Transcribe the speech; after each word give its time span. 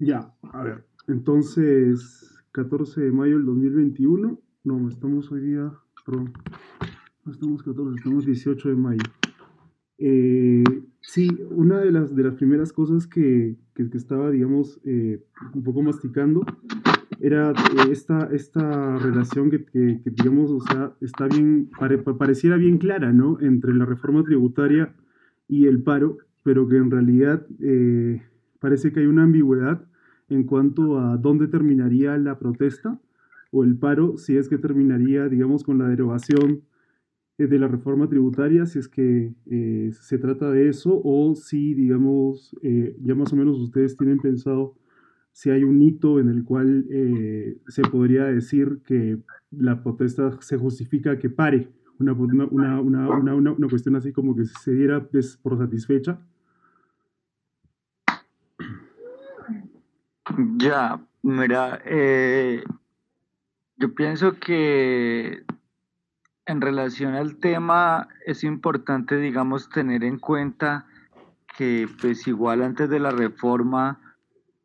Ya, 0.00 0.32
a 0.52 0.62
ver, 0.62 0.84
entonces, 1.08 2.40
14 2.52 3.00
de 3.00 3.10
mayo 3.10 3.36
del 3.36 3.46
2021, 3.46 4.40
no, 4.62 4.88
estamos 4.88 5.32
hoy 5.32 5.40
día, 5.40 5.72
perdón, 6.06 6.32
no 7.24 7.32
estamos 7.32 7.64
14, 7.64 7.96
estamos 7.96 8.24
18 8.24 8.68
de 8.68 8.76
mayo. 8.76 9.02
Eh, 9.98 10.62
sí, 11.00 11.28
una 11.50 11.80
de 11.80 11.90
las, 11.90 12.14
de 12.14 12.22
las 12.22 12.34
primeras 12.34 12.72
cosas 12.72 13.08
que, 13.08 13.56
que, 13.74 13.88
estaba, 13.94 14.30
digamos, 14.30 14.80
eh, 14.84 15.20
un 15.52 15.64
poco 15.64 15.82
masticando 15.82 16.44
era 17.20 17.52
esta, 17.90 18.28
esta 18.32 18.98
relación 18.98 19.50
que, 19.50 19.64
que, 19.64 20.00
digamos, 20.04 20.52
o 20.52 20.60
sea, 20.60 20.92
está 21.00 21.26
bien, 21.26 21.70
pareciera 22.16 22.56
bien 22.56 22.78
clara, 22.78 23.12
¿no? 23.12 23.40
Entre 23.40 23.74
la 23.74 23.84
reforma 23.84 24.22
tributaria 24.22 24.94
y 25.48 25.66
el 25.66 25.82
paro, 25.82 26.18
pero 26.44 26.68
que 26.68 26.76
en 26.76 26.92
realidad 26.92 27.44
eh, 27.58 28.22
parece 28.60 28.92
que 28.92 29.00
hay 29.00 29.06
una 29.06 29.24
ambigüedad 29.24 29.87
en 30.28 30.44
cuanto 30.44 30.98
a 30.98 31.16
dónde 31.16 31.48
terminaría 31.48 32.16
la 32.18 32.38
protesta 32.38 33.00
o 33.50 33.64
el 33.64 33.76
paro, 33.76 34.18
si 34.18 34.36
es 34.36 34.48
que 34.48 34.58
terminaría, 34.58 35.28
digamos, 35.28 35.64
con 35.64 35.78
la 35.78 35.88
derogación 35.88 36.62
eh, 37.38 37.46
de 37.46 37.58
la 37.58 37.68
reforma 37.68 38.08
tributaria, 38.08 38.66
si 38.66 38.78
es 38.78 38.88
que 38.88 39.32
se 39.92 40.18
trata 40.18 40.50
de 40.50 40.68
eso, 40.68 41.00
o 41.02 41.34
si, 41.34 41.74
digamos, 41.74 42.54
ya 42.62 43.14
más 43.14 43.32
o 43.32 43.36
menos 43.36 43.58
ustedes 43.58 43.96
tienen 43.96 44.18
pensado 44.18 44.74
si 45.38 45.50
hay 45.50 45.62
un 45.62 45.80
hito 45.80 46.18
en 46.18 46.28
el 46.30 46.42
cual 46.42 46.84
eh, 46.90 47.58
se 47.68 47.82
podría 47.82 48.24
decir 48.24 48.80
que 48.84 49.22
la 49.52 49.84
protesta 49.84 50.36
se 50.40 50.56
justifica 50.56 51.16
que 51.16 51.30
pare, 51.30 51.68
una, 52.00 52.12
una, 52.12 52.80
una, 52.80 53.34
una 53.34 53.68
cuestión 53.68 53.94
así 53.94 54.12
como 54.12 54.34
que 54.34 54.46
se 54.46 54.74
diera 54.74 55.08
por 55.40 55.56
satisfecha. 55.56 56.20
Ya, 60.56 61.00
mira, 61.22 61.80
eh, 61.84 62.64
yo 63.76 63.94
pienso 63.94 64.38
que 64.38 65.44
en 66.46 66.60
relación 66.60 67.14
al 67.14 67.36
tema 67.36 68.08
es 68.26 68.44
importante, 68.44 69.16
digamos, 69.16 69.68
tener 69.70 70.04
en 70.04 70.18
cuenta 70.18 70.86
que 71.56 71.88
pues 72.00 72.26
igual 72.26 72.62
antes 72.62 72.88
de 72.90 73.00
la 73.00 73.10
reforma 73.10 74.00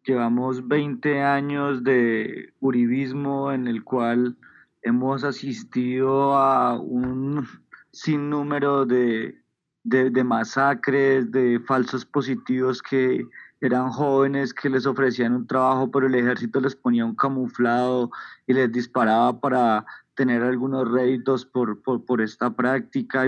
Llevamos 0.06 0.68
20 0.68 1.22
años 1.22 1.82
de 1.86 2.52
uribismo 2.60 3.54
en 3.54 3.68
el 3.68 3.86
cual 3.86 4.36
hemos 4.82 5.24
asistido 5.24 6.36
a 6.36 6.78
un 6.78 7.48
sinnúmero 7.92 8.86
de, 8.86 9.42
de, 9.86 10.24
masacres, 10.26 11.32
de 11.32 11.62
falsos 11.62 12.06
positivos 12.06 12.82
que 12.82 13.26
eran 13.66 13.90
jóvenes 13.92 14.54
que 14.54 14.70
les 14.70 14.86
ofrecían 14.86 15.36
un 15.36 15.48
trabajo, 15.48 15.90
pero 15.90 16.08
el 16.08 16.16
ejército 16.16 16.60
les 16.60 16.76
ponía 16.76 17.06
un 17.06 17.16
camuflado 17.16 18.12
y 18.46 18.54
les 18.54 18.70
disparaba 18.72 19.40
para 19.40 19.86
tener 20.16 20.44
algunos 20.44 20.92
réditos 20.92 21.46
por, 21.46 21.82
por, 21.82 22.22
esta 22.22 22.54
práctica 22.54 23.26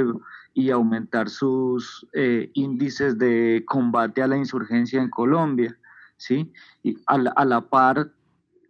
y, 0.53 0.69
aumentar 0.69 1.30
sus 1.30 2.06
eh, 2.13 2.52
índices 2.53 3.17
de 3.17 3.63
combate 3.66 4.22
a 4.22 4.28
la 4.28 4.38
insurgencia 4.38 5.02
en 5.02 5.09
Colombia. 5.09 5.78
¿sí? 6.17 6.52
Y 6.83 6.97
a 7.08 7.17
la, 7.17 7.61
par, 7.61 8.11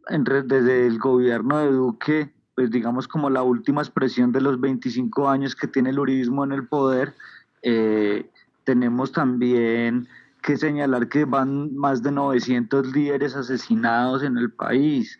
desde 0.07 0.85
el 0.85 0.99
gobierno 0.99 1.57
de 1.57 1.71
Duque, 1.71 2.33
pues 2.53 2.69
digamos 2.69 3.07
como 3.07 3.29
la 3.29 3.41
última 3.41 3.81
expresión 3.81 4.31
de 4.31 4.41
los 4.41 4.59
25 4.61 5.27
años 5.27 5.55
que 5.55 5.67
tiene 5.67 5.89
el 5.89 5.99
uribismo 5.99 6.43
en 6.43 6.51
el 6.51 6.67
poder, 6.67 7.15
eh, 7.63 8.29
tenemos 8.63 9.11
también 9.11 10.07
que 10.45 10.57
señalar 10.57 11.09
que 11.09 11.25
van 11.25 11.75
más 11.75 12.03
de 12.03 12.11
900 12.11 12.93
líderes 12.93 13.35
asesinados 13.35 14.21
en 14.21 14.37
el 14.37 14.51
país. 14.51 15.19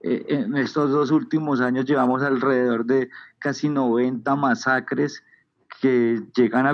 Eh, 0.00 0.22
en 0.28 0.54
estos 0.58 0.90
dos 0.90 1.10
últimos 1.10 1.62
años 1.62 1.86
llevamos 1.86 2.22
alrededor 2.22 2.84
de 2.84 3.08
casi 3.38 3.70
90 3.70 4.36
masacres 4.36 5.22
que 5.80 6.20
llegan 6.36 6.66
a, 6.66 6.72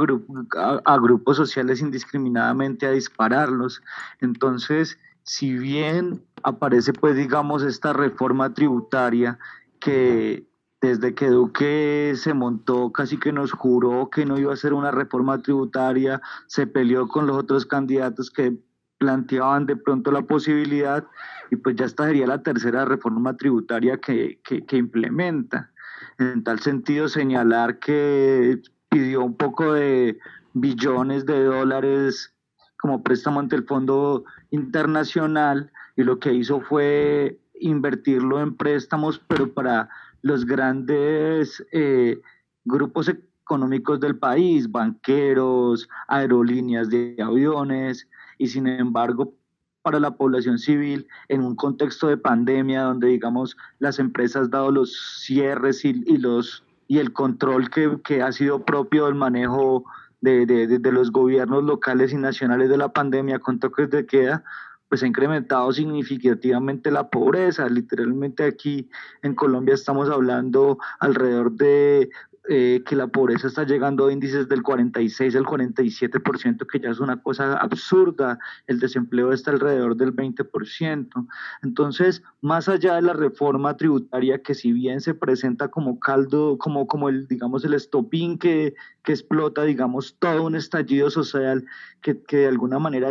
a, 0.85 0.99
grupos 0.99 1.37
sociales 1.37 1.81
indiscriminadamente 1.81 2.87
a 2.87 2.91
dispararlos. 2.91 3.83
Entonces, 4.21 4.99
si 5.23 5.57
bien 5.57 6.25
aparece, 6.43 6.93
pues, 6.93 7.15
digamos, 7.15 7.63
esta 7.63 7.93
reforma 7.93 8.53
tributaria 8.53 9.39
que 9.79 10.45
desde 10.81 11.15
que 11.15 11.29
Duque 11.29 12.15
se 12.17 12.33
montó, 12.33 12.91
casi 12.91 13.19
que 13.19 13.33
nos 13.33 13.53
juró 13.53 14.09
que 14.11 14.25
no 14.25 14.39
iba 14.39 14.53
a 14.53 14.57
ser 14.57 14.73
una 14.73 14.91
reforma 14.91 15.43
tributaria, 15.43 16.23
se 16.47 16.67
peleó 16.67 17.07
con 17.09 17.27
los 17.27 17.37
otros 17.37 17.67
candidatos 17.67 18.31
que 18.31 18.57
planteaban 18.99 19.67
de 19.67 19.77
pronto 19.77 20.11
la 20.11 20.23
posibilidad 20.23 21.07
y 21.51 21.57
pues 21.57 21.77
ya 21.77 21.87
esta 21.87 22.07
sería 22.07 22.27
la 22.27 22.43
tercera 22.43 22.85
reforma 22.85 23.37
tributaria 23.37 23.99
que, 23.99 24.41
que, 24.45 24.65
que 24.65 24.77
implementa. 24.77 25.71
En 26.19 26.45
tal 26.45 26.61
sentido, 26.61 27.09
señalar 27.09 27.79
que 27.79 28.61
pidió 28.89 29.23
un 29.23 29.37
poco 29.37 29.73
de 29.73 30.19
billones 30.53 31.27
de 31.27 31.45
dólares 31.45 32.35
como 32.79 33.03
préstamo 33.03 33.41
ante 33.41 33.57
el 33.57 33.65
Fondo 33.65 34.25
Internacional 34.51 35.71
y 35.97 36.03
lo 36.03 36.19
que 36.19 36.33
hizo 36.33 36.61
fue 36.61 37.39
invertirlo 37.55 38.41
en 38.41 38.57
préstamos, 38.57 39.21
pero 39.29 39.53
para 39.53 39.91
los 40.23 40.45
grandes 40.45 41.65
eh, 41.73 42.21
grupos 42.65 43.09
económicos 43.09 44.01
del 44.01 44.17
país, 44.17 44.71
banqueros, 44.71 45.89
aerolíneas 46.09 46.89
de 46.89 47.17
aviones, 47.21 48.09
y 48.39 48.49
sin 48.49 48.67
embargo 48.67 49.35
para 49.83 50.01
la 50.01 50.11
población 50.13 50.59
civil 50.59 51.07
en 51.29 51.43
un 51.43 51.57
contexto 51.57 52.09
de 52.09 52.17
pandemia 52.17 52.83
donde 52.83 53.09
digamos 53.09 53.57
las 53.79 53.99
empresas 53.99 54.51
dado 54.51 54.71
los 54.71 55.21
cierres 55.25 55.85
y, 55.85 55.93
los 56.19 56.65
y 56.87 56.99
el 56.99 57.13
control 57.13 57.71
que, 57.71 58.23
ha 58.23 58.33
sido 58.33 58.65
propio 58.65 59.07
del 59.07 59.15
manejo 59.15 59.85
de, 60.21 60.81
los 60.93 61.13
gobiernos 61.13 61.65
locales 61.65 62.13
y 62.13 62.17
nacionales 62.17 62.69
de 62.69 62.77
la 62.77 62.93
pandemia 62.93 63.39
con 63.39 63.59
toques 63.59 63.89
de 63.91 64.07
queda, 64.07 64.45
pues 64.91 65.05
ha 65.05 65.07
incrementado 65.07 65.73
significativamente 65.73 66.91
la 66.91 67.09
pobreza. 67.09 67.69
Literalmente 67.69 68.43
aquí 68.43 68.91
en 69.23 69.37
Colombia 69.37 69.75
estamos 69.75 70.11
hablando 70.11 70.79
alrededor 70.99 71.53
de 71.53 72.11
eh, 72.49 72.83
que 72.85 72.97
la 72.97 73.07
pobreza 73.07 73.47
está 73.47 73.63
llegando 73.63 74.07
a 74.07 74.13
índices 74.13 74.49
del 74.49 74.65
46 74.65 75.37
al 75.37 75.45
47%, 75.45 76.67
que 76.67 76.81
ya 76.81 76.91
es 76.91 76.99
una 76.99 77.23
cosa 77.23 77.57
absurda. 77.57 78.41
El 78.67 78.81
desempleo 78.81 79.33
está 79.33 79.53
alrededor 79.53 79.95
del 79.95 80.13
20%. 80.13 81.29
Entonces, 81.63 82.25
más 82.41 82.69
allá 82.69 82.97
de 82.97 83.03
la 83.03 83.13
reforma 83.13 83.77
tributaria, 83.77 84.43
que 84.43 84.55
si 84.55 84.73
bien 84.73 85.01
se 85.01 85.15
presenta 85.15 85.69
como 85.69 86.01
caldo, 86.01 86.59
como, 86.59 86.89
como 86.89 87.09
el, 87.09 87.29
digamos, 87.29 87.65
el 87.65 87.75
estopín 87.75 88.39
que, 88.39 88.75
que 89.05 89.13
explota, 89.13 89.63
digamos, 89.63 90.17
todo 90.19 90.43
un 90.43 90.57
estallido 90.57 91.11
social 91.11 91.65
que, 92.01 92.21
que 92.25 92.39
de 92.39 92.49
alguna 92.49 92.81
manera 92.81 93.11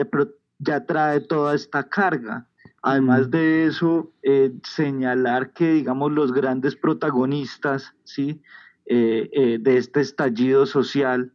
ya 0.59 0.85
trae 0.85 1.21
toda 1.21 1.55
esta 1.55 1.87
carga. 1.89 2.45
Además 2.81 3.29
de 3.31 3.65
eso, 3.65 4.11
eh, 4.23 4.53
señalar 4.63 5.51
que, 5.51 5.73
digamos, 5.73 6.11
los 6.11 6.31
grandes 6.31 6.75
protagonistas, 6.75 7.93
¿sí? 8.03 8.41
Eh, 8.85 9.29
eh, 9.33 9.57
de 9.59 9.77
este 9.77 10.01
estallido 10.01 10.65
social 10.65 11.31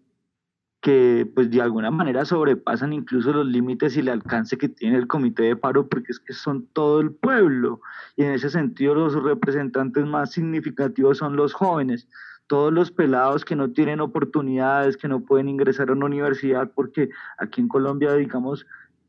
que 0.81 1.31
pues 1.35 1.51
de 1.51 1.63
alguna 1.63 1.91
manera 1.91 2.25
sobrepasan 2.25 2.93
incluso 2.93 3.33
los 3.33 3.47
límites 3.47 3.97
y 3.97 4.01
el 4.01 4.09
alcance 4.09 4.59
que 4.59 4.69
tiene 4.69 4.99
el 4.99 5.07
comité 5.07 5.45
de 5.45 5.57
paro 5.57 5.89
porque 5.89 6.13
es 6.13 6.19
que 6.19 6.35
son 6.35 6.67
todo 6.73 7.01
el 7.01 7.13
pueblo 7.13 7.81
y 8.17 8.25
en 8.25 8.33
ese 8.33 8.51
sentido 8.51 8.95
los 8.95 9.15
representantes 9.15 10.05
más 10.05 10.33
significativos 10.33 11.19
son 11.19 11.37
los 11.37 11.55
jóvenes 11.55 12.07
todos 12.47 12.73
los 12.73 12.91
pelados 12.91 13.45
que 13.45 13.57
no 13.57 13.71
tienen 13.71 14.01
oportunidades, 14.01 14.97
que 14.97 15.09
no 15.09 15.21
pueden 15.21 15.49
ingresar 15.49 15.89
a 15.89 15.93
una 15.93 16.07
universidad, 16.07 16.71
porque 16.75 17.09
aquí 17.39 17.61
en 17.61 17.69
Colombia, 17.69 18.13
digamos, 18.15 18.67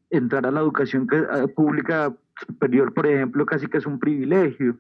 entrar 0.10 0.46
a 0.46 0.52
la 0.52 0.62
educación 0.62 1.08
pública 1.56 2.14
superior, 2.46 2.94
por 2.94 3.08
ejemplo, 3.08 3.46
casi 3.46 3.68
que 3.68 3.78
es 3.78 3.86
un 3.86 4.00
privilegio. 4.00 4.78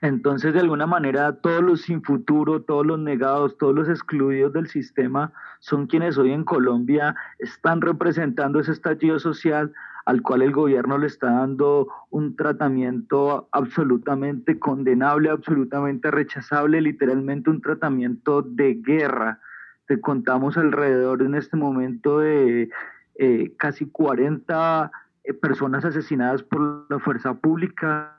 Entonces, 0.00 0.54
de 0.54 0.60
alguna 0.60 0.86
manera, 0.86 1.40
todos 1.40 1.62
los 1.62 1.82
sin 1.82 2.02
futuro, 2.02 2.62
todos 2.62 2.86
los 2.86 2.98
negados, 2.98 3.58
todos 3.58 3.74
los 3.74 3.88
excluidos 3.88 4.52
del 4.52 4.68
sistema 4.68 5.32
son 5.60 5.86
quienes 5.86 6.18
hoy 6.18 6.32
en 6.32 6.44
Colombia 6.44 7.14
están 7.38 7.80
representando 7.80 8.60
ese 8.60 8.72
estallido 8.72 9.18
social 9.18 9.72
al 10.06 10.22
cual 10.22 10.42
el 10.42 10.52
gobierno 10.52 10.96
le 10.96 11.06
está 11.06 11.30
dando 11.30 11.88
un 12.10 12.34
tratamiento 12.34 13.48
absolutamente 13.52 14.58
condenable, 14.58 15.28
absolutamente 15.28 16.10
rechazable, 16.10 16.80
literalmente 16.80 17.50
un 17.50 17.60
tratamiento 17.60 18.40
de 18.42 18.74
guerra. 18.74 19.40
Te 19.86 20.00
contamos 20.00 20.56
alrededor 20.56 21.22
en 21.22 21.34
este 21.34 21.56
momento 21.56 22.20
de 22.20 22.70
eh, 23.18 23.52
casi 23.58 23.86
40 23.86 24.90
eh, 25.24 25.34
personas 25.34 25.84
asesinadas 25.84 26.42
por 26.42 26.86
la 26.88 26.98
fuerza 26.98 27.34
pública 27.34 28.18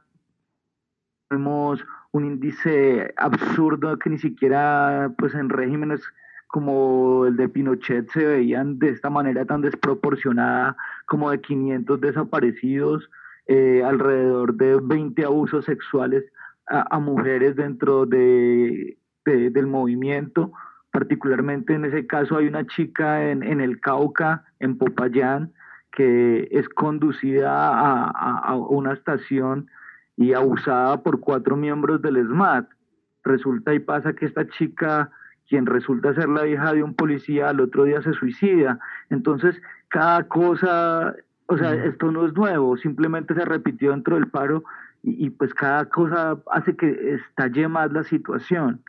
tenemos 1.30 1.86
un 2.12 2.26
índice 2.26 3.14
absurdo 3.18 3.98
que 4.00 4.10
ni 4.10 4.18
siquiera 4.18 5.12
pues 5.18 5.36
en 5.36 5.50
regímenes 5.50 6.02
como 6.48 7.28
el 7.28 7.38
de 7.38 7.48
Pinochet 7.48 8.10
se 8.10 8.26
veían 8.26 8.80
de 8.80 8.90
esta 8.90 9.12
manera 9.12 9.46
tan 9.46 9.62
desproporcionada 9.62 10.76
como 11.06 11.30
de 11.30 11.40
500 11.40 12.02
desaparecidos, 12.02 13.10
eh, 13.46 13.84
alrededor 13.86 14.56
de 14.56 14.80
20 14.82 15.24
abusos 15.26 15.66
sexuales 15.66 16.26
a, 16.66 17.00
mujeres 17.00 17.56
dentro 17.56 18.06
de, 18.06 18.98
del 19.26 19.68
movimiento. 19.68 20.52
Particularmente 21.00 21.76
en 21.76 21.86
ese 21.86 22.06
caso 22.08 22.36
hay 22.36 22.48
una 22.48 22.68
chica 22.68 23.32
en, 23.32 23.42
en 23.42 23.62
el 23.62 23.80
Cauca, 23.80 24.44
en 24.60 24.78
Popayán, 24.78 25.54
que 25.94 26.50
es 26.52 26.68
conducida 26.68 27.54
a, 27.54 28.10
a, 28.10 28.56
una 28.58 28.92
estación 28.92 29.70
y 30.18 30.34
abusada 30.34 31.02
por 31.02 31.22
cuatro 31.22 31.56
miembros 31.56 32.02
del 32.02 32.18
SMAT. 32.28 32.68
Resulta 33.24 33.74
y 33.74 33.80
pasa 33.80 34.12
que 34.12 34.26
esta 34.26 34.46
chica, 34.50 35.10
quien 35.48 35.68
resulta 35.68 36.14
ser 36.14 36.28
la 36.28 36.46
hija 36.46 36.74
de 36.74 36.84
un 36.84 36.94
policía, 36.94 37.48
al 37.48 37.62
otro 37.62 37.86
día 37.86 38.02
se 38.02 38.12
suicida. 38.12 38.78
Entonces, 39.10 39.56
cada 39.88 40.28
cosa, 40.28 41.16
o 41.46 41.58
sea, 41.58 41.76
esto 41.76 42.12
no 42.12 42.26
es 42.26 42.34
nuevo, 42.34 42.76
simplemente 42.76 43.34
se 43.36 43.46
repitió 43.46 43.92
dentro 43.92 44.16
del 44.16 44.28
paro 44.28 44.66
y, 45.02 45.30
pues 45.30 45.54
cada 45.54 45.86
cosa 45.86 46.38
hace 46.52 46.76
que 46.76 47.14
estalle 47.14 47.70
más 47.70 47.90
la 47.94 48.04
situación. 48.04 48.82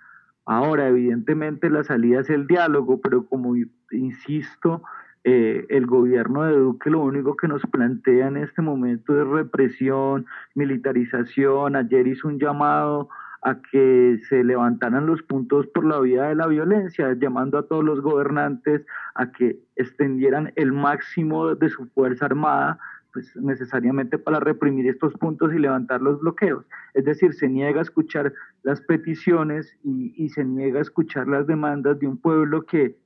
Ahora, 0.47 0.89
evidentemente 0.89 1.71
la 1.71 1.85
salida 1.85 2.21
es 2.21 2.31
el 2.31 2.47
diálogo, 2.47 3.01
pero 3.01 3.27
como 3.27 3.55
insisto, 3.91 4.83
eh, 5.23 5.67
el 5.69 5.87
gobierno 5.87 6.45
de 6.45 6.57
Duque 6.57 6.89
lo 6.89 7.01
único 7.01 7.37
que 7.37 7.47
nos 7.47 7.63
plantea 7.67 8.29
en 8.29 8.39
este 8.39 8.63
momento 8.63 9.21
es 9.21 9.29
represión, 9.29 10.27
militarización. 10.55 11.77
Ayer 11.77 12.07
hizo 12.07 12.29
un 12.29 12.39
llamado 12.39 13.09
a 13.43 13.57
que 13.71 14.19
se 14.29 14.45
levantaran 14.45 15.07
los 15.07 15.23
puntos 15.23 15.67
por 15.69 15.85
la 15.85 16.01
vía 16.01 16.25
de 16.25 16.35
la 16.35 16.47
violencia, 16.47 17.15
llamando 17.15 17.59
a 17.59 17.67
todos 17.67 17.85
los 17.85 18.01
gobernantes 18.01 18.85
a 19.15 19.31
que 19.33 19.59
extendieran 19.77 20.53
el 20.57 20.73
máximo 20.73 21.55
de 21.55 21.69
su 21.69 21.87
fuerza 21.87 22.27
armada 22.27 22.79
pues 23.13 23.35
necesariamente 23.37 24.19
para 24.19 24.41
reprimir 24.41 24.89
estos 24.89 25.13
puntos 25.15 25.53
y 25.53 25.59
levantar 25.59 26.01
los 26.01 26.21
bloqueos. 26.21 26.65
Es 26.95 27.05
decir, 27.05 27.33
se 27.35 27.49
niega 27.49 27.81
a 27.81 27.83
escuchar 27.83 28.33
las 28.63 28.81
peticiones 28.83 29.77
y, 29.83 30.29
se 30.31 30.45
niega 30.45 30.79
a 30.79 30.83
escuchar 30.83 31.29
las 31.29 31.47
demandas 31.47 31.99
de 31.99 32.07
un 32.07 32.19
pueblo 32.19 32.65
que, 32.67 32.99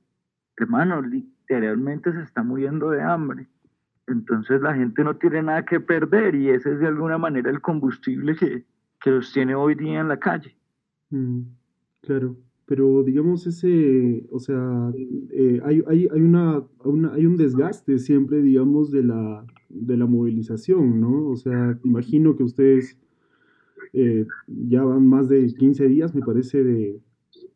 hermano, 0.57 1.01
literalmente 1.01 2.11
se 2.11 2.21
está 2.21 2.43
muriendo 2.43 2.89
de 2.89 3.01
hambre. 3.01 3.47
Entonces 4.07 4.61
la 4.61 4.75
gente 4.75 5.03
no 5.03 5.15
tiene 5.15 5.41
nada 5.41 5.65
que 5.65 5.79
perder 5.79 6.35
y 6.35 6.49
ese 6.49 6.73
es 6.73 6.79
de 6.79 6.87
alguna 6.87 7.17
manera 7.17 7.49
el 7.49 7.61
combustible 7.61 8.35
que, 8.35 8.63
que 9.01 9.11
los 9.11 9.33
tiene 9.33 9.55
hoy 9.55 9.75
día 9.75 9.99
en 9.99 10.07
la 10.07 10.19
calle. 10.19 10.55
Mm, 11.09 11.41
claro. 12.01 12.35
Pero 12.65 13.03
digamos 13.03 13.45
ese, 13.45 14.25
o 14.31 14.39
sea, 14.39 14.91
eh, 15.31 15.61
hay, 15.63 15.83
hay, 15.87 16.07
hay, 16.11 16.21
una, 16.21 16.63
hay 17.13 17.25
un 17.25 17.37
desgaste 17.37 17.99
siempre, 17.99 18.41
digamos, 18.41 18.91
de 18.91 19.03
la, 19.03 19.45
de 19.69 19.97
la 19.97 20.07
movilización, 20.07 20.99
¿no? 20.99 21.27
O 21.27 21.35
sea, 21.35 21.79
imagino 21.83 22.35
que 22.35 22.43
ustedes 22.43 22.97
eh, 23.93 24.25
ya 24.47 24.83
van 24.83 25.07
más 25.07 25.29
de 25.29 25.45
15 25.45 25.87
días, 25.87 26.15
me 26.15 26.21
parece, 26.21 26.63
de, 26.63 27.01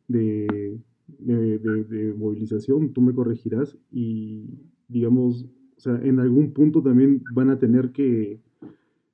de, 0.07 0.79
de, 1.19 2.13
movilización, 2.15 2.93
tú 2.93 3.01
me 3.01 3.13
corregirás, 3.13 3.77
y 3.91 4.45
digamos, 4.87 5.45
o 5.75 5.79
sea, 5.79 5.99
en 6.03 6.19
algún 6.19 6.53
punto 6.53 6.81
también 6.83 7.23
van 7.33 7.49
a 7.49 7.59
tener 7.59 7.91
que 7.91 8.39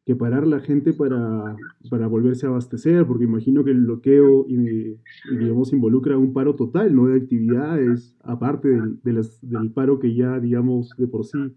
que 0.06 0.16
parar 0.16 0.46
la 0.46 0.60
gente 0.60 0.94
para, 0.94 1.56
para, 1.90 2.08
volverse 2.08 2.46
a 2.46 2.50
abastecer, 2.50 3.08
porque 3.08 3.24
imagino 3.24 3.64
que 3.64 3.72
el 3.72 3.82
bloqueo, 3.82 4.46
digamos, 4.48 5.74
involucra 5.74 6.18
un 6.18 6.32
paro 6.32 6.56
total, 6.56 6.96
¿no? 6.96 7.08
De 7.08 7.18
actividades, 7.18 8.16
aparte 8.22 8.70
del, 8.70 9.00
del 9.42 9.72
paro 9.72 9.98
que 10.00 10.14
ya, 10.14 10.40
digamos, 10.40 10.92
de 10.98 11.08
por 11.08 11.26
sí 11.26 11.56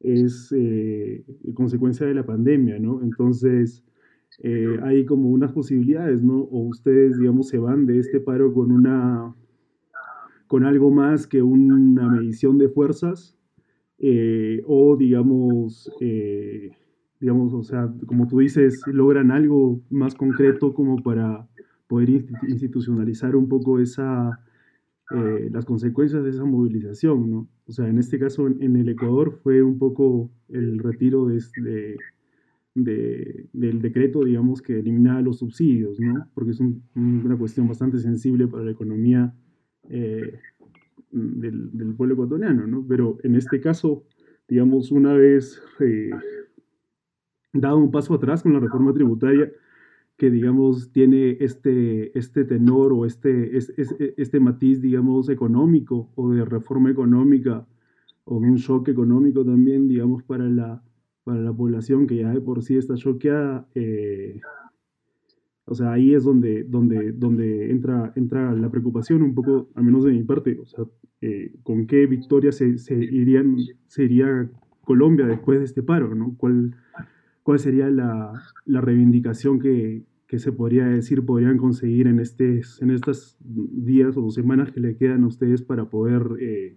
es 0.00 0.52
eh, 0.56 1.24
consecuencia 1.54 2.06
de 2.06 2.14
la 2.14 2.24
pandemia, 2.24 2.78
¿no? 2.78 3.02
Entonces, 3.02 3.84
eh, 4.42 4.78
hay 4.82 5.04
como 5.04 5.30
unas 5.30 5.52
posibilidades, 5.52 6.22
¿no? 6.22 6.40
O 6.42 6.60
ustedes, 6.68 7.18
digamos, 7.18 7.48
se 7.48 7.58
van 7.58 7.86
de 7.86 7.98
este 7.98 8.20
paro 8.20 8.52
con 8.52 8.70
una 8.70 9.34
con 10.46 10.64
algo 10.64 10.92
más 10.92 11.26
que 11.26 11.42
una 11.42 12.08
medición 12.08 12.56
de 12.56 12.68
fuerzas, 12.68 13.36
eh, 13.98 14.62
o 14.64 14.96
digamos, 14.96 15.90
digamos, 17.20 17.52
o 17.54 17.62
sea, 17.62 17.92
como 18.06 18.26
tú 18.28 18.40
dices, 18.40 18.82
logran 18.86 19.30
algo 19.30 19.80
más 19.90 20.14
concreto 20.14 20.74
como 20.74 21.02
para 21.02 21.46
poder 21.86 22.10
institucionalizar 22.48 23.36
un 23.36 23.48
poco 23.48 23.78
esa, 23.78 24.40
eh, 25.12 25.48
las 25.52 25.64
consecuencias 25.64 26.24
de 26.24 26.30
esa 26.30 26.44
movilización, 26.44 27.30
¿no? 27.30 27.48
O 27.66 27.72
sea, 27.72 27.88
en 27.88 27.98
este 27.98 28.18
caso 28.18 28.46
en, 28.46 28.76
el 28.76 28.88
Ecuador 28.88 29.38
fue 29.42 29.62
un 29.62 29.78
poco 29.78 30.30
el 30.48 30.78
retiro 30.78 31.26
de, 31.26 31.42
de, 32.74 33.46
del 33.52 33.80
decreto, 33.80 34.24
digamos, 34.24 34.62
que 34.62 34.78
eliminaba 34.78 35.22
los 35.22 35.38
subsidios, 35.38 35.98
¿no? 35.98 36.28
Porque 36.34 36.50
es 36.50 36.60
una 36.94 37.36
cuestión 37.36 37.66
bastante 37.66 37.98
sensible 37.98 38.46
para 38.46 38.64
la 38.64 38.72
economía 38.72 39.34
eh, 39.88 40.38
del, 41.10 41.70
del, 41.76 41.94
pueblo 41.94 42.14
ecuatoriano, 42.14 42.66
¿no? 42.66 42.84
Pero 42.86 43.18
en 43.22 43.36
este 43.36 43.60
caso, 43.60 44.04
digamos, 44.48 44.90
una 44.92 45.14
vez... 45.14 45.62
Eh, 45.80 46.10
dado 47.60 47.78
un 47.78 47.90
paso 47.90 48.14
atrás 48.14 48.42
con 48.42 48.52
la 48.52 48.60
reforma 48.60 48.92
tributaria 48.92 49.50
que, 50.16 50.30
digamos, 50.30 50.90
tiene 50.92 51.36
este, 51.40 52.16
este 52.18 52.44
tenor 52.44 52.92
o 52.92 53.04
este, 53.04 53.56
este 53.56 54.40
matiz, 54.40 54.80
digamos, 54.80 55.28
económico 55.28 56.10
o 56.14 56.30
de 56.30 56.44
reforma 56.44 56.90
económica 56.90 57.66
o 58.24 58.36
un 58.36 58.56
shock 58.56 58.88
económico 58.88 59.44
también, 59.44 59.88
digamos, 59.88 60.22
para 60.22 60.48
la, 60.48 60.82
para 61.24 61.40
la 61.40 61.52
población 61.52 62.06
que 62.06 62.16
ya 62.16 62.32
de 62.32 62.40
por 62.40 62.62
sí 62.62 62.76
está 62.76 62.94
choqueada. 62.94 63.68
Eh, 63.74 64.40
o 65.66 65.74
sea, 65.74 65.92
ahí 65.92 66.14
es 66.14 66.24
donde, 66.24 66.64
donde, 66.64 67.12
donde 67.12 67.70
entra, 67.70 68.12
entra 68.16 68.52
la 68.54 68.70
preocupación 68.70 69.22
un 69.22 69.34
poco, 69.34 69.68
al 69.74 69.84
menos 69.84 70.04
de 70.04 70.12
mi 70.12 70.22
parte, 70.22 70.58
o 70.60 70.64
sea, 70.64 70.84
eh, 71.20 71.52
con 71.62 71.86
qué 71.86 72.06
victoria 72.06 72.52
se, 72.52 72.78
se, 72.78 72.94
irían, 72.94 73.56
se 73.88 74.04
iría 74.04 74.48
Colombia 74.82 75.26
después 75.26 75.58
de 75.58 75.64
este 75.64 75.82
paro, 75.82 76.14
¿no? 76.14 76.36
¿Cuál, 76.38 76.76
¿Cuál 77.46 77.60
sería 77.60 77.88
la, 77.88 78.42
reivindicación 78.66 79.60
que, 79.60 80.02
se 80.36 80.50
podría 80.50 80.86
decir 80.86 81.24
podrían 81.24 81.58
conseguir 81.58 82.08
en, 82.08 82.18
este, 82.18 82.60
en 82.80 82.90
estos 82.90 83.36
días 83.38 84.16
o 84.16 84.28
semanas 84.30 84.72
que 84.72 84.80
le 84.80 84.96
quedan 84.96 85.22
a 85.22 85.28
ustedes 85.28 85.62
para 85.62 85.84
poder 85.84 86.26
eh, 86.40 86.76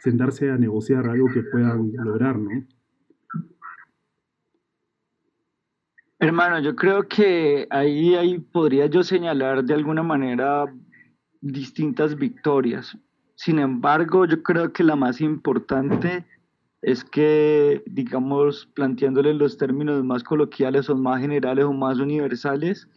sentarse 0.00 0.50
a 0.50 0.58
negociar 0.58 1.08
algo 1.08 1.28
que 1.32 1.44
puedan 1.44 1.92
lograr, 1.92 2.36
¿no? 2.36 2.50
Hermano, 6.18 6.58
yo 6.62 6.74
creo 6.74 7.06
que 7.06 7.68
ahí, 7.70 8.16
ahí 8.16 8.40
podría 8.40 8.86
yo 8.86 9.04
señalar 9.04 9.62
de 9.62 9.74
alguna 9.74 10.02
manera 10.02 10.64
distintas 11.40 12.16
victorias. 12.16 12.98
Sin 13.36 13.60
embargo, 13.60 14.26
yo 14.26 14.42
creo 14.42 14.72
que 14.72 14.82
la 14.82 14.96
más 14.96 15.20
importante 15.20 16.24
es 16.82 17.04
que, 17.04 17.82
digamos, 17.86 18.68
planteándole 18.74 19.34
los 19.34 19.58
términos 19.58 20.04
más 20.04 20.22
coloquiales 20.22 20.88
o 20.88 20.96
más 20.96 21.20
generales 21.20 21.64
o 21.64 21.72
más 21.72 21.98
universales, 21.98 22.88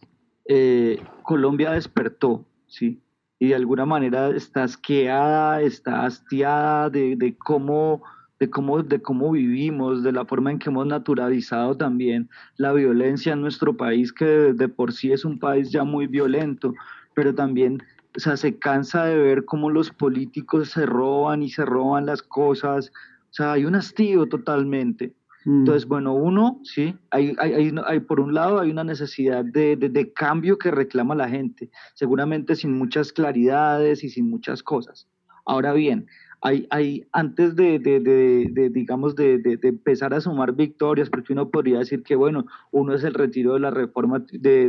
eh, 0.45 1.01
Colombia 1.23 1.71
despertó, 1.71 2.45
¿sí? 2.67 3.01
Y 3.39 3.49
de 3.49 3.55
alguna 3.55 3.85
manera 3.85 4.29
está 4.29 4.63
asqueada, 4.63 5.61
está 5.61 6.05
hastiada 6.05 6.91
de, 6.91 7.15
de, 7.15 7.35
cómo, 7.35 8.03
de, 8.39 8.49
cómo, 8.51 8.83
de 8.83 9.01
cómo 9.01 9.31
vivimos, 9.31 10.03
de 10.03 10.11
la 10.11 10.25
forma 10.25 10.51
en 10.51 10.59
que 10.59 10.69
hemos 10.69 10.85
naturalizado 10.85 11.75
también 11.75 12.29
la 12.57 12.73
violencia 12.73 13.33
en 13.33 13.41
nuestro 13.41 13.75
país, 13.75 14.13
que 14.13 14.25
de, 14.25 14.67
por 14.67 14.93
sí 14.93 15.11
es 15.11 15.25
un 15.25 15.39
país 15.39 15.71
ya 15.71 15.83
muy 15.83 16.05
violento, 16.05 16.75
pero 17.15 17.33
también 17.33 17.81
o 18.15 18.19
sea, 18.19 18.35
se 18.37 18.59
cansa 18.59 19.05
de 19.05 19.17
ver 19.17 19.45
cómo 19.45 19.69
los 19.69 19.89
políticos 19.89 20.69
se 20.71 20.85
roban 20.85 21.43
y 21.43 21.49
se 21.49 21.65
roban 21.65 22.05
las 22.05 22.21
cosas, 22.21 22.91
o 23.31 23.33
sea, 23.33 23.53
hay 23.53 23.63
un 23.63 23.75
hastío 23.75 24.27
totalmente. 24.27 25.15
Mm. 25.45 25.59
Entonces, 25.59 25.87
bueno, 25.87 26.13
uno, 26.13 26.59
sí, 26.63 26.95
hay, 27.11 27.33
hay, 27.39 27.73
hay, 27.85 27.99
por 28.01 28.19
un 28.19 28.33
lado 28.33 28.59
hay 28.59 28.69
una 28.69 28.83
necesidad 28.83 29.45
de, 29.45 29.77
de, 29.77 30.13
cambio 30.13 30.57
que 30.57 30.69
reclama 30.69 31.15
la 31.15 31.29
gente, 31.29 31.71
seguramente 31.95 32.55
sin 32.55 32.77
muchas 32.77 33.13
claridades 33.13 34.03
y 34.03 34.09
sin 34.09 34.29
muchas 34.29 34.61
cosas. 34.61 35.07
Ahora 35.45 35.71
bien, 35.71 36.07
hay, 36.43 36.65
hay, 36.71 37.07
antes 37.11 37.55
de, 37.55 37.77
de, 37.77 37.99
de 37.99 38.69
digamos, 38.69 39.15
de, 39.15 39.59
empezar 39.61 40.13
a 40.15 40.21
sumar 40.21 40.53
victorias, 40.53 41.09
porque 41.09 41.33
uno 41.33 41.49
podría 41.49 41.79
decir 41.79 42.01
que, 42.01 42.15
bueno, 42.15 42.47
uno 42.71 42.95
es 42.95 43.03
el 43.03 43.13
retiro 43.13 43.53
de 43.53 43.59
la 43.59 43.69
reforma 43.69 44.25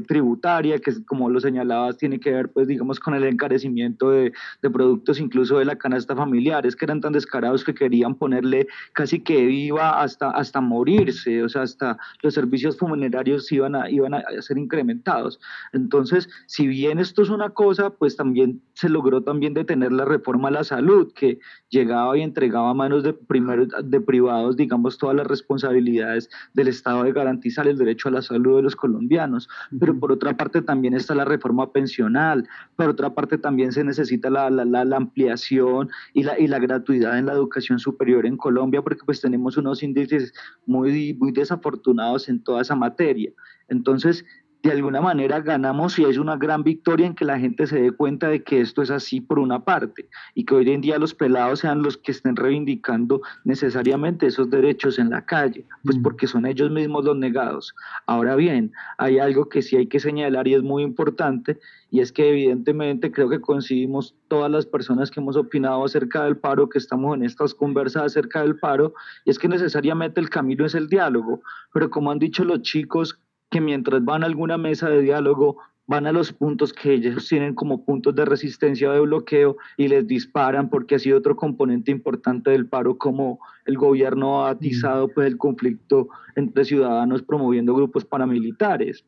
tributaria, 0.07 0.79
que 0.79 0.93
como 1.07 1.31
lo 1.31 1.41
señalabas, 1.41 1.97
tiene 1.97 2.21
que 2.21 2.31
ver, 2.31 2.50
pues, 2.50 2.69
digamos, 2.69 3.00
con 3.00 3.14
el 3.14 3.25
encarecimiento 3.25 4.11
de, 4.11 4.33
productos 4.71 5.19
incluso 5.19 5.59
de 5.59 5.64
la 5.64 5.76
canasta 5.76 6.14
familiar, 6.14 6.67
es 6.67 6.76
que 6.76 6.85
eran 6.85 7.00
tan 7.00 7.12
descarados 7.12 7.64
que 7.64 7.75
querían 7.75 8.17
ponerle 8.17 8.67
casi 8.93 9.21
que 9.21 9.47
viva 9.47 10.02
hasta, 10.02 10.31
hasta 10.31 10.61
morirse, 10.61 11.43
o 11.43 11.49
sea, 11.49 11.62
hasta 11.62 11.97
los 12.23 12.35
servicios 12.35 12.76
funerarios 12.76 13.50
iban 13.50 13.75
a, 13.76 13.91
iban 13.91 14.12
a 14.12 14.23
ser 14.41 14.59
incrementados. 14.59 15.41
Entonces, 15.73 16.29
si 16.47 16.67
bien 16.67 16.99
esto 16.99 17.23
es 17.23 17.31
una 17.31 17.50
cosa, 17.50 17.91
pues 17.91 18.17
también 18.17 18.61
se 18.75 18.91
logró 18.91 19.23
también 19.23 19.55
detener 19.55 19.93
la 19.93 20.05
reforma 20.05 20.49
a 20.49 20.52
la 20.52 20.64
salud, 20.64 21.12
que 21.14 21.38
llegaba 21.73 22.17
y 22.17 22.23
entregaba 22.23 22.71
a 22.71 22.75
manos 22.75 23.02
de, 23.02 23.14
primeros, 23.14 23.69
de 23.83 24.00
privados, 24.00 24.57
digamos, 24.57 24.99
todas 24.99 25.17
las 25.17 25.26
responsabilidades 25.26 26.29
del 26.52 26.69
Estado 26.69 27.02
de 27.05 27.12
garantizar 27.12 27.67
el 27.67 27.79
derecho 27.79 28.09
a 28.09 28.12
la 28.12 28.23
salud 28.23 28.57
de 28.57 28.62
los 28.62 28.76
colombianos. 28.76 29.49
Pero 29.81 29.99
por 29.99 30.12
otra 30.12 30.37
parte 30.37 30.61
también 30.61 30.95
está 30.95 31.14
la 31.14 31.25
reforma 31.25 31.73
pensional, 31.73 32.47
por 32.76 32.91
otra 32.91 33.14
parte 33.14 33.38
también 33.38 33.73
se 33.73 33.83
necesita 33.83 34.29
la, 34.29 34.50
la, 34.50 34.85
la, 34.85 34.97
ampliación 34.97 35.88
y 36.12 36.23
la, 36.25 36.38
y 36.38 36.47
la 36.47 36.59
gratuidad 36.59 37.19
en 37.19 37.26
la 37.26 37.33
educación 37.33 37.79
superior 37.79 38.26
en 38.26 38.37
Colombia, 38.37 38.83
porque 38.83 39.02
pues 39.07 39.23
tenemos 39.23 39.57
unos 39.57 39.83
índices 39.83 40.35
muy, 40.67 41.14
muy 41.14 41.33
desafortunados 41.33 42.29
en 42.29 42.45
toda 42.45 42.61
esa 42.61 42.76
materia. 42.76 43.33
Entonces, 43.69 44.26
de 44.62 44.71
alguna 44.71 45.00
manera 45.00 45.40
ganamos 45.40 45.99
y 45.99 46.04
es 46.04 46.19
una 46.19 46.37
gran 46.37 46.62
victoria 46.62 47.07
en 47.07 47.14
que 47.14 47.25
la 47.25 47.38
gente 47.38 47.66
se 47.66 47.81
dé 47.81 47.90
cuenta 47.90 48.28
de 48.28 48.45
que 48.45 48.61
esto 48.61 48.83
es 48.83 48.90
así 48.90 49.21
por 49.21 49.40
una 49.40 49.64
parte 49.64 50.09
y 50.35 50.45
que 50.45 50.54
hoy 50.54 50.71
en 50.71 50.81
día 50.81 50.99
los 50.99 51.14
pelados 51.14 51.61
sean 51.61 51.83
los 51.83 51.97
que 51.97 52.12
estén 52.12 52.37
reivindicando 52.37 53.23
necesariamente 53.45 54.26
esos 54.26 54.50
derechos 54.50 55.00
en 55.00 55.11
la 55.11 55.25
calle, 55.25 55.66
pues 55.85 55.99
mm. 55.99 56.02
porque 56.02 56.28
son 56.28 56.47
ellos 56.47 56.71
mismos 56.71 57.04
los 57.04 57.16
negados. 57.16 57.75
Ahora 58.07 58.37
bien, 58.37 58.73
hay 58.99 59.19
algo 59.19 59.49
que 59.49 59.62
sí 59.62 59.76
hay 59.76 59.88
que 59.88 59.99
señalar 59.99 60.47
y 60.47 60.54
es 60.54 60.62
muy 60.62 60.85
importante 60.85 61.59
y 61.90 62.00
es 62.00 62.12
que 62.12 62.31
evidentemente 62.31 63.11
creo 63.11 63.28
que 63.28 63.40
coincidimos 63.40 64.14
todas 64.28 64.50
las 64.50 64.64
personas 64.64 65.11
que 65.11 65.21
hemos 65.21 65.37
opinado 65.37 65.85
acerca 65.85 66.25
del 66.25 66.37
paro, 66.37 66.69
que 66.69 66.78
estamos 66.78 67.16
en 67.16 67.25
estas 67.25 67.52
conversas 67.52 68.04
acerca 68.04 68.42
del 68.42 68.59
paro, 68.59 68.95
y 69.25 69.31
es 69.31 69.38
que 69.38 69.49
necesariamente 69.49 70.21
el 70.21 70.31
camino 70.31 70.64
es 70.64 70.75
el 70.75 70.88
diálogo, 70.88 71.42
pero 71.73 71.90
como 71.90 72.11
han 72.11 72.19
dicho 72.19 72.45
los 72.45 72.62
chicos, 72.62 73.19
que 73.52 73.61
mientras 73.61 74.02
van 74.04 74.25
a 74.25 74.26
alguna 74.26 74.56
mesa 74.56 74.88
de 74.88 75.02
diálogo, 75.02 75.59
van 75.87 76.06
a 76.06 76.12
los 76.12 76.32
puntos 76.32 76.73
que 76.73 76.94
ellos 76.94 77.28
tienen 77.28 77.54
como 77.54 77.85
puntos 77.85 78.14
de 78.14 78.25
resistencia 78.25 78.88
o 78.88 78.92
de 78.94 79.00
bloqueo 79.00 79.59
y 79.76 79.88
les 79.88 80.06
disparan 80.06 80.71
porque 80.71 80.94
ha 80.94 80.99
sido 80.99 81.18
otro 81.18 81.37
componente 81.37 81.90
importante 81.90 82.50
del 82.50 82.66
paro 82.66 82.97
como 82.97 83.40
el 83.66 83.76
gobierno 83.76 84.47
ha 84.47 84.50
atizado 84.50 85.09
pues 85.09 85.26
el 85.26 85.37
conflicto 85.37 86.09
entre 86.35 86.64
ciudadanos 86.64 87.23
promoviendo 87.23 87.75
grupos 87.75 88.06
paramilitares. 88.06 89.04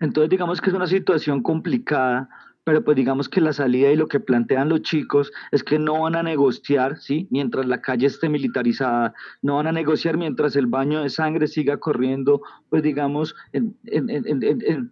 Entonces 0.00 0.30
digamos 0.30 0.60
que 0.60 0.70
es 0.70 0.76
una 0.76 0.86
situación 0.86 1.42
complicada 1.42 2.28
pero 2.64 2.82
pues 2.82 2.96
digamos 2.96 3.28
que 3.28 3.40
la 3.40 3.52
salida 3.52 3.90
y 3.90 3.96
lo 3.96 4.08
que 4.08 4.20
plantean 4.20 4.68
los 4.68 4.82
chicos 4.82 5.30
es 5.52 5.62
que 5.62 5.78
no 5.78 6.02
van 6.02 6.16
a 6.16 6.22
negociar, 6.22 6.98
¿sí? 6.98 7.28
Mientras 7.30 7.66
la 7.66 7.80
calle 7.80 8.06
esté 8.06 8.28
militarizada, 8.28 9.14
no 9.42 9.56
van 9.56 9.66
a 9.66 9.72
negociar 9.72 10.16
mientras 10.16 10.56
el 10.56 10.66
baño 10.66 11.02
de 11.02 11.10
sangre 11.10 11.46
siga 11.46 11.76
corriendo, 11.76 12.42
pues 12.70 12.82
digamos, 12.82 13.34
en, 13.52 13.76
en, 13.84 14.08
en, 14.10 14.90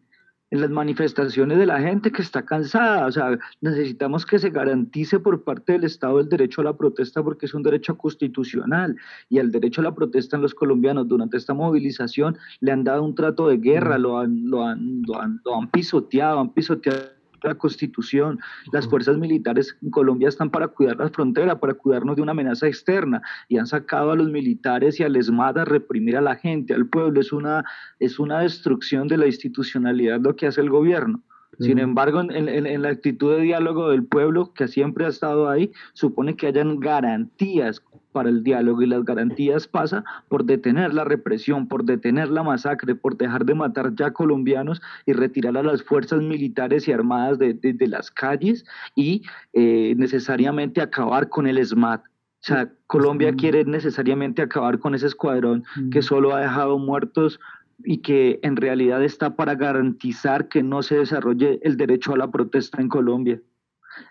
en 0.52 0.60
las 0.60 0.70
manifestaciones 0.70 1.56
de 1.56 1.64
la 1.64 1.80
gente 1.80 2.12
que 2.12 2.20
está 2.20 2.44
cansada. 2.44 3.06
O 3.06 3.10
sea, 3.10 3.38
necesitamos 3.62 4.26
que 4.26 4.38
se 4.38 4.50
garantice 4.50 5.18
por 5.18 5.44
parte 5.44 5.72
del 5.72 5.84
Estado 5.84 6.20
el 6.20 6.28
derecho 6.28 6.60
a 6.60 6.64
la 6.64 6.76
protesta 6.76 7.22
porque 7.22 7.46
es 7.46 7.54
un 7.54 7.62
derecho 7.62 7.96
constitucional 7.96 8.94
y 9.30 9.38
el 9.38 9.50
derecho 9.50 9.80
a 9.80 9.84
la 9.84 9.94
protesta 9.94 10.36
en 10.36 10.42
los 10.42 10.54
colombianos 10.54 11.08
durante 11.08 11.38
esta 11.38 11.54
movilización 11.54 12.36
le 12.60 12.70
han 12.70 12.84
dado 12.84 13.02
un 13.02 13.14
trato 13.14 13.48
de 13.48 13.56
guerra, 13.56 13.96
lo 13.96 14.18
han, 14.18 14.50
lo 14.50 14.62
han, 14.62 15.02
lo 15.06 15.18
han, 15.18 15.40
lo 15.42 15.56
han 15.56 15.70
pisoteado, 15.70 16.38
han 16.38 16.52
pisoteado 16.52 17.21
la 17.44 17.54
constitución. 17.54 18.38
Las 18.72 18.88
fuerzas 18.88 19.18
militares 19.18 19.76
en 19.82 19.90
Colombia 19.90 20.28
están 20.28 20.50
para 20.50 20.68
cuidar 20.68 20.96
la 20.96 21.10
frontera, 21.10 21.58
para 21.58 21.74
cuidarnos 21.74 22.16
de 22.16 22.22
una 22.22 22.32
amenaza 22.32 22.66
externa 22.66 23.22
y 23.48 23.58
han 23.58 23.66
sacado 23.66 24.12
a 24.12 24.16
los 24.16 24.30
militares 24.30 24.98
y 25.00 25.02
al 25.02 25.16
ESMAD 25.16 25.58
a 25.58 25.64
reprimir 25.64 26.16
a 26.16 26.20
la 26.20 26.36
gente, 26.36 26.74
al 26.74 26.86
pueblo. 26.86 27.20
Es 27.20 27.32
una, 27.32 27.64
es 27.98 28.18
una 28.18 28.40
destrucción 28.40 29.08
de 29.08 29.18
la 29.18 29.26
institucionalidad 29.26 30.20
lo 30.20 30.36
que 30.36 30.46
hace 30.46 30.60
el 30.60 30.70
gobierno. 30.70 31.22
Sin 31.58 31.78
embargo, 31.78 32.20
en, 32.20 32.48
en, 32.48 32.82
la 32.82 32.88
actitud 32.88 33.36
de 33.36 33.42
diálogo 33.42 33.90
del 33.90 34.04
pueblo, 34.04 34.52
que 34.54 34.68
siempre 34.68 35.04
ha 35.04 35.08
estado 35.08 35.48
ahí, 35.48 35.70
supone 35.92 36.34
que 36.34 36.46
hayan 36.46 36.80
garantías 36.80 37.82
para 38.12 38.28
el 38.28 38.42
diálogo 38.42 38.82
y 38.82 38.86
las 38.86 39.04
garantías 39.04 39.66
pasa 39.66 40.04
por 40.28 40.44
detener 40.44 40.94
la 40.94 41.04
represión, 41.04 41.66
por 41.66 41.84
detener 41.84 42.28
la 42.28 42.42
masacre, 42.42 42.94
por 42.94 43.16
dejar 43.16 43.44
de 43.44 43.54
matar 43.54 43.94
ya 43.94 44.12
colombianos 44.12 44.80
y 45.06 45.12
retirar 45.12 45.56
a 45.56 45.62
las 45.62 45.82
fuerzas 45.82 46.20
militares 46.22 46.86
y 46.86 46.92
armadas 46.92 47.38
de, 47.38 47.54
de, 47.54 47.86
las 47.86 48.10
calles 48.10 48.64
y 48.94 49.22
eh, 49.52 49.94
necesariamente 49.96 50.80
acabar 50.80 51.28
con 51.28 51.46
el 51.46 51.64
SMAT. 51.64 52.02
O 52.04 52.44
sea, 52.44 52.72
Colombia 52.88 53.32
quiere 53.34 53.64
necesariamente 53.64 54.42
acabar 54.42 54.80
con 54.80 54.94
ese 54.94 55.06
escuadrón 55.06 55.64
que 55.92 56.02
solo 56.02 56.34
ha 56.34 56.40
dejado 56.40 56.76
muertos 56.76 57.38
y 57.84 57.98
que 57.98 58.40
en 58.42 58.56
realidad 58.56 59.02
está 59.02 59.36
para 59.36 59.54
garantizar 59.54 60.48
que 60.48 60.62
no 60.62 60.82
se 60.82 60.96
desarrolle 60.96 61.60
el 61.62 61.76
derecho 61.76 62.14
a 62.14 62.18
la 62.18 62.30
protesta 62.30 62.80
en 62.80 62.88
Colombia. 62.88 63.40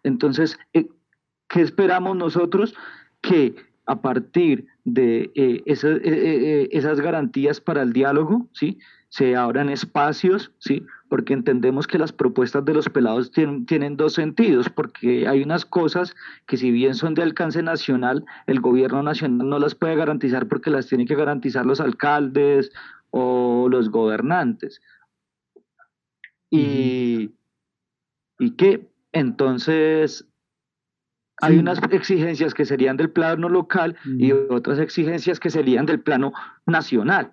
Entonces, 0.03 0.57
eh, 0.73 0.87
¿qué 1.47 1.61
esperamos 1.61 2.15
nosotros? 2.15 2.75
Que 3.21 3.55
a 3.85 4.01
partir 4.01 4.67
de 4.83 5.31
eh, 5.35 5.63
eh, 5.65 6.69
esas 6.71 7.01
garantías 7.01 7.59
para 7.59 7.81
el 7.81 7.93
diálogo, 7.93 8.47
¿sí? 8.53 8.79
se 9.11 9.35
abran 9.35 9.69
espacios, 9.69 10.53
¿sí? 10.59 10.85
porque 11.09 11.33
entendemos 11.33 11.85
que 11.85 11.99
las 11.99 12.13
propuestas 12.13 12.63
de 12.63 12.73
los 12.73 12.87
pelados 12.87 13.31
tienen, 13.31 13.65
tienen, 13.65 13.97
dos 13.97 14.13
sentidos, 14.13 14.69
porque 14.69 15.27
hay 15.27 15.43
unas 15.43 15.65
cosas 15.65 16.15
que 16.47 16.55
si 16.55 16.71
bien 16.71 16.95
son 16.95 17.13
de 17.13 17.23
alcance 17.23 17.61
nacional, 17.61 18.23
el 18.47 18.61
gobierno 18.61 19.03
nacional 19.03 19.49
no 19.49 19.59
las 19.59 19.75
puede 19.75 19.97
garantizar 19.97 20.47
porque 20.47 20.69
las 20.69 20.87
tienen 20.87 21.07
que 21.07 21.15
garantizar 21.15 21.65
los 21.65 21.81
alcaldes 21.81 22.71
o 23.12 23.68
los 23.70 23.89
gobernantes. 23.89 24.82
Y, 26.50 27.32
y 28.39 28.51
que 28.56 28.89
entonces 29.13 30.27
hay 31.41 31.58
unas 31.58 31.80
exigencias 31.91 32.53
que 32.53 32.65
serían 32.65 32.98
del 32.98 33.10
plano 33.10 33.50
local 33.50 33.96
y 34.06 34.32
otras 34.32 34.80
exigencias 34.80 35.39
que 35.39 35.50
serían 35.50 35.86
del 35.86 36.00
plano 36.00 36.34
nacional. 36.65 37.32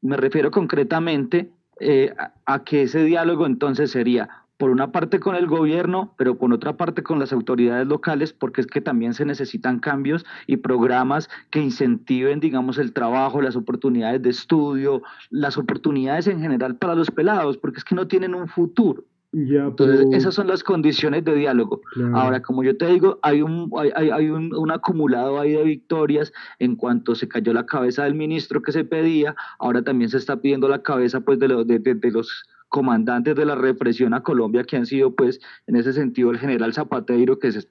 Me 0.00 0.16
refiero 0.16 0.50
concretamente 0.50 1.50
eh, 1.80 2.14
a, 2.44 2.64
que 2.64 2.82
ese 2.82 3.02
diálogo 3.04 3.46
entonces 3.46 3.90
sería 3.90 4.46
por 4.58 4.70
una 4.70 4.92
parte 4.92 5.20
con 5.20 5.36
el 5.36 5.46
gobierno, 5.46 6.12
pero 6.18 6.36
por 6.36 6.52
otra 6.52 6.76
parte 6.76 7.02
con 7.02 7.18
las 7.18 7.32
autoridades 7.32 7.86
locales, 7.86 8.32
porque 8.32 8.60
es 8.60 8.66
que 8.66 8.80
también 8.80 9.14
se 9.14 9.24
necesitan 9.24 9.78
cambios 9.78 10.26
y 10.46 10.56
programas 10.58 11.30
que 11.50 11.60
incentiven, 11.60 12.40
digamos, 12.40 12.76
el 12.78 12.92
trabajo, 12.92 13.40
las 13.40 13.56
oportunidades 13.56 14.20
de 14.20 14.30
estudio, 14.30 15.02
las 15.30 15.56
oportunidades 15.56 16.26
en 16.26 16.40
general 16.40 16.76
para 16.76 16.96
los 16.96 17.10
pelados, 17.10 17.56
porque 17.56 17.78
es 17.78 17.84
que 17.84 17.94
no 17.94 18.08
tienen 18.08 18.34
un 18.34 18.48
futuro. 18.48 19.04
Entonces, 19.30 20.06
esas 20.12 20.34
son 20.34 20.46
las 20.46 20.64
condiciones 20.64 21.22
de 21.22 21.34
diálogo. 21.34 21.82
Ahora, 22.14 22.40
como 22.40 22.64
yo 22.64 22.76
te 22.76 22.86
digo, 22.86 23.18
hay 23.22 23.42
un, 23.42 23.70
hay, 23.76 24.08
hay 24.10 24.30
un, 24.30 24.54
un, 24.54 24.70
acumulado 24.70 25.38
ahí 25.38 25.52
de 25.52 25.64
victorias 25.64 26.32
en 26.58 26.76
cuanto 26.76 27.14
se 27.14 27.28
cayó 27.28 27.52
la 27.52 27.66
cabeza 27.66 28.04
del 28.04 28.14
ministro 28.14 28.62
que 28.62 28.72
se 28.72 28.84
pedía, 28.84 29.36
ahora 29.58 29.82
también 29.82 30.08
se 30.08 30.16
está 30.16 30.40
pidiendo 30.40 30.66
la 30.66 30.82
cabeza 30.82 31.20
pues, 31.20 31.38
de, 31.38 31.48
de, 31.48 31.78
de, 31.78 31.94
de 31.94 32.10
los 32.10 32.46
comandantes 32.68 33.34
de 33.34 33.44
la 33.44 33.54
represión 33.54 34.14
a 34.14 34.22
Colombia, 34.22 34.64
que 34.64 34.76
han 34.76 34.86
sido, 34.86 35.14
pues, 35.14 35.40
en 35.66 35.76
ese 35.76 35.92
sentido, 35.92 36.30
el 36.30 36.38
general 36.38 36.72
Zapatero, 36.74 37.38
que 37.38 37.48
es 37.48 37.68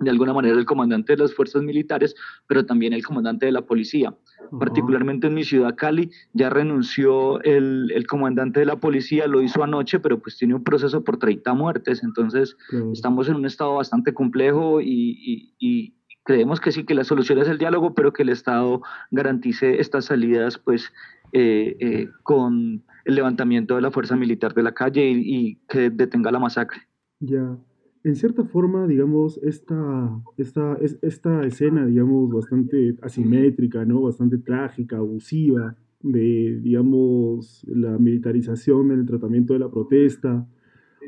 de 0.00 0.10
alguna 0.10 0.32
manera 0.32 0.56
el 0.56 0.64
comandante 0.64 1.14
de 1.14 1.22
las 1.22 1.34
fuerzas 1.34 1.62
militares, 1.62 2.14
pero 2.46 2.64
también 2.64 2.92
el 2.92 3.04
comandante 3.04 3.46
de 3.46 3.52
la 3.52 3.62
policía. 3.62 4.14
Particularmente 4.58 5.26
en 5.26 5.34
mi 5.34 5.44
ciudad, 5.44 5.74
Cali, 5.76 6.10
ya 6.32 6.50
renunció 6.50 7.42
el, 7.42 7.90
el, 7.92 8.06
comandante 8.06 8.60
de 8.60 8.66
la 8.66 8.76
policía, 8.76 9.26
lo 9.26 9.42
hizo 9.42 9.62
anoche, 9.62 9.98
pero 9.98 10.20
pues 10.20 10.36
tiene 10.38 10.54
un 10.54 10.62
proceso 10.62 11.02
por 11.02 11.18
30 11.18 11.52
muertes, 11.54 12.02
entonces 12.04 12.56
estamos 12.92 13.28
en 13.28 13.34
un 13.34 13.46
estado 13.46 13.74
bastante 13.74 14.14
complejo 14.14 14.80
y, 14.80 15.54
y, 15.58 15.94
creemos 16.24 16.60
que 16.60 16.72
sí, 16.72 16.84
que 16.84 16.94
la 16.94 17.04
solución 17.04 17.38
es 17.38 17.48
el 17.48 17.56
diálogo, 17.56 17.94
pero 17.94 18.12
que 18.12 18.22
el 18.22 18.28
Estado 18.28 18.82
garantice 19.10 19.80
estas 19.80 20.04
salidas 20.04 20.58
pues 20.58 20.92
eh, 21.32 21.74
eh, 21.80 22.10
con 22.22 22.84
el 23.08 23.14
levantamiento 23.14 23.74
de 23.74 23.80
la 23.80 23.90
fuerza 23.90 24.16
militar 24.16 24.52
de 24.52 24.62
la 24.62 24.74
calle 24.74 25.10
y, 25.10 25.56
que 25.66 25.88
detenga 25.88 26.30
la 26.30 26.38
masacre. 26.38 26.82
Ya, 27.20 27.58
en 28.04 28.16
cierta 28.16 28.44
forma, 28.44 28.86
digamos, 28.86 29.40
esta, 29.42 30.22
esta, 30.36 30.76
esta 31.00 31.46
escena, 31.46 31.86
digamos, 31.86 32.30
bastante 32.30 32.96
asimétrica, 33.00 33.86
¿no? 33.86 34.02
Bastante 34.02 34.36
trágica, 34.36 34.98
abusiva, 34.98 35.74
de, 36.02 36.60
digamos, 36.62 37.64
la 37.66 37.98
militarización 37.98 38.92
en 38.92 39.00
el 39.00 39.06
tratamiento 39.06 39.54
de 39.54 39.60
la 39.60 39.70
protesta 39.70 40.46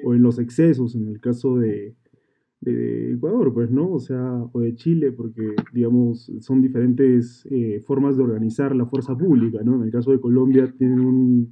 o 0.03 0.15
en 0.15 0.23
los 0.23 0.39
excesos, 0.39 0.95
en 0.95 1.07
el 1.07 1.21
caso 1.21 1.59
de, 1.59 1.95
de 2.63 3.13
Ecuador, 3.13 3.53
pues, 3.53 3.71
¿no? 3.71 3.93
O 3.93 4.01
sea, 4.01 4.43
o 4.53 4.61
de 4.61 4.75
Chile, 4.75 5.13
porque, 5.13 5.55
digamos, 5.75 6.33
son 6.41 6.63
diferentes 6.63 7.47
eh, 7.51 7.83
formas 7.87 8.17
de 8.17 8.23
organizar 8.23 8.75
la 8.75 8.87
fuerza 8.87 9.15
pública, 9.15 9.59
¿no? 9.63 9.77
En 9.77 9.83
el 9.83 9.91
caso 9.91 10.13
de 10.13 10.21
Colombia 10.21 10.73
tienen 10.79 11.01
un, 11.01 11.51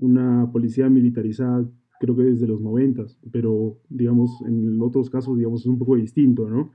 una 0.00 0.50
policía 0.50 0.88
militarizada, 0.88 1.68
creo 2.00 2.16
que 2.16 2.24
desde 2.24 2.46
los 2.46 2.60
noventas, 2.60 3.18
pero 3.30 3.78
digamos, 3.88 4.42
en 4.46 4.80
otros 4.80 5.10
casos, 5.10 5.36
digamos, 5.36 5.60
es 5.60 5.66
un 5.66 5.78
poco 5.78 5.96
distinto, 5.96 6.48
¿no? 6.48 6.72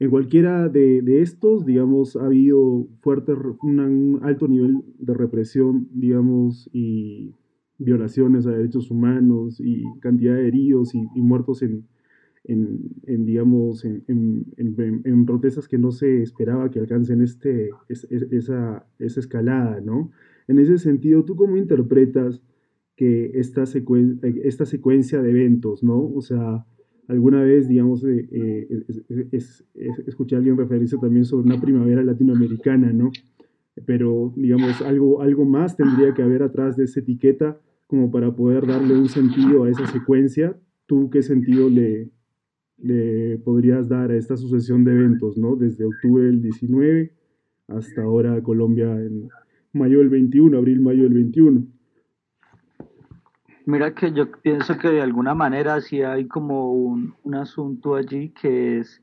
En 0.00 0.10
cualquiera 0.10 0.68
de, 0.68 1.02
de 1.02 1.22
estos, 1.22 1.66
digamos, 1.66 2.14
ha 2.16 2.26
habido 2.26 2.86
fuerte, 3.00 3.32
un 3.62 4.20
alto 4.22 4.46
nivel 4.46 4.84
de 4.98 5.12
represión, 5.12 5.88
digamos, 5.92 6.70
y 6.72 7.34
violaciones 7.78 8.46
a 8.46 8.50
derechos 8.50 8.90
humanos 8.90 9.60
y 9.60 9.84
cantidad 10.00 10.34
de 10.34 10.46
heridos 10.46 10.94
y, 10.94 11.20
muertos 11.20 11.62
en, 11.62 11.88
en, 12.44 13.24
digamos, 13.24 13.84
en, 13.84 14.04
en, 14.56 15.26
protestas 15.26 15.66
que 15.68 15.78
no 15.78 15.90
se 15.90 16.22
esperaba 16.22 16.70
que 16.70 16.80
alcancen 16.80 17.20
este, 17.20 17.70
esa, 17.88 18.86
esa, 18.98 19.20
escalada, 19.20 19.80
¿no? 19.80 20.10
En 20.46 20.58
ese 20.58 20.78
sentido, 20.78 21.24
¿tú 21.24 21.36
cómo 21.36 21.56
interpretas 21.56 22.40
que 22.98 23.30
esta, 23.34 23.62
esta 24.42 24.66
secuencia 24.66 25.22
de 25.22 25.30
eventos, 25.30 25.84
¿no? 25.84 26.00
O 26.00 26.20
sea, 26.20 26.66
alguna 27.06 27.44
vez, 27.44 27.68
digamos, 27.68 28.02
eh, 28.02 28.28
eh, 28.32 29.30
escuché 30.08 30.34
a 30.34 30.38
alguien 30.38 30.56
referirse 30.56 30.96
también 30.98 31.24
sobre 31.24 31.46
una 31.46 31.60
primavera 31.60 32.02
latinoamericana, 32.02 32.92
¿no? 32.92 33.12
Pero, 33.86 34.32
digamos, 34.34 34.82
algo, 34.82 35.22
algo 35.22 35.44
más 35.44 35.76
tendría 35.76 36.12
que 36.12 36.24
haber 36.24 36.42
atrás 36.42 36.76
de 36.76 36.84
esa 36.86 36.98
etiqueta 36.98 37.60
como 37.86 38.10
para 38.10 38.34
poder 38.34 38.66
darle 38.66 38.98
un 38.98 39.08
sentido 39.08 39.62
a 39.62 39.70
esa 39.70 39.86
secuencia. 39.86 40.58
¿Tú 40.86 41.08
qué 41.08 41.22
sentido 41.22 41.70
le, 41.70 42.10
le 42.78 43.38
podrías 43.38 43.88
dar 43.88 44.10
a 44.10 44.16
esta 44.16 44.36
sucesión 44.36 44.82
de 44.82 44.90
eventos, 44.90 45.38
¿no? 45.38 45.54
Desde 45.54 45.84
octubre 45.84 46.24
del 46.24 46.42
19 46.42 47.12
hasta 47.68 48.02
ahora 48.02 48.42
Colombia 48.42 48.90
en 49.00 49.28
mayo 49.72 49.98
del 49.98 50.08
21, 50.08 50.58
abril, 50.58 50.80
mayo 50.80 51.04
del 51.04 51.14
21. 51.14 51.77
Mira 53.68 53.94
que 53.94 54.12
yo 54.12 54.32
pienso 54.32 54.78
que 54.78 54.88
de 54.88 55.02
alguna 55.02 55.34
manera 55.34 55.78
sí 55.82 56.00
hay 56.00 56.26
como 56.26 56.72
un, 56.72 57.14
asunto 57.34 57.96
allí 57.96 58.30
que 58.30 58.78
es 58.78 59.02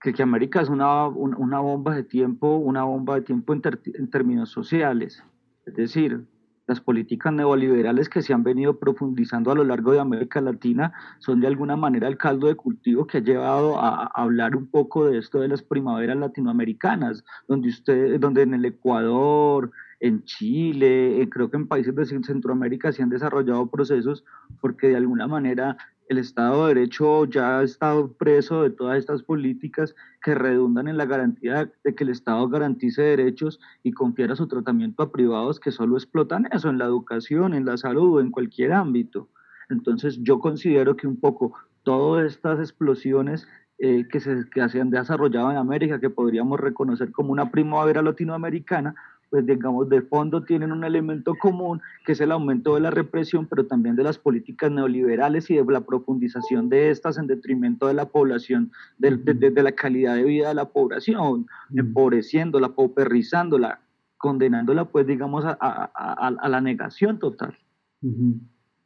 que, 0.00 0.20
América 0.20 0.60
es 0.62 0.68
una, 0.68 1.06
una, 1.06 1.60
bomba 1.60 1.94
de 1.94 2.02
tiempo, 2.02 2.56
una 2.56 2.82
bomba 2.82 3.14
de 3.14 3.20
tiempo 3.20 3.52
en 3.52 4.10
términos 4.10 4.50
sociales. 4.50 5.22
Es 5.64 5.74
decir, 5.74 6.26
las 6.66 6.80
políticas 6.80 7.32
neoliberales 7.32 8.08
que 8.08 8.20
se 8.20 8.32
han 8.32 8.42
venido 8.42 8.80
profundizando 8.80 9.52
a 9.52 9.54
lo 9.54 9.62
largo 9.62 9.92
de 9.92 10.00
América 10.00 10.40
Latina 10.40 10.92
son 11.20 11.40
de 11.40 11.46
alguna 11.46 11.76
manera 11.76 12.08
el 12.08 12.16
caldo 12.16 12.48
de 12.48 12.56
cultivo 12.56 13.06
que 13.06 13.18
ha 13.18 13.22
llevado 13.22 13.78
a, 13.78 14.06
hablar 14.06 14.56
un 14.56 14.66
poco 14.66 15.06
de 15.06 15.18
esto 15.18 15.38
de 15.38 15.46
las 15.46 15.62
primaveras 15.62 16.16
latinoamericanas, 16.16 17.22
donde 17.46 17.68
usted, 17.68 18.18
donde 18.18 18.42
en 18.42 18.54
el 18.54 18.64
Ecuador, 18.64 19.70
en 20.04 20.22
Chile, 20.24 21.22
eh, 21.22 21.30
creo 21.30 21.50
que 21.50 21.56
en 21.56 21.66
países 21.66 21.94
de 21.94 22.04
Centroamérica 22.04 22.92
se 22.92 23.02
han 23.02 23.08
desarrollado 23.08 23.70
procesos 23.70 24.22
porque 24.60 24.88
de 24.88 24.96
alguna 24.96 25.26
manera 25.26 25.78
el 26.10 26.18
Estado 26.18 26.66
de 26.66 26.74
Derecho 26.74 27.24
ya 27.24 27.58
ha 27.58 27.62
estado 27.62 28.12
preso 28.12 28.62
de 28.62 28.68
todas 28.68 28.98
estas 28.98 29.22
políticas 29.22 29.94
que 30.22 30.34
redundan 30.34 30.88
en 30.88 30.98
la 30.98 31.06
garantía 31.06 31.72
de 31.82 31.94
que 31.94 32.04
el 32.04 32.10
Estado 32.10 32.46
garantice 32.50 33.00
derechos 33.00 33.60
y 33.82 33.92
confiera 33.92 34.36
su 34.36 34.46
tratamiento 34.46 35.02
a 35.02 35.10
privados 35.10 35.58
que 35.58 35.70
solo 35.70 35.96
explotan 35.96 36.48
eso 36.52 36.68
en 36.68 36.76
la 36.76 36.84
educación, 36.84 37.54
en 37.54 37.64
la 37.64 37.78
salud 37.78 38.16
o 38.16 38.20
en 38.20 38.30
cualquier 38.30 38.74
ámbito. 38.74 39.30
Entonces 39.70 40.22
yo 40.22 40.38
considero 40.38 40.96
que 40.96 41.06
un 41.06 41.16
poco 41.16 41.54
todas 41.82 42.26
estas 42.26 42.58
explosiones 42.58 43.48
eh, 43.78 44.06
que, 44.08 44.20
se, 44.20 44.44
que 44.50 44.68
se 44.68 44.80
han 44.82 44.90
desarrollado 44.90 45.50
en 45.50 45.56
América, 45.56 45.98
que 45.98 46.10
podríamos 46.10 46.60
reconocer 46.60 47.10
como 47.10 47.32
una 47.32 47.50
primavera 47.50 48.02
latinoamericana, 48.02 48.94
pues 49.34 49.46
digamos, 49.46 49.88
de 49.88 50.00
fondo 50.00 50.44
tienen 50.44 50.70
un 50.70 50.84
elemento 50.84 51.34
común, 51.34 51.80
que 52.06 52.12
es 52.12 52.20
el 52.20 52.30
aumento 52.30 52.76
de 52.76 52.80
la 52.82 52.92
represión, 52.92 53.48
pero 53.50 53.66
también 53.66 53.96
de 53.96 54.04
las 54.04 54.16
políticas 54.16 54.70
neoliberales 54.70 55.50
y 55.50 55.56
de 55.56 55.64
la 55.64 55.80
profundización 55.80 56.68
de 56.68 56.90
estas 56.90 57.18
en 57.18 57.26
detrimento 57.26 57.88
de 57.88 57.94
la 57.94 58.04
población, 58.04 58.70
de, 58.96 59.16
de, 59.16 59.62
la 59.64 59.72
calidad 59.72 60.14
de 60.14 60.22
vida 60.22 60.50
de 60.50 60.54
la 60.54 60.66
población, 60.66 61.48
empobreciéndola, 61.74 62.76
pauperizándola, 62.76 63.80
condenándola, 64.18 64.84
pues, 64.84 65.04
digamos, 65.04 65.44
a, 65.44 65.58
a, 65.60 66.28
a, 66.28 66.48
la 66.48 66.60
negación 66.60 67.18
total. 67.18 67.58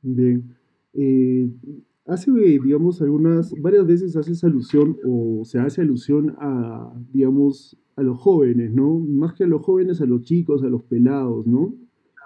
Bien. 0.00 0.56
Eh, 0.94 1.50
hace, 2.06 2.30
digamos, 2.30 3.02
algunas, 3.02 3.52
varias 3.60 3.86
veces 3.86 4.16
haces 4.16 4.42
alusión 4.44 4.96
o 5.06 5.44
se 5.44 5.58
hace 5.58 5.82
alusión 5.82 6.34
a, 6.38 6.90
digamos, 7.12 7.76
a 7.98 8.02
los 8.04 8.16
jóvenes, 8.20 8.72
¿no? 8.72 9.00
Más 9.00 9.34
que 9.34 9.42
a 9.42 9.48
los 9.48 9.60
jóvenes, 9.62 10.00
a 10.00 10.06
los 10.06 10.22
chicos, 10.22 10.62
a 10.62 10.68
los 10.68 10.84
pelados, 10.84 11.48
¿no? 11.48 11.74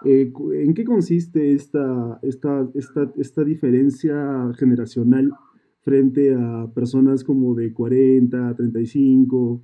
Eh, 0.04 0.30
¿En 0.52 0.74
qué 0.74 0.84
consiste 0.84 1.52
esta, 1.52 2.18
esta, 2.22 2.68
esta, 2.74 3.10
esta 3.16 3.42
diferencia 3.42 4.52
generacional 4.58 5.32
frente 5.80 6.34
a 6.34 6.70
personas 6.74 7.24
como 7.24 7.54
de 7.54 7.72
40, 7.72 8.54
35, 8.54 9.62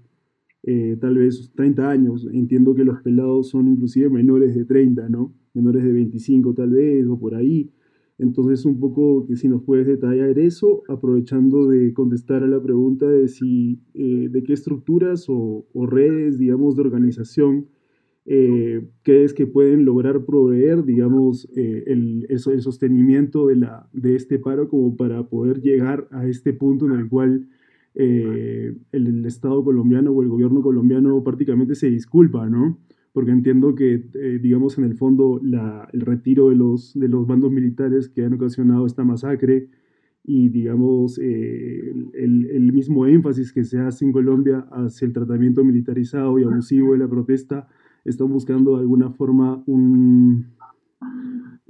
eh, 0.62 0.97
tal 0.99 1.18
vez 1.18 1.53
30 1.55 1.90
años? 1.90 2.27
Entiendo 2.33 2.75
que 2.75 2.85
los 2.85 3.03
pelados 3.03 3.51
son 3.51 3.68
inclusive 3.68 4.09
menores 4.09 4.55
de 4.55 4.64
30, 4.64 5.11
¿no? 5.11 5.35
Menores 5.53 5.85
de 5.85 5.92
25 5.92 6.55
tal 6.55 6.71
vez, 6.71 7.07
o 7.07 7.18
por 7.18 7.35
ahí. 7.35 7.71
Entonces, 8.18 8.64
un 8.64 8.81
poco 8.81 9.26
que 9.26 9.37
si 9.37 9.46
nos 9.46 9.62
puedes 9.62 9.87
detallar 9.87 10.37
eso, 10.40 10.83
aprovechando 10.88 11.68
de 11.68 11.94
contestar 11.94 12.42
a 12.42 12.48
la 12.48 12.61
pregunta 12.61 13.09
de 13.09 13.28
si, 13.28 13.81
eh, 13.94 14.28
de 14.28 14.42
qué 14.42 14.52
estructuras 14.52 15.26
o, 15.28 15.64
redes, 15.87 16.37
digamos, 16.37 16.74
de 16.74 16.83
organización 16.83 17.68
eh, 18.26 18.87
crees 19.02 19.33
que 19.33 19.46
pueden 19.46 19.85
lograr 19.85 20.24
proveer, 20.26 20.85
digamos, 20.85 21.48
eh, 21.57 21.85
el, 21.87 22.26
el, 22.28 22.61
sostenimiento 22.61 23.46
de, 23.46 23.57
la, 23.57 23.88
de 23.92 24.16
este 24.16 24.38
paro 24.38 24.68
como 24.68 24.96
para 24.96 25.28
poder 25.28 25.62
llegar 25.62 26.09
a 26.11 26.26
este 26.26 26.52
punto 26.52 26.87
en 26.87 26.92
el 26.92 27.09
cual 27.09 27.48
el, 27.94 28.83
el 28.92 29.24
Estado 29.24 29.64
colombiano 29.64 30.11
o 30.11 30.22
el 30.22 30.28
gobierno 30.28 30.61
colombiano 30.61 31.22
prácticamente 31.24 31.74
se 31.74 31.88
disculpa, 31.88 32.48
¿no? 32.48 32.78
Porque 33.18 33.33
entiendo 33.33 33.74
que, 33.74 33.94
eh, 34.14 34.38
digamos, 34.40 34.78
en 34.78 34.85
el 34.85 34.94
fondo 34.94 35.40
el 35.42 36.00
retiro 36.02 36.50
de 36.50 36.54
los, 36.54 36.94
de 36.94 37.09
los 37.09 37.26
bandos 37.26 37.50
militares 37.50 38.09
que 38.09 38.24
han 38.24 38.35
ocasionado 38.35 38.87
esta 38.87 39.02
masacre 39.02 39.70
y, 40.22 40.50
digamos, 40.50 41.18
eh, 41.20 41.92
el, 42.14 42.72
mismo 42.72 43.07
énfasis 43.07 43.52
que 43.52 43.64
se 43.64 43.81
hace 43.81 44.04
en 44.04 44.12
Colombia 44.12 44.68
hacia 44.70 45.04
el 45.04 45.12
tratamiento 45.12 45.64
militarizado 45.64 46.38
y 46.38 46.44
abusivo 46.44 46.92
de 46.92 46.98
la 46.98 47.09
protesta, 47.09 47.66
están 48.04 48.28
buscando 48.28 48.76
de 48.76 48.83
alguna 48.83 49.11
forma 49.11 49.64
un, 49.66 50.46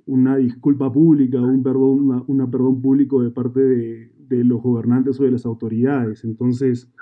una 0.04 0.36
disculpa 0.36 0.92
pública, 0.92 1.40
un 1.40 1.62
perdón, 1.62 2.24
una, 2.26 2.50
perdón 2.50 2.82
público 2.82 3.22
de 3.22 3.30
parte 3.30 3.60
de, 3.60 4.12
de, 4.28 4.44
los 4.44 4.60
gobernantes 4.60 5.18
o 5.18 5.24
de 5.24 5.30
las 5.30 5.46
autoridades. 5.46 6.24
Entonces, 6.24 6.92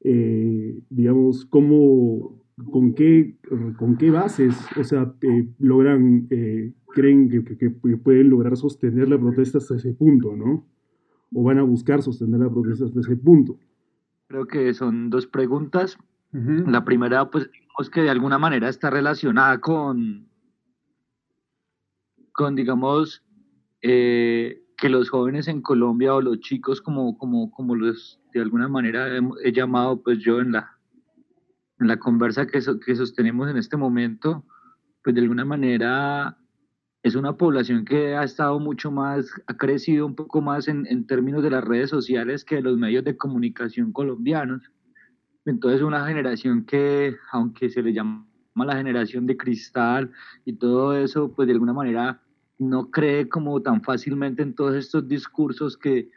eh, 0.00 0.80
digamos, 0.88 1.44
¿cómo, 1.44 2.39
con 2.64 2.94
qué, 2.94 3.36
con 3.78 3.96
qué 3.96 4.10
bases, 4.10 4.56
o 4.76 4.84
sea, 4.84 5.12
eh, 5.22 5.48
logran, 5.58 6.26
eh, 6.30 6.72
creen 6.88 7.28
que, 7.28 7.70
pueden 7.70 8.30
lograr 8.30 8.56
sostener 8.56 9.08
la 9.08 9.18
protesta 9.18 9.58
hasta 9.58 9.76
ese 9.76 9.92
punto, 9.92 10.36
¿no? 10.36 10.66
O 11.32 11.42
van 11.42 11.58
a 11.58 11.62
buscar 11.62 12.02
sostener 12.02 12.40
la 12.40 12.50
protesta 12.50 12.84
hasta 12.84 13.00
ese 13.00 13.16
punto. 13.16 13.58
Creo 14.26 14.46
que 14.46 14.74
son 14.74 15.10
dos 15.10 15.26
preguntas. 15.26 15.98
La 16.32 16.84
primera, 16.84 17.28
pues, 17.28 17.50
digamos 17.52 17.90
que 17.90 18.02
de 18.02 18.10
alguna 18.10 18.38
manera 18.38 18.68
está 18.68 18.88
relacionada 18.88 19.58
con, 19.60 20.28
con 22.30 22.54
digamos, 22.54 23.24
eh, 23.82 24.62
que 24.76 24.88
los 24.88 25.10
jóvenes 25.10 25.48
en 25.48 25.60
Colombia 25.60 26.14
o 26.14 26.20
los 26.20 26.38
chicos, 26.38 26.80
como, 26.80 27.18
como, 27.18 27.50
como 27.50 27.74
los 27.74 28.20
de 28.32 28.40
alguna 28.40 28.68
manera 28.68 29.08
he 29.42 29.52
llamado, 29.52 30.00
pues 30.02 30.20
yo 30.20 30.40
en 30.40 30.52
la 30.52 30.79
la 31.88 31.98
conversa 31.98 32.46
que, 32.46 32.60
que 32.84 32.96
sostenemos 32.96 33.50
en 33.50 33.56
este 33.56 33.76
momento, 33.76 34.44
pues 35.02 35.14
de 35.14 35.22
alguna 35.22 35.44
manera 35.44 36.36
es 37.02 37.14
una 37.14 37.36
población 37.36 37.84
que 37.84 38.14
ha 38.14 38.24
estado 38.24 38.60
mucho 38.60 38.90
más, 38.90 39.30
ha 39.46 39.56
crecido 39.56 40.04
un 40.04 40.14
poco 40.14 40.42
más 40.42 40.68
en, 40.68 41.06
términos 41.06 41.42
de 41.42 41.50
las 41.50 41.64
redes 41.64 41.88
sociales 41.88 42.44
que 42.44 42.56
de 42.56 42.62
los 42.62 42.76
medios 42.76 43.04
de 43.04 43.16
comunicación 43.16 43.92
colombianos. 43.92 44.70
Entonces 45.46 45.80
una 45.80 46.06
generación 46.06 46.64
que, 46.66 47.16
aunque 47.32 47.70
se 47.70 47.82
le 47.82 47.94
llama 47.94 48.26
la 48.54 48.76
generación 48.76 49.26
de 49.26 49.38
cristal 49.38 50.10
y 50.44 50.52
todo 50.52 50.94
eso, 50.94 51.32
pues 51.34 51.46
de 51.46 51.54
alguna 51.54 51.72
manera 51.72 52.20
no 52.58 52.90
cree 52.90 53.26
como 53.26 53.62
tan 53.62 53.82
fácilmente 53.82 54.42
en 54.42 54.54
todos 54.54 54.74
estos 54.74 55.08
discursos 55.08 55.78
que 55.78 56.10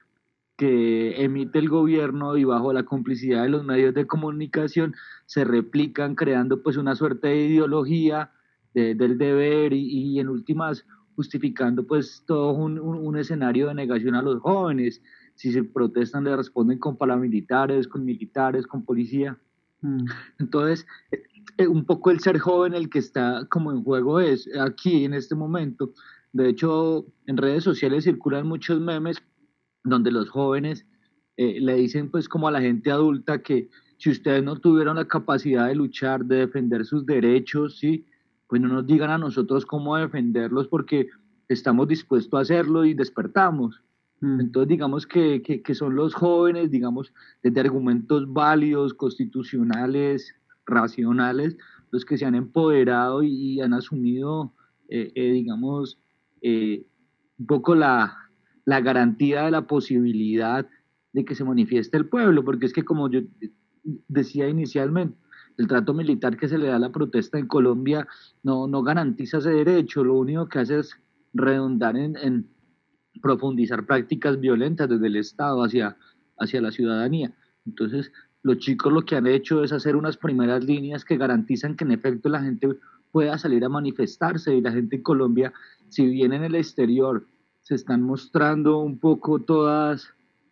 que 0.57 1.23
emite 1.23 1.59
el 1.59 1.69
gobierno 1.69 2.37
y 2.37 2.43
bajo 2.43 2.73
la 2.73 2.83
complicidad 2.83 3.43
de 3.43 3.49
los 3.49 3.63
medios 3.63 3.93
de 3.93 4.05
comunicación 4.05 4.95
se 5.25 5.43
replican 5.43 6.15
creando 6.15 6.61
pues 6.61 6.77
una 6.77 6.95
suerte 6.95 7.29
de 7.29 7.47
ideología 7.47 8.31
del 8.73 9.17
deber 9.17 9.71
y, 9.73 10.19
en 10.19 10.29
últimas 10.29 10.85
justificando 11.15 11.85
pues 11.85 12.23
todo 12.25 12.53
un, 12.53 12.79
un, 12.79 13.17
escenario 13.17 13.67
de 13.67 13.75
negación 13.75 14.15
a 14.15 14.23
los 14.23 14.41
jóvenes. 14.41 15.01
Si 15.35 15.51
se 15.51 15.63
protestan 15.63 16.23
le 16.23 16.35
responden 16.35 16.79
con 16.79 16.97
paramilitares, 16.97 17.87
con 17.87 18.03
militares, 18.03 18.65
con 18.65 18.83
policía. 18.83 19.37
Mm. 19.81 20.05
Entonces, 20.39 20.87
eh, 21.57 21.67
un 21.67 21.85
poco 21.85 22.09
el 22.09 22.19
ser 22.19 22.39
joven 22.39 22.73
el 22.73 22.89
que 22.89 22.99
está 22.99 23.45
como 23.49 23.71
en 23.71 23.83
juego 23.83 24.19
es 24.19 24.49
aquí 24.59 25.05
en 25.05 25.13
este 25.13 25.35
momento. 25.35 25.93
De 26.31 26.49
hecho, 26.49 27.05
en 27.27 27.37
redes 27.37 27.63
sociales 27.63 28.05
circulan 28.05 28.47
muchos 28.47 28.79
memes 28.79 29.21
donde 29.83 30.11
los 30.11 30.29
jóvenes 30.29 30.85
eh, 31.37 31.59
le 31.59 31.75
dicen 31.75 32.11
pues 32.11 32.29
como 32.29 32.47
a 32.47 32.51
la 32.51 32.61
gente 32.61 32.91
adulta 32.91 33.41
que 33.41 33.69
si 33.97 34.11
ustedes 34.11 34.43
no 34.43 34.57
tuvieron 34.57 34.97
la 34.97 35.07
capacidad 35.07 35.67
de 35.67 35.75
luchar, 35.75 36.25
de 36.25 36.37
defender 36.37 36.85
sus 36.85 37.05
derechos, 37.05 37.79
¿sí? 37.79 38.05
pues 38.47 38.61
no 38.61 38.67
nos 38.67 38.85
digan 38.85 39.09
a 39.09 39.17
nosotros 39.17 39.65
cómo 39.65 39.97
defenderlos 39.97 40.67
porque 40.67 41.07
estamos 41.47 41.87
dispuestos 41.87 42.37
a 42.37 42.41
hacerlo 42.41 42.85
y 42.85 42.93
despertamos. 42.93 43.81
Mm. 44.21 44.41
Entonces, 44.41 44.69
digamos 44.69 45.07
que, 45.07 45.41
que, 45.41 45.75
son 45.75 45.95
los 45.95 46.13
jóvenes, 46.13 46.69
digamos, 46.69 47.13
desde 47.41 47.61
argumentos 47.61 48.31
válidos, 48.31 48.93
constitucionales, 48.93 50.35
racionales, 50.65 51.57
los 51.91 52.05
que 52.05 52.17
se 52.17 52.25
han 52.25 52.35
empoderado 52.35 53.23
y, 53.23 53.59
han 53.61 53.73
asumido, 53.73 54.53
eh, 54.89 55.11
eh, 55.15 55.31
digamos, 55.31 55.97
un 56.41 57.47
poco 57.47 57.73
la, 57.73 58.22
la 58.65 58.81
garantía 58.81 59.43
de 59.43 59.51
la 59.51 59.67
posibilidad 59.67 60.67
de 61.11 61.25
que 61.25 61.35
se 61.35 61.43
manifieste 61.43 61.97
el 61.97 62.07
pueblo, 62.07 62.43
porque 62.43 62.65
es 62.65 62.73
que 62.73 62.83
como 62.83 63.09
yo 63.09 63.21
decía 64.07 64.47
inicialmente, 64.49 65.17
el 65.57 65.67
trato 65.67 65.93
militar 65.93 66.37
que 66.37 66.47
se 66.47 66.57
le 66.57 66.67
da 66.67 66.77
a 66.77 66.79
la 66.79 66.91
protesta 66.91 67.37
en 67.37 67.47
Colombia 67.47 68.07
no, 68.41 68.67
no 68.67 68.81
garantiza 68.81 69.37
ese 69.37 69.51
derecho, 69.51 70.03
lo 70.03 70.15
único 70.15 70.47
que 70.49 70.59
hace 70.59 70.79
es 70.79 70.95
redundar 71.33 71.95
en, 71.95 72.15
en 72.17 72.47
profundizar 73.21 73.85
prácticas 73.85 74.39
violentas 74.39 74.89
desde 74.89 75.07
el 75.07 75.15
Estado 75.17 75.63
hacia, 75.63 75.97
hacia 76.39 76.61
la 76.61 76.71
ciudadanía. 76.71 77.33
Entonces, 77.65 78.11
los 78.41 78.57
chicos 78.57 78.91
lo 78.91 79.03
que 79.03 79.15
han 79.15 79.27
hecho 79.27 79.63
es 79.63 79.71
hacer 79.71 79.95
unas 79.95 80.17
primeras 80.17 80.63
líneas 80.63 81.05
que 81.05 81.17
garantizan 81.17 81.75
que 81.75 81.85
en 81.85 81.91
efecto 81.91 82.29
la 82.29 82.41
gente 82.41 82.69
pueda 83.11 83.37
salir 83.37 83.63
a 83.63 83.69
manifestarse 83.69 84.55
y 84.55 84.61
la 84.61 84.71
gente 84.71 84.97
en 84.97 85.03
Colombia, 85.03 85.53
si 85.89 86.07
bien 86.07 86.33
en 86.33 86.43
el 86.43 86.55
exterior 86.55 87.27
se 87.63 87.75
están 87.75 88.01
mostrando 88.01 88.79
un 88.79 88.99
poco 88.99 89.39
todas 89.39 90.09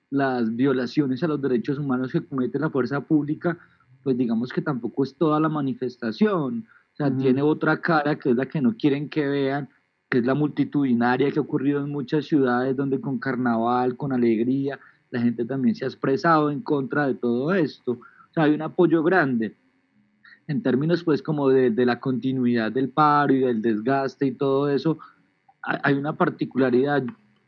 las 0.10 0.56
violaciones 0.56 1.24
a 1.24 1.28
los 1.28 1.42
derechos 1.42 1.78
humanos 1.78 2.12
que 2.12 2.26
comete 2.26 2.60
la 2.60 2.70
fuerza 2.70 3.02
pública, 3.02 3.58
pues 4.04 4.18
digamos 4.18 4.52
que 4.52 4.62
tampoco 4.62 5.04
es 5.04 5.16
toda 5.16 5.40
la 5.40 5.50
manifestación, 5.50 6.66
o 6.94 6.96
sea, 6.96 7.16
tiene 7.16 7.42
otra 7.42 7.80
cara 7.80 8.18
que 8.18 8.32
es 8.32 8.36
la 8.36 8.46
que 8.46 8.62
no 8.62 8.76
quieren 8.76 9.10
que 9.10 9.28
vean, 9.28 9.70
que 10.10 10.18
es 10.18 10.26
la 10.26 10.34
multitudinaria 10.34 11.32
que 11.32 11.40
ha 11.40 11.42
ocurrido 11.42 11.80
en 11.84 11.90
muchas 11.90 12.26
ciudades 12.26 12.76
donde 12.76 13.00
con 13.00 13.20
carnaval, 13.20 13.96
con 13.96 14.12
alegría, 14.12 14.80
la 15.10 15.22
gente 15.22 15.46
también 15.46 15.76
se 15.76 15.86
ha 15.86 15.88
expresado 15.88 16.52
en 16.52 16.62
contra 16.62 17.08
de 17.08 17.16
todo 17.16 17.54
esto. 17.54 17.94
O 17.94 18.34
sea, 18.34 18.44
hay 18.44 18.54
un 18.54 18.62
apoyo 18.62 19.04
grande 19.04 19.56
en 20.48 20.62
términos 20.62 21.04
pues 21.04 21.22
como 21.22 21.50
de, 21.50 21.70
de 21.70 21.86
la 21.86 22.00
continuidad 22.00 22.72
del 22.72 22.90
paro 22.90 23.34
y 23.34 23.40
del 23.40 23.62
desgaste 23.62 24.26
y 24.26 24.32
todo 24.32 24.70
eso. 24.70 25.00
Hay 25.64 25.94
una 25.96 26.18
particularidad. 26.18 27.04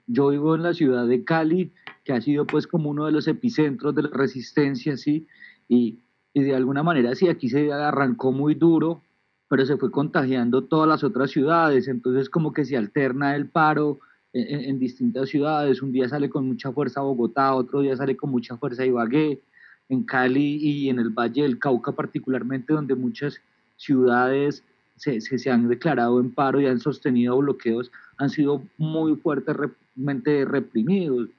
Yo 0.07 0.29
vivo 0.29 0.55
en 0.55 0.63
la 0.63 0.73
ciudad 0.73 1.07
de 1.07 1.23
Cali, 1.23 1.71
que 2.03 2.13
ha 2.13 2.21
sido 2.21 2.45
pues 2.45 2.67
como 2.67 2.89
uno 2.89 3.05
de 3.05 3.11
los 3.11 3.27
epicentros 3.27 3.95
de 3.95 4.03
la 4.03 4.09
resistencia, 4.09 4.97
¿sí? 4.97 5.27
Y, 5.67 5.99
y 6.33 6.43
de 6.43 6.55
alguna 6.55 6.83
manera 6.83 7.15
sí, 7.15 7.29
aquí 7.29 7.49
se 7.49 7.71
arrancó 7.71 8.31
muy 8.31 8.55
duro, 8.55 9.01
pero 9.47 9.65
se 9.65 9.77
fue 9.77 9.91
contagiando 9.91 10.63
todas 10.63 10.89
las 10.89 11.03
otras 11.03 11.31
ciudades, 11.31 11.87
entonces 11.87 12.29
como 12.29 12.53
que 12.53 12.65
se 12.65 12.75
alterna 12.75 13.35
el 13.35 13.47
paro 13.49 13.99
en, 14.33 14.79
distintas 14.79 15.29
ciudades, 15.29 15.81
un 15.81 15.91
día 15.91 16.09
sale 16.09 16.27
con 16.27 16.47
mucha 16.47 16.71
fuerza 16.71 17.01
Bogotá, 17.01 17.53
otro 17.53 17.81
día 17.81 17.95
sale 17.95 18.17
con 18.17 18.31
mucha 18.31 18.57
fuerza 18.57 18.85
Ibagué, 18.85 19.41
en 19.89 20.03
Cali 20.03 20.55
y 20.55 20.89
en 20.89 20.97
el 20.97 21.09
Valle 21.09 21.43
del 21.43 21.59
Cauca 21.59 21.91
particularmente, 21.91 22.73
donde 22.73 22.95
muchas 22.95 23.39
ciudades 23.77 24.63
se, 24.95 25.21
se, 25.21 25.51
han 25.51 25.67
declarado 25.67 26.19
en 26.19 26.33
paro 26.33 26.59
y 26.59 26.65
han 26.65 26.79
sostenido 26.79 27.37
bloqueos, 27.37 27.91
han 28.17 28.29
sido 28.29 28.63
muy 28.77 29.15
fuertemente 29.15 30.45
reprimidos. 30.45 31.29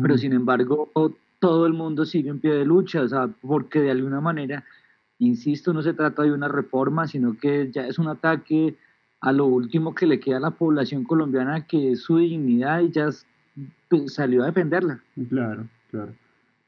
Pero 0.00 0.16
sin 0.16 0.32
embargo, 0.32 0.90
todo 1.40 1.66
el 1.66 1.74
mundo 1.74 2.06
sigue 2.06 2.30
en 2.30 2.40
pie 2.40 2.54
de 2.54 2.64
lucha, 2.64 3.02
o 3.02 3.08
sea, 3.08 3.28
porque 3.42 3.80
de 3.80 3.90
alguna 3.90 4.20
manera 4.20 4.64
Insisto, 5.18 5.72
no 5.72 5.82
se 5.82 5.94
trata 5.94 6.22
de 6.22 6.32
una 6.32 6.48
reforma, 6.48 7.06
sino 7.06 7.38
que 7.38 7.70
ya 7.70 7.86
es 7.86 7.98
un 7.98 8.08
ataque 8.08 8.76
a 9.20 9.32
lo 9.32 9.46
último 9.46 9.94
que 9.94 10.06
le 10.06 10.20
queda 10.20 10.38
a 10.38 10.40
la 10.40 10.50
población 10.50 11.04
colombiana, 11.04 11.66
que 11.66 11.92
es 11.92 12.00
su 12.00 12.18
dignidad 12.18 12.80
y 12.80 12.90
ya 12.90 13.08
pues, 13.88 14.14
salió 14.14 14.42
a 14.42 14.46
defenderla. 14.46 15.00
Claro, 15.28 15.66
claro. 15.90 16.12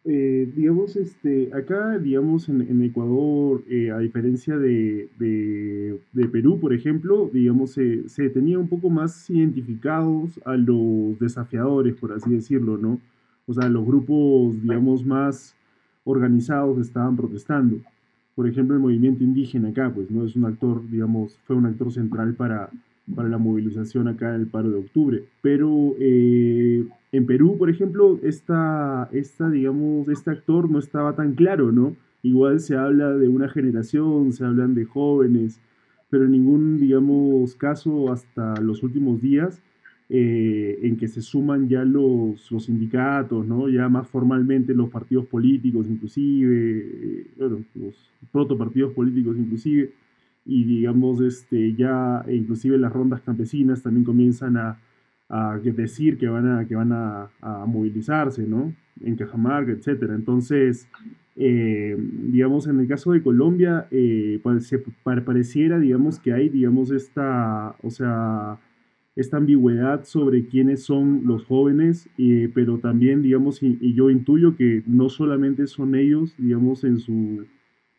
Eh, 0.09 0.53
digamos, 0.55 0.95
este, 0.95 1.51
acá, 1.53 1.99
digamos, 1.99 2.49
en, 2.49 2.81
Ecuador, 2.83 3.63
eh, 3.69 3.91
a 3.91 3.99
diferencia 3.99 4.57
de, 4.57 5.09
de, 5.19 6.29
Perú, 6.29 6.61
por 6.61 6.73
ejemplo, 6.73 7.29
digamos, 7.33 7.73
se 7.73 8.31
tenía 8.31 8.59
un 8.59 8.69
poco 8.69 8.89
más 8.89 9.29
identificados 9.29 10.41
a 10.45 10.57
los 10.57 11.19
desafiadores, 11.19 11.97
por 11.97 12.13
así 12.13 12.31
decirlo, 12.31 12.79
¿no? 12.79 13.01
O 13.47 13.55
sea, 13.55 13.69
los 13.69 13.85
grupos, 13.85 14.61
digamos, 14.63 15.05
más 15.05 15.57
organizados 16.05 16.79
estaban 16.79 17.17
protestando 17.17 17.81
por 18.37 18.47
ejemplo, 18.47 18.77
el 18.77 18.83
movimiento 18.83 19.25
indígena 19.25 19.71
acá, 19.71 19.91
pues, 19.93 20.11
¿no? 20.11 20.25
Es 20.25 20.37
un 20.37 20.45
actor, 20.45 20.87
digamos, 20.91 21.39
fue 21.47 21.57
un 21.57 21.65
actor 21.65 21.91
central 21.91 22.35
para, 22.35 22.69
para 23.15 23.29
la 23.29 23.39
movilización 23.39 24.09
acá 24.09 24.35
en 24.35 24.43
el 24.43 24.47
paro 24.47 24.71
de 24.71 24.79
octubre. 24.79 25.25
Pero 25.43 25.95
eh, 26.01 26.85
en 27.13 27.27
Perú, 27.27 27.57
por 27.59 27.71
ejemplo, 27.71 28.19
esta, 28.23 29.09
esta, 29.13 29.49
digamos, 29.51 30.09
este 30.09 30.31
actor 30.31 30.71
no 30.71 30.79
estaba 30.79 31.15
tan 31.15 31.35
claro, 31.35 31.73
¿no? 31.73 31.97
Igual 32.23 32.61
se 32.61 32.77
habla 32.77 33.11
de 33.15 33.29
una 33.29 33.49
generación, 33.49 34.33
se 34.33 34.45
hablan 34.45 34.75
de 34.75 34.85
jóvenes, 34.85 35.61
pero 36.11 36.25
en 36.25 36.33
ningún, 36.33 36.79
digamos, 36.79 37.55
caso 37.55 38.13
hasta 38.13 38.61
los 38.61 38.83
últimos 38.83 39.21
días 39.21 39.63
eh, 40.09 40.79
en 40.83 40.97
que 40.97 41.09
se 41.09 41.21
suman 41.21 41.69
ya 41.69 41.85
los, 41.85 42.51
los, 42.53 42.67
sindicatos, 42.67 43.45
¿no? 43.45 43.69
ya 43.69 43.89
más 43.89 44.07
formalmente 44.07 44.73
los 44.73 44.89
partidos 44.89 45.27
políticos 45.27 45.87
inclusive, 45.91 46.79
eh, 46.79 47.27
bueno, 47.37 47.65
los 47.75 47.95
protopartidos 48.31 48.93
políticos 48.93 49.37
inclusive, 49.37 49.91
y 50.47 50.65
digamos 50.65 51.21
este, 51.21 51.75
ya 51.75 52.25
inclusive 52.29 52.79
las 52.79 52.93
rondas 52.93 53.21
campesinas 53.21 53.83
también 53.83 54.05
comienzan 54.05 54.57
a, 54.57 54.79
a 55.29 55.59
decir 55.59 56.17
que 56.19 56.29
van 56.29 56.49
a, 56.49 56.67
que 56.67 56.77
van 56.77 56.93
a, 56.93 57.31
a 57.41 57.67
movilizarse, 57.67 58.47
¿no? 58.47 58.73
En 59.01 59.17
Cajamarca, 59.17 59.73
etcétera. 59.73 60.15
Entonces, 60.15 60.89
eh, 61.39 61.95
digamos, 61.99 62.67
en 62.67 62.81
el 62.81 62.89
caso 62.89 63.13
de 63.13 63.23
Colombia, 63.23 63.89
pareciera, 65.25 65.79
digamos, 65.79 66.19
que 66.19 66.33
hay, 66.33 66.49
digamos, 66.49 66.91
esta, 66.91 67.77
o 67.83 67.91
sea, 67.91 68.59
esta 69.17 69.37
ambigüedad 69.37 70.05
sobre 70.05 70.47
quiénes 70.47 70.85
son 70.85 71.23
los 71.27 71.45
jóvenes, 71.45 72.09
pero 72.55 72.79
también, 72.79 73.23
digamos, 73.23 73.63
y, 73.63 73.93
yo 73.93 74.09
intuyo 74.11 74.57
que 74.57 74.83
no 74.87 75.11
solamente 75.11 75.67
son 75.67 75.95
ellos, 75.95 76.35
digamos, 76.39 76.85
en 76.85 76.99
su, 76.99 77.45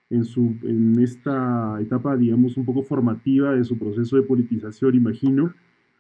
en 0.10 0.24
su, 0.24 0.56
en 0.63 1.00
esta 1.00 1.80
etapa, 1.82 2.15
digamos, 2.15 2.58
un 2.58 2.65
poco 2.65 2.84
formativa 2.84 3.54
de 3.54 3.63
su 3.63 3.78
proceso 3.78 4.15
de 4.15 4.24
politización, 4.24 4.96
imagino, 4.96 5.54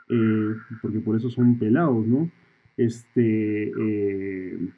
eh, 0.09 0.55
porque 0.81 0.99
por 0.99 1.15
eso 1.15 1.29
son 1.29 1.57
pelados, 1.57 2.07
¿no? 2.07 2.29
Este, 2.77 3.71
eh, 3.77 4.69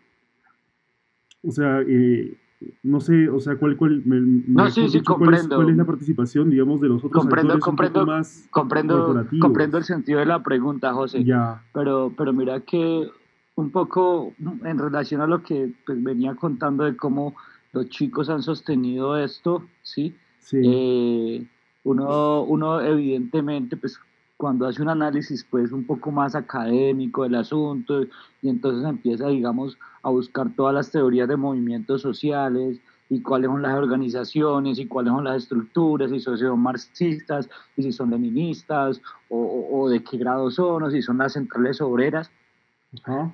o 1.44 1.52
sea, 1.52 1.82
eh, 1.88 2.38
no 2.84 3.00
sé, 3.00 3.30
o 3.30 3.40
sea, 3.40 3.56
cuál, 3.56 3.78
cuál, 3.78 4.02
no, 4.06 4.70
sí, 4.70 4.90
sí, 4.90 5.02
comprendo. 5.02 5.56
Cuál 5.56 5.70
es, 5.70 5.78
la 5.78 5.86
participación, 5.86 6.50
digamos, 6.50 6.82
de 6.82 6.90
los 6.90 7.04
otros 7.04 7.22
comprendo, 7.22 7.54
actores 7.54 7.64
comprendo, 7.64 8.06
más 8.06 8.48
comprendo, 8.50 9.26
comprendo 9.40 9.78
el 9.78 9.84
sentido 9.84 10.20
de 10.20 10.26
la 10.26 10.44
pregunta, 10.44 10.94
José. 10.94 11.24
Ya. 11.24 11.64
Pero, 11.74 12.14
pero 12.18 12.34
mira 12.34 12.60
que 12.62 13.10
un 13.56 13.72
poco 13.72 14.34
en 14.64 14.78
relación 14.78 15.22
a 15.22 15.28
lo 15.28 15.44
que 15.44 15.74
pues, 15.86 16.02
venía 16.04 16.36
contando 16.36 16.84
de 16.86 16.98
cómo 16.98 17.36
los 17.72 17.90
chicos 17.90 18.30
han 18.30 18.42
sostenido 18.42 19.18
esto, 19.18 19.64
¿sí? 19.84 20.16
sí. 20.40 20.62
Eh, 20.64 21.48
uno, 21.84 22.44
uno 22.44 22.82
evidentemente, 22.82 23.78
pues 23.78 24.00
cuando 24.40 24.68
hace 24.68 24.82
un 24.82 24.88
análisis 24.88 25.46
pues 25.50 25.74
un 25.74 25.86
poco 25.86 26.12
más 26.12 26.34
académico 26.34 27.24
del 27.24 27.36
asunto 27.36 28.04
y 28.42 28.48
entonces 28.48 28.88
empieza 28.88 29.28
digamos 29.28 29.78
a 30.02 30.10
buscar 30.12 30.50
todas 30.56 30.74
las 30.74 30.92
teorías 30.92 31.28
de 31.28 31.36
movimientos 31.36 32.02
sociales 32.02 32.80
y 33.10 33.22
cuáles 33.22 33.50
son 33.50 33.62
las 33.62 33.76
organizaciones 33.76 34.80
y 34.80 34.86
cuáles 34.86 35.12
son 35.12 35.26
las 35.26 35.44
estructuras 35.44 36.10
y 36.14 36.20
si 36.20 36.38
son 36.38 36.60
marxistas 36.62 37.50
y 37.76 37.84
si 37.84 37.92
son 37.92 38.12
leninistas 38.12 39.02
o, 39.28 39.68
o, 39.72 39.90
de 39.90 40.02
qué 40.04 40.18
grado 40.18 40.50
son 40.52 40.84
o 40.84 40.90
si 40.90 41.02
son 41.02 41.18
las 41.18 41.34
centrales 41.34 41.82
obreras. 41.82 42.32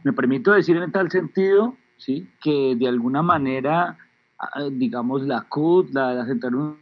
Me 0.04 0.12
permito 0.12 0.54
decir 0.54 0.78
en 0.78 0.91
tal 0.91 1.12
sentido 1.12 1.76
¿sí? 1.98 2.28
que 2.41 2.76
de 2.76 2.88
alguna 2.88 3.21
manera 3.21 3.98
digamos 4.71 5.23
la 5.23 5.41
CUT, 5.41 5.93
la, 5.93 6.13
la 6.13 6.25
Central 6.25 6.75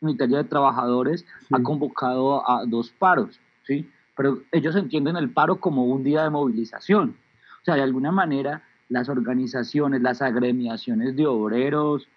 Unitaria 0.00 0.38
de 0.38 0.44
Trabajadores, 0.44 1.24
ha 1.50 1.62
convocado 1.62 2.48
a 2.48 2.64
dos 2.66 2.90
paros 2.90 3.40
¿sí? 3.68 3.88
Pero 4.16 4.42
ellos 4.50 4.74
entienden 4.74 5.16
el 5.16 5.30
paro 5.30 5.60
como 5.60 5.84
un 5.84 6.02
día 6.02 6.24
de 6.24 6.30
movilización. 6.30 7.16
O 7.60 7.64
sea, 7.64 7.76
de 7.76 7.82
alguna 7.82 8.10
manera, 8.10 8.64
las 8.88 9.08
organizaciones, 9.08 10.02
las 10.02 10.22
agremiaciones 10.22 11.14
de 11.14 11.26
obreros 11.26 12.08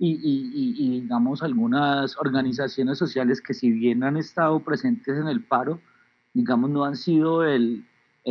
y, 0.00 1.00
digamos, 1.00 1.42
algunas 1.42 2.16
organizaciones 2.18 2.98
sociales 2.98 3.40
que 3.40 3.54
si 3.54 3.72
bien 3.72 4.04
han 4.04 4.16
estado 4.16 4.60
presentes 4.60 5.18
en 5.18 5.26
el 5.26 5.42
paro, 5.42 5.80
digamos, 6.34 6.70
no 6.70 6.84
han 6.84 6.96
sido 6.96 7.44
el, 7.44 7.84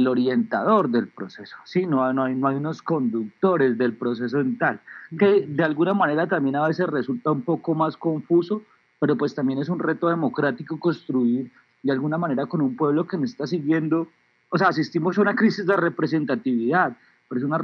orientador 0.05 0.89
del 0.89 1.07
proceso, 1.07 1.55
¿sí? 1.63 1.87
No, 1.87 2.11
no, 2.13 2.25
hay, 2.25 2.35
no 2.35 2.49
hay 2.49 2.57
unos 2.57 2.81
conductores 2.81 3.77
del 3.77 3.93
proceso 3.93 4.39
en 4.39 4.57
tal, 4.57 4.81
que 5.17 5.45
de 5.47 5.63
alguna 5.63 5.93
manera 5.93 6.27
también 6.27 6.57
a 6.57 6.67
veces 6.67 6.87
resulta 6.87 7.31
un 7.31 7.41
poco 7.41 7.73
más 7.73 7.95
confuso, 7.95 8.61
pero 8.99 9.17
pues 9.17 9.33
también 9.33 9.59
es 9.59 9.69
un 9.69 9.79
reto 9.79 10.09
democrático 10.09 10.77
construir 10.77 11.51
de 11.81 11.91
alguna 11.91 12.17
manera 12.17 12.45
con 12.45 12.61
un 12.61 12.75
pueblo 12.75 13.07
que 13.07 13.17
no 13.17 13.23
está 13.23 13.47
siguiendo 13.47 14.09
o 14.49 14.57
sea, 14.57 14.69
asistimos 14.69 15.17
a 15.17 15.21
una 15.21 15.35
crisis 15.35 15.65
de 15.65 15.75
representatividad, 15.75 16.95
pero 17.27 17.39
es 17.39 17.45
una, 17.45 17.59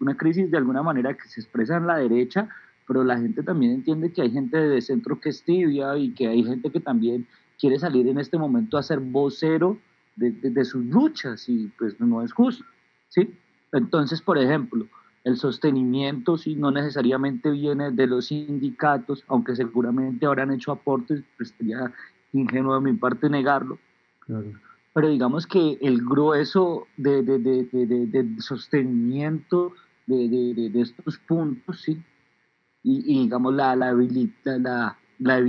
una 0.00 0.16
crisis 0.16 0.50
de 0.50 0.56
alguna 0.56 0.82
manera 0.82 1.14
que 1.14 1.28
se 1.28 1.40
expresa 1.40 1.76
en 1.76 1.86
la 1.86 1.98
derecha, 1.98 2.48
pero 2.86 3.04
la 3.04 3.18
gente 3.18 3.42
también 3.42 3.72
entiende 3.72 4.12
que 4.12 4.22
hay 4.22 4.30
gente 4.30 4.56
de 4.56 4.80
centro 4.80 5.20
que 5.20 5.30
es 5.30 5.42
tibia 5.42 5.96
y 5.96 6.12
que 6.12 6.28
hay 6.28 6.42
gente 6.44 6.70
que 6.70 6.80
también 6.80 7.26
quiere 7.58 7.78
salir 7.78 8.08
en 8.08 8.18
este 8.18 8.38
momento 8.38 8.78
a 8.78 8.82
ser 8.82 9.00
vocero 9.00 9.76
de, 10.16 10.30
de, 10.32 10.64
sus 10.64 10.84
luchas 10.84 11.48
y 11.48 11.68
pues 11.78 12.00
no 12.00 12.22
es 12.22 12.32
justo, 12.32 12.64
¿sí? 13.08 13.34
Entonces, 13.72 14.22
por 14.22 14.38
ejemplo, 14.38 14.86
el 15.24 15.36
sostenimiento 15.36 16.38
sí, 16.38 16.54
no 16.54 16.70
necesariamente 16.70 17.50
viene 17.50 17.90
de 17.90 18.06
los 18.06 18.26
sindicatos, 18.26 19.24
aunque 19.28 19.54
seguramente 19.56 20.26
habrán 20.26 20.52
hecho 20.52 20.72
aportes, 20.72 21.22
pues 21.36 21.54
sería 21.58 21.92
ingenuo 22.32 22.74
de 22.74 22.92
mi 22.92 22.96
parte 22.96 23.28
negarlo. 23.28 23.78
Pero 24.94 25.08
digamos 25.08 25.46
que 25.46 25.78
el 25.80 26.02
grueso 26.02 26.86
de, 26.96 27.22
de, 27.22 27.38
de, 27.38 28.06
de 28.06 28.40
sostenimiento 28.40 29.74
de, 30.06 30.70
estos 30.80 31.18
puntos, 31.18 31.82
¿sí? 31.82 32.02
Y, 32.82 33.02
y 33.04 33.22
digamos 33.24 33.54
la, 33.54 33.74
la, 33.74 33.92
la, 33.92 34.96
la, 35.18 35.40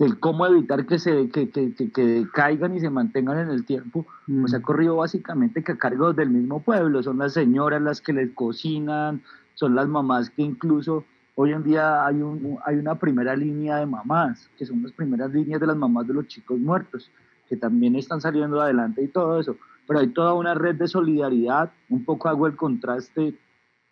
del 0.00 0.18
cómo 0.18 0.46
evitar 0.46 0.86
que 0.86 0.98
se 0.98 1.28
que, 1.28 1.50
que, 1.50 1.74
que, 1.74 2.26
caigan 2.32 2.74
y 2.74 2.80
se 2.80 2.88
mantengan 2.88 3.38
en 3.38 3.50
el 3.50 3.66
tiempo, 3.66 4.06
pues 4.40 4.54
ha 4.54 4.62
corrido 4.62 4.96
básicamente 4.96 5.62
que 5.62 5.72
a 5.72 5.76
cargo 5.76 6.14
del 6.14 6.30
mismo 6.30 6.62
pueblo, 6.62 7.02
son 7.02 7.18
las 7.18 7.34
señoras 7.34 7.82
las 7.82 8.00
que 8.00 8.14
les 8.14 8.30
cocinan, 8.32 9.20
son 9.52 9.74
las 9.74 9.88
mamás 9.88 10.30
que 10.30 10.40
incluso 10.40 11.04
hoy 11.34 11.52
en 11.52 11.64
día 11.64 12.06
hay, 12.06 12.22
un, 12.22 12.58
hay 12.64 12.76
una 12.76 12.94
primera 12.94 13.36
línea 13.36 13.76
de 13.76 13.84
mamás, 13.84 14.48
que 14.56 14.64
son 14.64 14.82
las 14.82 14.92
primeras 14.92 15.32
líneas 15.34 15.60
de 15.60 15.66
las 15.66 15.76
mamás 15.76 16.06
de 16.06 16.14
los 16.14 16.26
chicos 16.28 16.58
muertos, 16.58 17.10
que 17.46 17.56
también 17.58 17.94
están 17.94 18.22
saliendo 18.22 18.58
adelante 18.58 19.02
y 19.02 19.08
todo 19.08 19.38
eso, 19.38 19.56
pero 19.86 20.00
hay 20.00 20.08
toda 20.08 20.32
una 20.32 20.54
red 20.54 20.76
de 20.76 20.88
solidaridad, 20.88 21.72
un 21.90 22.06
poco 22.06 22.30
hago 22.30 22.46
el 22.46 22.56
contraste, 22.56 23.34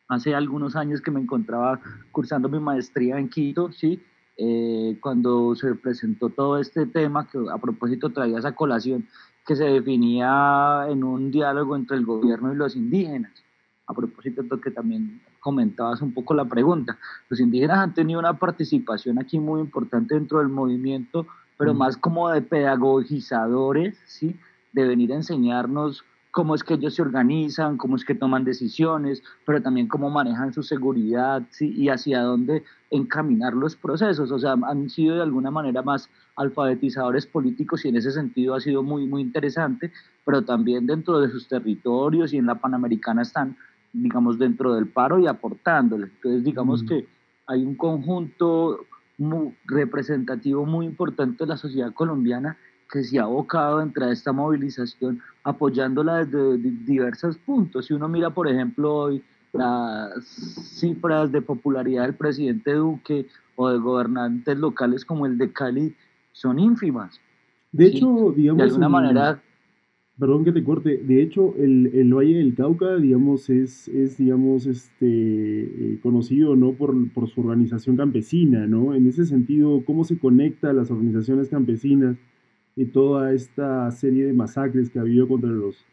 hace 0.09 0.35
algunos 0.35 0.75
años 0.75 1.03
que 1.03 1.11
me 1.11 1.21
encontraba 1.21 1.81
cursando 2.13 2.49
mi 2.49 2.61
maestría 2.61 3.19
en 3.19 3.29
Quito, 3.29 3.73
¿sí? 3.73 4.03
Eh, 4.41 4.97
cuando 5.01 5.57
se 5.57 5.75
presentó 5.75 6.29
todo 6.29 6.59
este 6.59 6.87
tema, 6.87 7.29
que 7.29 7.39
a 7.53 7.59
propósito 7.59 8.11
traía 8.11 8.39
esa 8.39 8.55
colación, 8.55 9.09
que 9.45 9.57
se 9.57 9.65
definía 9.65 10.87
en 10.89 11.03
un 11.03 11.33
diálogo 11.33 11.75
entre 11.75 11.97
el 11.97 12.07
gobierno 12.07 12.53
y 12.53 12.57
los 12.57 12.77
indígenas. 12.77 13.33
A 13.89 13.95
propósito 13.95 14.43
de 14.43 14.49
lo 14.49 14.61
que 14.61 14.71
también 14.71 15.21
comentabas 15.41 16.03
un 16.03 16.15
poco 16.15 16.35
la 16.35 16.45
pregunta, 16.45 16.99
los 17.29 17.41
indígenas 17.41 17.79
han 17.79 17.95
tenido 17.95 18.21
una 18.21 18.39
participación 18.39 19.19
aquí 19.19 19.41
muy 19.41 19.61
importante 19.61 20.15
dentro 20.15 20.39
del 20.39 20.49
movimiento, 20.49 21.27
pero 21.57 21.75
más 21.75 21.97
como 21.97 22.29
de 22.29 22.43
pedagogizadores, 22.43 23.99
¿sí? 24.07 24.37
de 24.73 24.87
venir 24.87 25.13
a 25.13 25.17
enseñarnos 25.17 26.05
cómo 26.31 26.55
es 26.55 26.63
que 26.63 26.75
ellos 26.75 26.95
se 26.95 27.03
organizan, 27.03 27.77
cómo 27.77 27.97
es 27.97 28.05
que 28.05 28.15
toman 28.15 28.45
decisiones, 28.45 29.23
pero 29.47 29.63
también 29.63 29.89
cómo 29.89 30.11
manejan 30.11 30.53
su 30.53 30.63
seguridad 30.63 31.43
¿sí? 31.51 31.73
y 31.77 31.89
hacia 31.89 32.21
dónde 32.21 32.65
encaminar 32.91 33.55
los 33.55 33.77
procesos. 33.77 34.31
O 34.31 34.39
sea, 34.39 34.53
han 34.53 34.91
sido 34.91 35.17
de 35.17 35.23
alguna 35.23 35.51
manera 35.51 35.83
más 35.83 36.09
alfabetizadores 36.37 37.27
políticos 37.27 37.85
y 37.85 37.89
en 37.89 37.97
ese 37.97 38.11
sentido 38.11 38.55
ha 38.55 38.61
sido 38.61 38.83
muy, 38.83 39.07
muy 39.07 39.23
interesante, 39.23 39.93
pero 40.25 40.43
también 40.43 40.87
dentro 40.87 41.21
de 41.21 41.31
sus 41.31 41.49
territorios 41.49 42.33
y 42.33 42.39
en 42.39 42.47
la 42.47 42.57
Panamericana 42.57 43.23
están, 43.23 43.57
digamos, 43.93 44.39
dentro 44.39 44.75
del 44.75 44.89
paro 44.89 45.19
y 45.19 45.27
aportándole. 45.27 46.07
Entonces, 46.07 46.45
digamos 46.45 46.83
que 46.83 47.09
hay 47.47 47.65
un 47.65 47.75
conjunto 47.75 48.85
muy 49.17 49.57
representativo 49.65 50.65
muy 50.65 50.87
importante 50.87 51.45
de 51.45 51.49
la 51.49 51.57
sociedad 51.57 51.93
colombiana 51.93 52.57
que 52.91 53.05
se 53.05 53.19
ha 53.19 53.25
abocado 53.25 53.79
dentro 53.79 54.07
de 54.07 54.13
esta 54.13 54.33
movilización 54.33 55.21
apoyándola 55.45 56.25
desde 56.25 56.59
diversos 56.59 57.37
puntos. 57.39 57.87
Si 57.87 57.95
uno 57.95 58.09
mira, 58.09 58.31
por 58.31 58.49
ejemplo, 58.49 58.95
hoy 58.95 59.23
las 59.53 60.25
cifras 60.25 61.33
de 61.33 61.43
popularidad 61.43 62.05
del 62.05 62.15
presidente 62.15 62.75
Duque 62.75 63.27
o 63.57 63.69
de 63.71 63.79
gobernantes 63.79 64.59
locales 64.59 65.05
como 65.05 65.27
el 65.27 65.39
de 65.39 65.53
Cali 65.53 65.95
son 66.33 66.59
ínfimas. 66.59 67.21
De 67.73 67.87
hecho, 67.87 68.33
digamos... 68.37 68.59
De 68.59 68.65
alguna 68.65 68.89
manera... 68.89 69.43
Perdón 70.19 70.45
que 70.45 70.51
te 70.51 70.65
corte. 70.65 70.97
De 70.97 71.23
hecho, 71.23 71.55
el, 71.57 71.93
el 71.95 72.13
Valle 72.13 72.39
del 72.39 72.57
Cauca, 72.57 72.97
digamos, 72.97 73.49
es, 73.51 73.87
es 73.87 74.19
digamos, 74.19 74.67
este, 74.67 75.07
eh, 75.07 76.01
conocido, 76.03 76.57
¿no? 76.57 76.73
Por, 76.73 77.13
por 77.13 77.29
su 77.29 77.41
organización 77.41 77.97
campesina, 77.97 78.67
¿no? 78.67 78.95
En 78.95 79.07
ese 79.07 79.27
sentido, 79.27 79.85
¿cómo 79.87 80.03
se 80.03 80.19
conecta 80.19 80.73
las 80.73 80.91
organizaciones 80.91 81.49
campesinas 81.49 82.17
y 82.79 82.87
toda 82.87 83.33
esta 83.33 83.91
serie 83.91 84.27
de 84.27 84.33
masacres 84.33 84.89
que 84.89 85.01
ha 85.01 85.03
habido 85.03 85.27
contra 85.27 85.51
los 85.51 85.85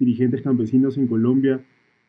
dirigentes 0.00 0.42
campesinos 0.42 0.98
en 0.98 1.06
Colombia 1.06 1.64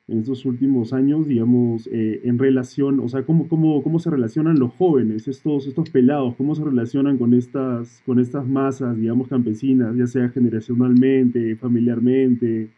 en 0.08 0.18
estos 0.20 0.46
últimos 0.46 0.94
años, 0.94 1.28
digamos, 1.28 1.88
eh, 1.92 2.22
en 2.24 2.40
relación, 2.40 3.00
o 3.02 3.08
sea, 3.08 3.24
cómo, 3.24 3.48
cómo, 3.48 3.84
cómo 3.84 4.00
se 4.00 4.10
relacionan 4.10 4.60
los 4.60 4.74
jóvenes, 4.74 5.28
estos, 5.28 5.68
estos 5.68 5.92
pelados, 5.92 6.36
cómo 6.36 6.56
se 6.56 6.64
relacionan 6.64 7.20
con 7.20 7.36
estas, 7.36 8.02
con 8.06 8.20
estas 8.20 8.48
masas, 8.48 8.98
digamos, 8.98 9.28
campesinas, 9.28 9.96
ya 9.96 10.08
sea 10.08 10.30
generacionalmente, 10.30 11.56
familiarmente, 11.56 12.72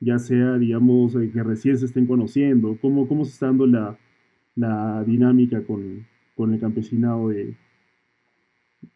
ya 0.00 0.18
sea, 0.18 0.58
digamos, 0.58 1.14
eh, 1.14 1.30
que 1.32 1.42
recién 1.44 1.76
se 1.78 1.86
estén 1.86 2.06
conociendo, 2.06 2.76
cómo, 2.80 3.06
cómo 3.06 3.24
se 3.24 3.32
está 3.32 3.46
dando 3.46 3.66
la, 3.66 3.96
la 4.56 5.04
dinámica 5.04 5.62
con, 5.62 6.06
con 6.36 6.52
el 6.52 6.60
campesinado 6.60 7.28
de, 7.28 7.56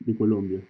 de 0.01 0.15
Colombia. 0.17 0.61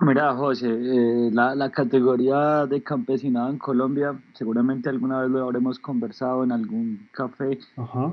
Mira, 0.00 0.34
José, 0.34 0.68
eh, 0.68 1.30
la, 1.32 1.54
la, 1.54 1.70
categoría 1.70 2.66
de 2.66 2.82
campesinado 2.82 3.48
en 3.48 3.56
Colombia, 3.56 4.14
seguramente 4.34 4.90
alguna 4.90 5.22
vez 5.22 5.30
lo 5.30 5.42
habremos 5.42 5.78
conversado 5.78 6.44
en 6.44 6.52
algún 6.52 7.08
café, 7.12 7.58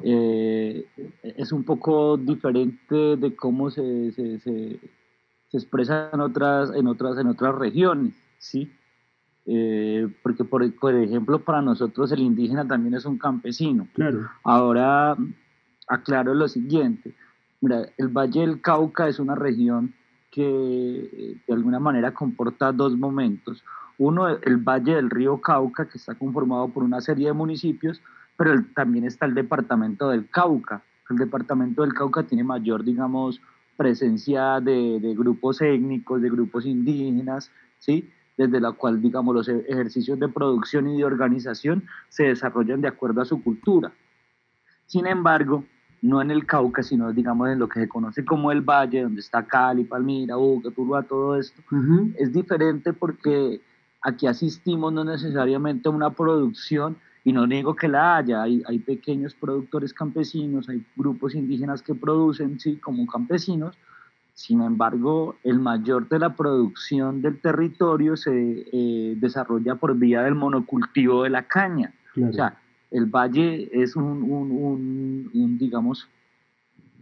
eh, 0.03 0.85
es 1.23 1.51
un 1.51 1.65
poco 1.65 2.15
diferente 2.15 3.17
de 3.17 3.35
cómo 3.35 3.69
se, 3.69 4.13
se, 4.13 4.39
se, 4.39 4.79
se, 5.49 5.57
expresa 5.57 6.09
en 6.13 6.21
otras, 6.21 6.71
en, 6.73 6.87
otras, 6.87 7.17
en 7.17 7.27
otras 7.27 7.55
regiones, 7.55 8.13
¿sí? 8.37 8.71
Eh, 9.45 10.07
porque, 10.23 10.45
por, 10.45 10.73
por, 10.75 10.95
ejemplo, 10.95 11.39
para 11.39 11.61
nosotros 11.61 12.13
el 12.13 12.21
indígena 12.21 12.65
también 12.65 12.93
es 12.93 13.05
un 13.05 13.17
campesino. 13.17 13.89
Claro. 13.93 14.29
Ahora, 14.45 15.17
aclaro 15.89 16.33
lo 16.33 16.47
siguiente. 16.47 17.13
Mira, 17.59 17.87
el 17.97 18.07
Valle 18.07 18.39
del 18.39 18.61
Cauca 18.61 19.09
es 19.09 19.19
una 19.19 19.35
región 19.35 19.93
que 20.33 20.41
eh, 20.41 21.37
de 21.45 21.53
alguna 21.53 21.79
manera 21.79 22.11
comporta 22.11 22.71
dos 22.71 22.97
momentos. 22.97 23.63
Uno, 23.99 24.27
el 24.27 24.57
Valle 24.57 24.95
del 24.95 25.11
Río 25.11 25.39
Cauca, 25.39 25.87
que 25.87 25.99
está 25.99 26.15
conformado 26.15 26.69
por 26.69 26.83
una 26.83 27.01
serie 27.01 27.27
de 27.27 27.33
municipios, 27.33 28.01
pero 28.35 28.51
también 28.73 29.05
está 29.05 29.27
el 29.27 29.35
departamento 29.35 30.09
del 30.09 30.27
Cauca. 30.29 30.81
El 31.09 31.17
departamento 31.17 31.83
del 31.83 31.93
Cauca 31.93 32.23
tiene 32.23 32.43
mayor, 32.43 32.83
digamos, 32.83 33.39
presencia 33.77 34.59
de, 34.59 34.99
de 34.99 35.13
grupos 35.13 35.61
étnicos, 35.61 36.19
de 36.21 36.29
grupos 36.31 36.65
indígenas, 36.65 37.51
¿sí? 37.77 38.09
desde 38.35 38.59
la 38.59 38.71
cual, 38.71 38.99
digamos, 38.99 39.35
los 39.35 39.47
e-, 39.47 39.65
ejercicios 39.67 40.19
de 40.19 40.29
producción 40.29 40.89
y 40.89 40.97
de 40.97 41.05
organización 41.05 41.83
se 42.09 42.23
desarrollan 42.23 42.81
de 42.81 42.87
acuerdo 42.87 43.21
a 43.21 43.25
su 43.25 43.43
cultura. 43.43 43.91
Sin 44.87 45.05
embargo, 45.05 45.63
no 46.03 46.21
en 46.21 46.31
el 46.31 46.45
Cauca, 46.45 46.83
sino 46.83 47.13
digamos 47.13 47.49
en 47.49 47.59
lo 47.59 47.69
que 47.69 47.79
se 47.79 47.87
conoce 47.87 48.25
como 48.25 48.51
el 48.51 48.61
Valle, 48.61 49.03
donde 49.03 49.21
está 49.21 49.45
Cali, 49.45 49.85
Palmira, 49.85 50.35
Buga, 50.35 50.69
Tuluá, 50.69 51.01
todo 51.03 51.37
esto, 51.37 51.61
es 52.17 52.33
diferente 52.33 52.91
porque 52.91 53.61
aquí 54.01 54.27
asistimos 54.27 54.91
no 54.91 55.05
necesariamente 55.05 55.87
a 55.87 55.91
una 55.93 56.09
producción, 56.09 56.97
y 57.23 57.31
no 57.31 57.47
digo 57.47 57.73
que 57.73 57.87
la 57.87 58.17
haya, 58.17 58.43
hay, 58.43 58.61
hay 58.67 58.79
pequeños 58.79 59.33
productores 59.33 59.93
campesinos, 59.93 60.67
hay 60.67 60.85
grupos 60.97 61.35
indígenas 61.35 61.81
que 61.81 61.95
producen, 61.95 62.59
sí, 62.59 62.75
como 62.75 63.07
campesinos, 63.07 63.77
sin 64.33 64.61
embargo, 64.61 65.37
el 65.43 65.59
mayor 65.59 66.09
de 66.09 66.19
la 66.19 66.35
producción 66.35 67.21
del 67.21 67.39
territorio 67.39 68.17
se 68.17 68.65
eh, 68.73 69.15
desarrolla 69.15 69.75
por 69.75 69.95
vía 69.95 70.23
del 70.23 70.35
monocultivo 70.35 71.23
de 71.23 71.29
la 71.29 71.43
caña. 71.43 71.93
O 72.17 72.33
sea, 72.33 72.59
el 72.93 73.07
valle 73.07 73.69
es 73.73 73.95
un, 73.95 75.57
digamos, 75.59 76.07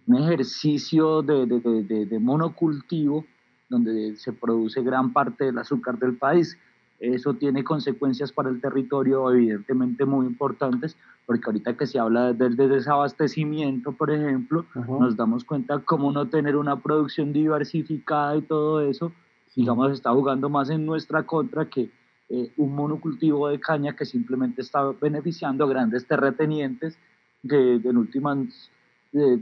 un 0.08 0.18
ejercicio 0.18 1.22
de, 1.22 2.18
monocultivo 2.20 3.26
donde 3.70 4.16
se 4.16 4.32
produce 4.32 4.82
gran 4.82 5.12
parte 5.12 5.46
del 5.46 5.58
azúcar 5.58 6.00
del 6.00 6.16
país. 6.16 6.58
Eso 7.00 7.34
tiene 7.34 7.64
consecuencias 7.66 8.32
para 8.32 8.50
el 8.50 8.62
territorio 8.62 9.30
evidentemente 9.32 10.06
muy 10.06 10.28
importantes, 10.28 10.96
porque 11.26 11.44
ahorita 11.48 11.76
que 11.76 11.88
se 11.88 12.00
habla 12.00 12.32
del 12.32 12.56
desabastecimiento, 12.56 13.92
por 13.92 14.12
ejemplo, 14.12 14.66
nos 14.76 15.18
damos 15.18 15.44
cuenta 15.44 15.80
cómo 15.80 16.12
no 16.14 16.30
tener 16.30 16.56
una 16.56 16.80
producción 16.80 17.34
diversificada 17.34 18.38
y 18.38 18.44
todo 18.44 18.80
eso, 18.80 19.12
digamos, 19.58 19.92
está 19.92 20.12
jugando 20.12 20.50
más 20.50 20.70
en 20.70 20.86
nuestra 20.86 21.24
contra 21.24 21.66
que 21.70 21.92
eh, 22.34 22.52
un 22.58 22.74
monocultivo 22.74 23.50
de 23.50 23.60
caña 23.60 23.96
que 23.96 24.06
simplemente 24.06 24.62
está 24.62 24.92
beneficiando 25.02 25.66
a 25.66 25.70
grandes 25.70 26.06
terratenientes 26.06 26.98
que 27.48 27.76
en 27.76 27.98
últimas 27.98 28.72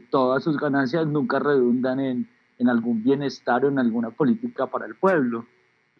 todas 0.10 0.44
sus 0.44 0.58
ganancias 0.58 1.06
nunca 1.06 1.38
redundan 1.38 2.00
en, 2.00 2.28
en, 2.58 2.70
algún 2.70 3.04
bienestar 3.04 3.64
o 3.64 3.68
en 3.68 3.78
alguna 3.78 4.10
política 4.10 4.66
para 4.66 4.88
el 4.88 4.96
pueblo. 4.96 5.46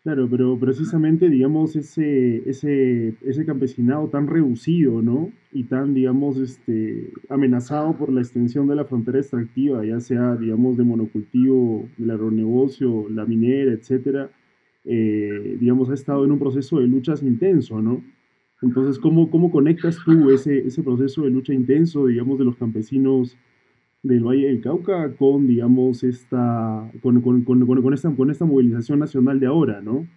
Claro, 0.02 0.28
pero 0.28 0.58
precisamente, 0.58 1.30
digamos, 1.30 1.76
ese, 1.76 2.50
ese, 2.50 3.16
ese 3.22 3.46
campesinado 3.46 4.08
tan 4.08 4.28
reducido, 4.28 5.02
¿no? 5.02 5.30
Y 5.52 5.66
tan, 5.66 5.94
digamos, 5.94 6.38
este, 6.38 7.12
amenazado 7.30 7.96
por 7.98 8.12
la 8.12 8.22
extensión 8.22 8.68
de 8.68 8.76
la 8.76 8.86
frontera 8.86 9.20
extractiva, 9.20 9.86
ya 9.86 10.00
sea, 10.00 10.36
digamos, 10.36 10.78
de 10.78 10.86
monocultivo, 10.86 11.88
del 11.98 12.12
agronegocio, 12.12 13.08
la 13.10 13.26
minera, 13.26 13.74
etcétera, 13.74 14.32
eh, 14.86 15.58
digamos, 15.60 15.90
ha 15.90 15.94
estado 15.94 16.26
en 16.26 16.32
un 16.32 16.40
proceso 16.40 16.80
de 16.80 16.88
luchas 16.88 17.22
intenso, 17.24 17.82
¿no? 17.82 18.04
Entonces, 18.62 19.00
¿cómo, 19.00 19.30
cómo 19.30 19.52
conectas 19.52 19.98
tú 20.04 20.32
ese, 20.32 20.60
ese 20.68 20.84
proceso 20.84 21.24
de 21.24 21.30
lucha 21.30 21.54
intenso, 21.54 22.08
digamos, 22.08 22.40
de 22.40 22.46
los 22.46 22.58
campesinos 22.58 23.38
del 24.04 24.24
Valle 24.24 24.48
del 24.48 24.62
Cauca 24.62 25.16
con, 25.16 25.48
digamos, 25.48 26.04
esta, 26.04 26.92
con, 27.02 27.22
con, 27.22 27.44
con, 27.44 27.66
con 27.66 27.94
esta, 27.94 28.14
con 28.16 28.30
esta 28.30 28.46
movilización 28.46 29.00
nacional 29.00 29.40
de 29.40 29.48
ahora, 29.48 29.82
¿no? 29.82 30.08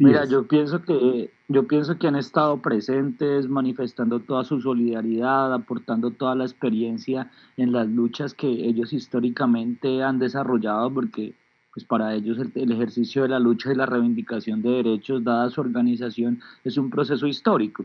Mira, 0.00 0.24
yo 0.24 0.48
pienso 0.48 0.82
que 0.82 1.30
yo 1.46 1.68
pienso 1.68 1.96
que 1.96 2.08
han 2.08 2.16
estado 2.16 2.60
presentes, 2.60 3.48
manifestando 3.48 4.18
toda 4.18 4.42
su 4.42 4.60
solidaridad, 4.60 5.54
aportando 5.54 6.10
toda 6.10 6.34
la 6.34 6.42
experiencia 6.42 7.30
en 7.56 7.70
las 7.70 7.88
luchas 7.88 8.34
que 8.34 8.48
ellos 8.48 8.92
históricamente 8.92 10.02
han 10.02 10.18
desarrollado, 10.18 10.92
porque 10.92 11.34
pues 11.72 11.86
para 11.86 12.14
ellos 12.14 12.38
el, 12.54 12.72
ejercicio 12.72 13.22
de 13.22 13.28
la 13.28 13.38
lucha 13.38 13.72
y 13.72 13.76
la 13.76 13.86
reivindicación 13.86 14.60
de 14.60 14.70
derechos, 14.70 15.22
dada 15.22 15.48
su 15.50 15.60
organización, 15.60 16.40
es 16.64 16.76
un 16.76 16.90
proceso 16.90 17.26
histórico. 17.26 17.84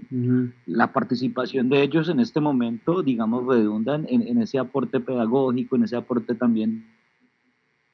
La 0.66 0.92
participación 0.92 1.70
de 1.70 1.84
ellos 1.84 2.10
en 2.10 2.20
este 2.20 2.40
momento, 2.40 3.04
digamos, 3.04 3.46
redunda 3.46 3.96
en, 3.96 4.08
en, 4.10 4.42
ese 4.42 4.58
aporte 4.58 5.00
pedagógico, 5.00 5.76
en 5.76 5.84
ese 5.84 5.96
aporte 5.96 6.34
también 6.34 6.88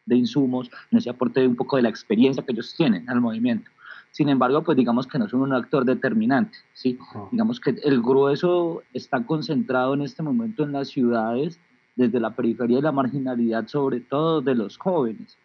de 0.06 0.16
insumos, 0.16 0.72
en 0.92 0.98
ese 0.98 1.10
aporte 1.10 1.42
de 1.42 1.48
un 1.48 1.56
poco 1.56 1.76
de 1.76 1.84
la 1.84 1.90
experiencia 1.90 2.44
que 2.44 2.54
ellos 2.54 2.74
tienen 2.76 3.10
al 3.10 3.20
movimiento. 3.20 3.70
Sin 4.12 4.30
embargo, 4.30 4.64
pues 4.64 4.78
digamos 4.78 5.08
que 5.08 5.20
no 5.20 5.28
son 5.28 5.42
un 5.42 5.54
actor 5.54 5.86
determinante, 5.86 6.58
¿sí? 6.74 6.98
Digamos 7.32 7.60
que 7.60 7.76
el 7.84 8.02
grueso 8.02 8.82
está 8.94 9.26
concentrado 9.26 9.94
en 9.94 10.02
este 10.02 10.24
momento 10.24 10.64
en 10.64 10.74
las 10.74 10.90
ciudades, 10.90 11.60
desde 11.96 12.20
la 12.20 12.34
periferia 12.36 12.80
y 12.80 12.82
la 12.82 12.92
marginalidad, 12.94 13.68
sobre 13.68 14.00
todo 14.00 14.42
de 14.42 14.56
los 14.56 14.78
jóvenes 14.78 15.38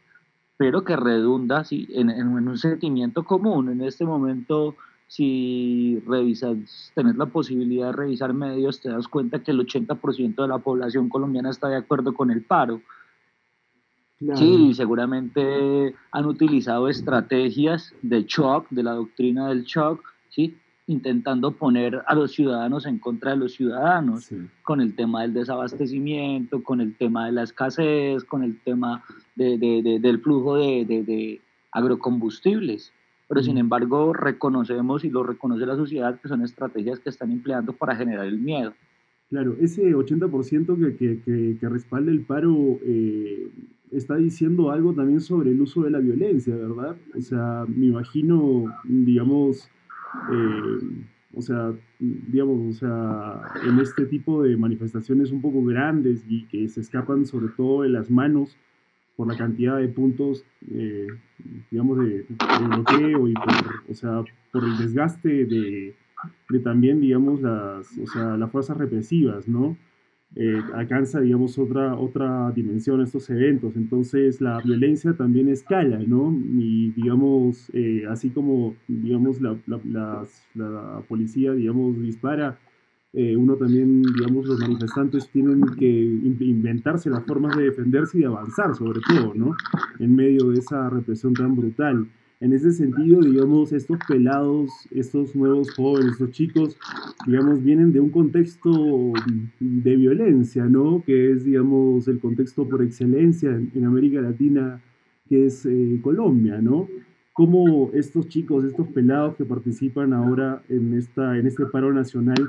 pero 0.56 0.84
que 0.84 0.96
redunda 0.96 1.64
¿sí? 1.64 1.86
en, 1.90 2.10
en, 2.10 2.28
un 2.28 2.58
sentimiento 2.58 3.24
común. 3.24 3.70
En 3.70 3.82
este 3.82 4.04
momento, 4.04 4.74
si 5.06 6.02
revisas, 6.06 6.92
tenés 6.94 7.16
la 7.16 7.26
posibilidad 7.26 7.88
de 7.88 7.92
revisar 7.92 8.32
medios, 8.32 8.80
te 8.80 8.88
das 8.88 9.08
cuenta 9.08 9.42
que 9.42 9.50
el 9.50 9.60
80% 9.60 10.34
de 10.34 10.48
la 10.48 10.58
población 10.58 11.08
colombiana 11.08 11.50
está 11.50 11.68
de 11.68 11.76
acuerdo 11.76 12.14
con 12.14 12.30
el 12.30 12.42
paro. 12.42 12.80
Sí, 14.34 14.72
seguramente 14.72 15.94
han 16.10 16.24
utilizado 16.24 16.88
estrategias 16.88 17.94
de 18.00 18.24
shock, 18.24 18.66
de 18.70 18.82
la 18.82 18.92
doctrina 18.92 19.48
del 19.48 19.64
shock, 19.64 20.00
¿sí? 20.30 20.56
Intentando 20.86 21.52
poner 21.52 22.02
a 22.06 22.14
los 22.14 22.32
ciudadanos 22.32 22.86
en 22.86 22.98
contra 22.98 23.32
de 23.32 23.38
los 23.38 23.54
ciudadanos, 23.54 24.30
con 24.62 24.80
el 24.80 24.94
tema 24.94 25.22
del 25.22 25.34
desabastecimiento, 25.34 26.62
con 26.62 26.80
el 26.80 26.96
tema 26.96 27.26
de 27.26 27.32
la 27.32 27.42
escasez, 27.42 28.24
con 28.24 28.44
el 28.44 28.60
tema 28.60 29.04
de, 29.34 29.58
de, 29.58 29.98
del 30.00 30.20
flujo 30.20 30.56
de, 30.56 31.40
agrocombustibles. 31.72 32.92
Pero 33.28 33.42
sin 33.42 33.58
embargo 33.58 34.12
reconocemos 34.12 35.04
y 35.04 35.10
lo 35.10 35.24
reconoce 35.24 35.66
la 35.66 35.74
sociedad 35.74 36.20
que 36.20 36.28
son 36.28 36.42
estrategias 36.42 37.00
que 37.00 37.10
están 37.10 37.32
empleando 37.32 37.72
para 37.72 37.96
generar 37.96 38.26
el 38.26 38.38
miedo. 38.38 38.72
Claro, 39.28 39.56
ese 39.60 39.92
80% 39.92 40.78
que, 40.78 40.96
que, 40.96 41.20
que, 41.22 41.56
que, 41.58 41.68
respalda 41.68 42.12
el 42.12 42.20
paro 42.20 42.78
eh, 42.84 43.50
está 43.90 44.14
diciendo 44.14 44.70
algo 44.70 44.92
también 44.92 45.20
sobre 45.20 45.50
el 45.50 45.60
uso 45.60 45.82
de 45.82 45.90
la 45.90 45.98
violencia, 45.98 46.54
¿verdad? 46.54 46.96
O 47.16 47.20
sea, 47.20 47.64
me 47.66 47.86
imagino, 47.86 48.66
digamos, 48.84 49.68
eh, 50.32 51.04
o 51.34 51.42
sea, 51.42 51.74
digamos, 51.98 52.76
o 52.76 52.78
sea, 52.78 53.42
en 53.68 53.78
este 53.78 54.06
tipo 54.06 54.42
de 54.42 54.56
manifestaciones 54.56 55.30
un 55.30 55.42
poco 55.42 55.62
grandes 55.64 56.24
y 56.28 56.44
que 56.46 56.68
se 56.68 56.80
escapan 56.80 57.26
sobre 57.26 57.48
todo 57.48 57.82
de 57.82 57.90
las 57.90 58.10
manos 58.10 58.56
por 59.16 59.28
la 59.28 59.36
cantidad 59.36 59.78
de 59.78 59.88
puntos, 59.88 60.44
eh, 60.70 61.08
digamos, 61.70 61.98
de, 61.98 62.26
bloqueo 62.68 63.28
y 63.28 63.34
por, 63.34 63.90
o 63.90 63.94
sea, 63.94 64.22
por 64.52 64.64
el 64.64 64.76
desgaste 64.78 65.46
de, 65.46 65.94
de, 66.50 66.60
también, 66.60 67.00
digamos, 67.00 67.40
las, 67.40 67.98
o 67.98 68.06
sea, 68.06 68.36
las 68.36 68.50
fuerzas 68.50 68.76
represivas, 68.76 69.48
¿no? 69.48 69.76
Eh, 70.34 70.60
alcanza, 70.74 71.20
digamos, 71.20 71.58
otra, 71.58 71.94
otra 71.96 72.50
dimensión 72.50 73.00
estos 73.00 73.30
eventos. 73.30 73.74
Entonces, 73.76 74.40
la 74.40 74.60
violencia 74.60 75.14
también 75.14 75.48
escala, 75.48 75.98
¿no? 76.06 76.30
Y, 76.58 76.90
digamos, 76.90 77.70
eh, 77.72 78.04
así 78.08 78.30
como, 78.30 78.74
digamos, 78.86 79.40
la, 79.40 79.56
la, 79.66 81.02
policía, 81.08 81.52
digamos, 81.52 81.98
dispara, 82.02 82.58
eh, 83.14 83.34
uno 83.34 83.56
también, 83.56 84.02
digamos, 84.02 84.46
los 84.46 84.60
manifestantes 84.60 85.30
tienen 85.30 85.62
que 85.78 85.88
inventarse 85.88 87.08
las 87.08 87.24
formas 87.24 87.56
de 87.56 87.64
defenderse 87.64 88.18
y 88.18 88.20
de 88.22 88.26
avanzar, 88.26 88.74
sobre 88.74 89.00
todo, 89.08 89.32
¿no? 89.34 89.56
En 90.00 90.14
medio 90.14 90.50
de 90.50 90.58
esa 90.58 90.90
represión 90.90 91.32
tan 91.32 91.56
brutal. 91.56 92.06
En 92.38 92.52
ese 92.52 92.70
sentido, 92.72 93.22
digamos, 93.22 93.72
estos 93.72 93.98
pelados, 94.06 94.70
estos 94.90 95.34
nuevos 95.34 95.70
jóvenes, 95.74 96.12
estos 96.12 96.32
chicos, 96.32 96.76
digamos, 97.26 97.62
vienen 97.62 97.92
de 97.92 98.00
un 98.00 98.10
contexto 98.10 98.70
de 99.58 99.96
violencia, 99.96 100.66
¿no? 100.66 101.02
Que 101.06 101.32
es, 101.32 101.44
digamos, 101.44 102.06
el 102.08 102.20
contexto 102.20 102.68
por 102.68 102.82
excelencia 102.82 103.50
en, 103.50 103.84
América 103.86 104.20
Latina, 104.20 104.82
que 105.30 105.46
es 105.46 105.64
eh, 105.64 105.98
Colombia, 106.02 106.60
¿no? 106.60 106.88
Cómo 107.32 107.90
estos 107.94 108.28
chicos, 108.28 108.64
estos 108.66 108.88
pelados 108.88 109.36
que 109.36 109.46
participan 109.46 110.12
ahora 110.12 110.62
en, 110.68 110.92
esta, 110.92 111.38
en 111.38 111.46
este 111.46 111.64
paro 111.64 111.90
nacional, 111.94 112.46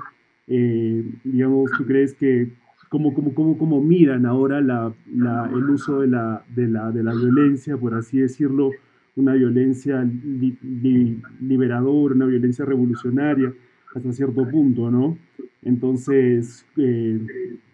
eh, 0.47 1.09
digamos, 1.23 1.71
¿tú 1.77 1.85
crees 1.85 2.13
que 2.13 2.51
cómo, 2.89 3.13
cómo, 3.13 3.33
cómo, 3.33 3.57
cómo 3.57 3.81
miran 3.81 4.25
ahora 4.25 4.59
la, 4.59 4.93
el 5.07 5.69
uso 5.69 6.01
de 6.01 6.07
la, 6.07 6.43
de, 6.53 6.67
la, 6.67 6.91
de 6.91 7.03
la 7.03 7.13
violencia, 7.13 7.77
por 7.77 7.93
así 7.93 8.19
decirlo, 8.19 8.71
una 9.17 9.33
violencia 9.33 10.07
liberadora, 11.41 12.15
una 12.15 12.25
violencia 12.25 12.63
revolucionaria 12.63 13.51
hasta 13.93 14.13
cierto 14.13 14.47
punto, 14.47 14.91
¿no? 14.91 15.17
Entonces, 15.63 16.65
eh, 16.77 17.19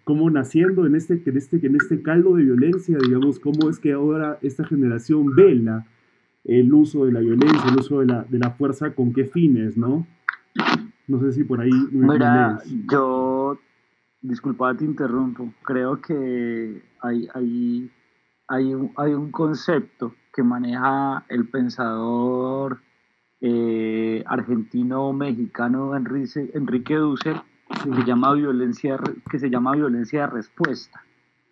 ¿cómo 0.05 0.29
naciendo 0.29 0.87
en 0.87 0.95
este, 0.95 1.21
en, 1.25 1.37
este, 1.37 1.65
en 1.65 1.75
este 1.75 2.01
caldo 2.01 2.35
de 2.35 2.43
violencia, 2.43 2.97
digamos, 2.97 3.39
cómo 3.39 3.69
es 3.69 3.77
que 3.77 3.91
ahora 3.91 4.39
esta 4.41 4.63
generación 4.63 5.35
vela 5.35 5.85
el 6.45 6.73
uso 6.73 7.05
de 7.05 7.11
la 7.11 7.19
violencia, 7.19 7.69
el 7.69 7.77
uso 7.77 7.99
de 7.99 8.07
la, 8.07 8.23
de 8.23 8.39
la 8.39 8.51
fuerza, 8.51 8.95
con 8.95 9.13
qué 9.13 9.25
fines, 9.25 9.77
¿no? 9.77 10.07
No 11.07 11.19
sé 11.19 11.33
si 11.33 11.43
por 11.43 11.59
ahí... 11.59 11.71
Mira, 11.91 12.59
yo, 12.89 13.59
disculpa, 14.21 14.75
te 14.75 14.85
interrumpo, 14.85 15.53
creo 15.63 15.99
que 16.01 16.81
hay, 17.01 17.27
hay, 17.33 17.91
hay, 18.47 18.73
hay 18.95 19.13
un 19.13 19.31
concepto 19.31 20.13
que 20.33 20.43
maneja 20.43 21.23
el 21.29 21.47
pensador 21.47 22.81
eh, 23.39 24.23
argentino-mexicano 24.25 25.95
Enrique, 25.95 26.49
Enrique 26.53 26.95
Dussel, 26.95 27.35
que, 27.83 28.03
llama 28.05 28.33
violencia, 28.33 28.97
que 29.29 29.37
se 29.37 29.49
llama 29.49 29.73
violencia 29.73 30.21
de 30.21 30.27
respuesta. 30.27 31.03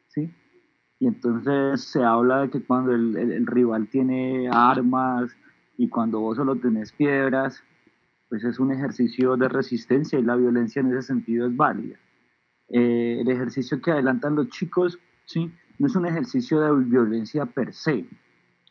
¿sí? 0.07 0.33
Y 0.99 1.07
entonces 1.07 1.81
se 1.81 2.03
habla 2.03 2.41
de 2.41 2.49
que 2.49 2.63
cuando 2.63 2.93
el, 2.93 3.45
rival 3.45 3.87
tiene 3.87 4.49
armas 4.51 5.35
y 5.77 5.87
cuando 5.87 6.19
vos 6.19 6.37
solo 6.37 6.55
tenés 6.55 6.91
piedras, 6.91 7.63
pues 8.29 8.43
es 8.43 8.59
un 8.59 8.71
ejercicio 8.71 9.35
de 9.35 9.49
resistencia 9.49 10.17
y 10.17 10.23
la 10.23 10.35
violencia 10.35 10.79
en 10.79 10.91
ese 10.91 11.01
sentido 11.01 11.47
es 11.47 11.55
válida. 11.55 11.97
Eh, 12.69 13.17
el 13.19 13.29
ejercicio 13.29 13.81
que 13.81 13.91
adelantan 13.91 14.35
los 14.35 14.47
chicos, 14.49 14.97
¿sí? 15.25 15.51
no 15.77 15.87
es 15.87 15.95
un 15.95 16.05
ejercicio 16.05 16.61
de 16.61 16.85
violencia 16.85 17.45
per 17.45 17.73
se, 17.73 18.05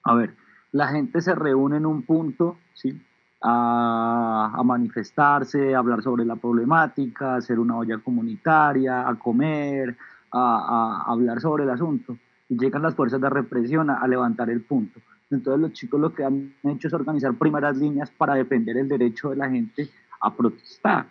a 0.04 0.14
ver, 0.14 0.34
la 0.72 0.88
gente 0.88 1.20
se 1.20 1.34
reúne 1.34 1.76
en 1.76 1.86
un 1.86 2.02
punto, 2.02 2.58
¿sí? 2.74 3.00
A, 3.42 4.60
manifestarse, 4.64 5.74
a 5.74 5.78
hablar 5.78 6.02
sobre 6.02 6.24
la 6.24 6.36
problemática, 6.36 7.34
a 7.34 7.36
hacer 7.36 7.58
una 7.58 7.76
olla 7.76 7.98
comunitaria, 7.98 9.08
a 9.08 9.14
comer, 9.18 9.96
a, 10.32 11.04
hablar 11.06 11.40
sobre 11.40 11.64
el 11.64 11.70
asunto. 11.70 12.16
Y 12.48 12.58
llegan 12.58 12.82
las 12.82 12.94
fuerzas 12.94 13.20
de 13.20 13.30
represión 13.30 13.90
a, 13.90 14.06
levantar 14.06 14.50
el 14.50 14.62
punto. 14.62 15.00
Entonces 15.30 15.60
los 15.60 15.72
chicos 15.72 16.00
lo 16.00 16.12
que 16.12 16.24
han 16.24 16.54
hecho 16.64 16.88
es 16.88 16.94
organizar 16.94 17.32
primeras 17.34 17.76
líneas 17.76 18.10
para 18.10 18.34
defender 18.34 18.76
el 18.76 18.88
derecho 18.88 19.30
de 19.30 19.36
la 19.36 19.48
gente 19.48 19.88
a 20.20 20.34
protestar. 20.34 21.06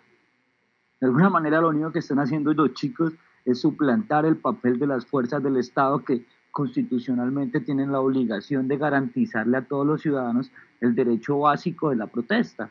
De 1.00 1.06
alguna 1.06 1.30
manera 1.30 1.60
lo 1.60 1.70
único 1.70 1.90
que 1.90 2.00
están 2.00 2.18
haciendo 2.18 2.52
los 2.52 2.74
chicos 2.74 3.14
es 3.46 3.60
suplantar 3.60 4.26
el 4.26 4.36
papel 4.36 4.78
de 4.78 4.86
las 4.86 5.06
fuerzas 5.06 5.42
del 5.42 5.56
Estado 5.56 6.04
que 6.04 6.26
constitucionalmente 6.50 7.60
tienen 7.60 7.92
la 7.92 8.00
obligación 8.00 8.68
de 8.68 8.76
garantizarle 8.76 9.56
a 9.56 9.62
todos 9.62 9.86
los 9.86 10.02
ciudadanos 10.02 10.50
el 10.80 10.94
derecho 10.94 11.38
básico 11.38 11.90
de 11.90 11.96
la 11.96 12.06
protesta. 12.06 12.70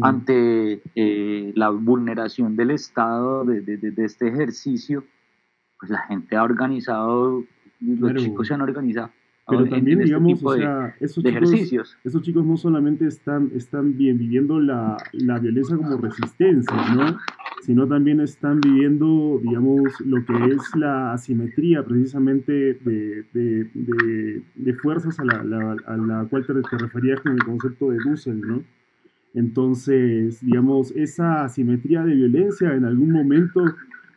Ante 0.00 0.80
eh, 0.94 1.52
la 1.54 1.70
vulneración 1.70 2.56
del 2.56 2.70
Estado 2.70 3.44
de, 3.44 3.94
este 3.98 4.28
ejercicio, 4.28 5.04
pues 5.78 5.90
la 5.90 6.02
gente 6.06 6.36
ha 6.36 6.42
organizado, 6.42 7.44
los 7.80 8.14
chicos 8.14 8.48
se 8.48 8.54
han 8.54 8.62
organizado. 8.62 9.10
Pero 9.48 9.68
también, 9.68 10.00
este 10.00 10.04
digamos, 10.04 10.44
o 10.44 10.54
sea, 10.54 10.94
esos, 11.00 11.24
chicos, 11.24 11.96
esos 12.04 12.22
chicos 12.22 12.44
no 12.44 12.56
solamente 12.56 13.06
están, 13.06 13.50
están 13.54 13.96
bien 13.96 14.16
viviendo 14.16 14.60
la, 14.60 14.96
la 15.12 15.38
violencia 15.40 15.76
como 15.76 15.96
resistencia, 15.96 16.94
¿no? 16.94 17.18
Sino 17.62 17.86
también 17.86 18.20
están 18.20 18.60
viviendo, 18.60 19.40
digamos, 19.40 20.00
lo 20.04 20.24
que 20.24 20.34
es 20.52 20.62
la 20.76 21.12
asimetría 21.12 21.84
precisamente 21.84 22.52
de, 22.74 23.24
de, 23.32 24.74
fuerzas 24.82 25.18
a 25.20 25.24
la, 25.24 25.76
a 25.86 25.96
la, 25.96 26.26
cual 26.28 26.44
te, 26.44 26.54
te, 26.54 26.78
referías 26.78 27.20
con 27.20 27.32
el 27.32 27.44
concepto 27.44 27.90
de 27.90 27.98
Dussel, 28.04 28.40
¿no? 28.40 28.64
Entonces, 29.34 30.44
digamos, 30.44 30.90
esa 30.96 31.44
asimetría 31.44 32.04
de 32.04 32.14
violencia 32.14 32.74
en 32.74 32.84
algún 32.84 33.12
momento 33.12 33.64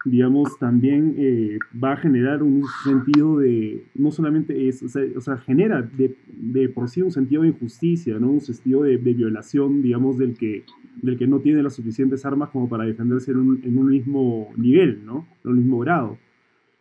digamos, 0.05 0.57
también 0.59 1.15
eh, 1.17 1.57
va 1.83 1.93
a 1.93 1.97
generar 1.97 2.43
un 2.43 2.63
sentido 2.83 3.39
de, 3.39 3.83
no 3.95 4.11
solamente 4.11 4.67
es, 4.67 4.83
o 4.83 5.21
sea, 5.21 5.37
genera 5.37 5.81
de, 5.81 6.15
de, 6.27 6.69
por 6.69 6.89
sí 6.89 7.01
un 7.01 7.11
sentido 7.11 7.41
de 7.41 7.49
injusticia, 7.49 8.19
¿no? 8.19 8.29
Un 8.29 8.41
sentido 8.41 8.83
de, 8.83 8.97
violación, 8.97 9.81
digamos, 9.81 10.19
del 10.19 10.37
que, 10.37 10.63
del 11.01 11.17
que 11.17 11.25
no 11.25 11.39
tiene 11.39 11.63
las 11.63 11.73
suficientes 11.73 12.23
armas 12.23 12.49
como 12.49 12.69
para 12.69 12.85
defenderse 12.85 13.31
en 13.31 13.37
un, 13.37 13.61
en 13.63 13.77
un 13.77 13.87
mismo 13.87 14.49
nivel, 14.55 15.03
¿no? 15.03 15.27
En 15.43 15.51
un 15.51 15.57
mismo 15.57 15.79
grado. 15.79 16.19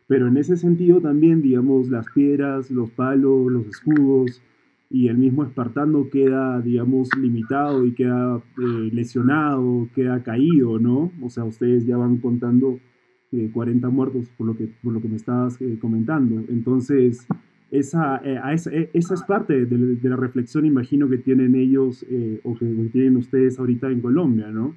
Pero 0.06 0.28
en 0.28 0.36
ese 0.36 0.58
sentido 0.58 1.00
también, 1.00 1.40
digamos, 1.40 1.88
las 1.88 2.06
piedras, 2.14 2.70
los 2.70 2.90
palos, 2.90 3.50
los 3.50 3.66
escudos 3.66 4.42
y 4.90 5.08
el 5.08 5.16
mismo 5.16 5.44
espartano 5.44 6.10
queda, 6.10 6.60
digamos, 6.60 7.08
limitado 7.18 7.86
y 7.86 7.92
queda 7.92 8.36
eh, 8.36 8.90
lesionado, 8.92 9.88
queda 9.94 10.22
caído, 10.22 10.78
¿no? 10.78 11.10
O 11.22 11.30
sea, 11.30 11.44
ustedes 11.44 11.86
ya 11.86 11.96
van 11.96 12.18
contando 12.18 12.78
40 13.52 13.88
muertos, 13.90 14.28
por 14.36 14.46
lo 14.46 14.56
que, 14.56 14.68
por 14.82 14.92
lo 14.92 15.00
que 15.00 15.08
me 15.08 15.16
estabas 15.16 15.60
eh, 15.60 15.78
comentando. 15.80 16.42
Entonces, 16.48 17.26
esa, 17.70 18.18
eh, 18.24 18.40
esa, 18.52 18.70
eh, 18.70 18.90
esa, 18.92 19.14
es 19.14 19.22
parte 19.22 19.66
de, 19.66 20.08
la 20.08 20.16
reflexión, 20.16 20.66
imagino, 20.66 21.08
que 21.08 21.18
tienen 21.18 21.54
ellos 21.54 22.04
o 22.44 22.54
que 22.56 22.66
tienen 22.92 23.16
ustedes 23.16 23.58
ahorita 23.58 23.90
en 23.90 24.00
Colombia, 24.00 24.50
¿no? 24.50 24.74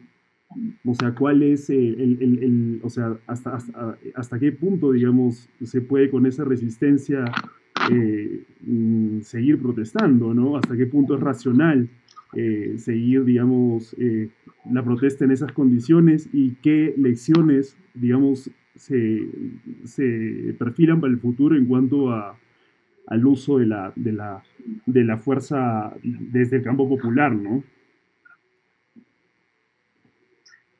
O 0.86 0.94
sea, 0.94 1.14
¿cuál 1.14 1.44
es 1.44 1.70
el, 1.70 2.00
el, 2.22 2.44
el, 2.44 2.80
o 2.82 2.90
sea, 2.90 3.18
hasta, 3.28 3.56
hasta, 3.56 3.98
hasta, 4.16 4.40
qué 4.40 4.54
punto, 4.54 4.94
digamos, 4.94 5.50
se 5.62 5.82
puede 5.82 6.10
con 6.10 6.26
esa 6.26 6.46
resistencia 6.46 7.26
mm, 7.92 9.20
seguir 9.22 9.62
protestando, 9.62 10.34
¿no? 10.34 10.56
Hasta 10.56 10.78
qué 10.78 10.88
punto 10.88 11.16
es 11.16 11.20
racional 11.20 11.90
seguir, 12.78 13.24
digamos, 13.24 13.96
la 14.70 14.84
protesta 14.84 15.26
en 15.26 15.32
esas 15.32 15.52
condiciones 15.52 16.30
y 16.34 16.56
qué 16.56 16.94
lecciones, 16.98 17.78
digamos, 17.94 18.52
se, 18.76 19.28
se 19.84 20.56
perfilan 20.58 21.02
para 21.02 21.12
el 21.12 21.20
futuro 21.20 21.56
en 21.56 21.66
cuanto 21.66 22.12
a, 22.12 22.38
al 23.08 23.26
uso 23.26 23.58
de 23.58 23.66
la, 23.66 23.92
de, 23.96 24.12
la, 24.12 24.44
de 24.86 25.04
la 25.04 25.18
fuerza 25.18 25.94
desde 26.04 26.58
el 26.58 26.64
campo 26.64 26.88
popular, 26.88 27.34
¿no? 27.34 27.64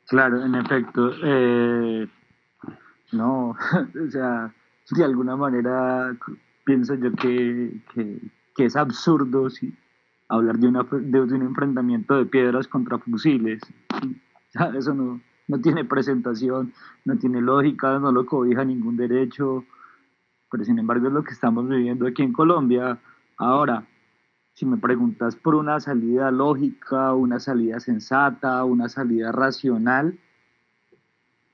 Claro, 0.08 0.46
en 0.46 0.56
efecto. 0.56 1.12
Eh, 1.24 2.08
no, 3.14 3.50
o 4.06 4.10
sea, 4.10 4.54
de 4.92 5.04
alguna 5.04 5.36
manera 5.36 6.16
pienso 6.66 6.96
yo 6.96 7.12
que, 7.14 7.82
que, 7.94 8.20
que 8.56 8.66
es 8.66 8.76
absurdo 8.76 9.50
si, 9.50 9.74
hablar 10.30 10.58
de, 10.58 10.68
una, 10.68 10.84
de, 10.84 11.22
un 11.22 11.42
enfrentamiento 11.42 12.18
de 12.18 12.26
piedras 12.26 12.68
contra 12.68 12.98
fusiles. 12.98 13.62
Eso 14.78 14.94
no, 14.94 15.22
no 15.48 15.62
tiene 15.62 15.86
presentación, 15.86 16.74
no 17.06 17.18
tiene 17.18 17.42
lógica, 17.42 18.00
no 18.00 18.12
lo 18.12 18.26
cobija 18.26 18.66
ningún 18.66 18.98
derecho, 18.98 19.64
pero 20.52 20.64
sin 20.64 20.80
embargo 20.80 21.08
es 21.08 21.14
lo 21.14 21.24
que 21.24 21.34
estamos 21.34 21.68
viviendo 21.68 22.08
aquí 22.08 22.24
en 22.24 22.34
Colombia. 22.34 23.00
Ahora, 23.38 23.86
si 24.54 24.66
me 24.66 24.78
preguntas 24.78 25.36
por 25.36 25.56
una 25.56 25.80
salida 25.80 26.32
lógica, 26.32 27.14
una 27.14 27.40
salida 27.40 27.80
sensata, 27.80 28.64
una 28.64 28.90
salida 28.90 29.32
racional, 29.32 30.18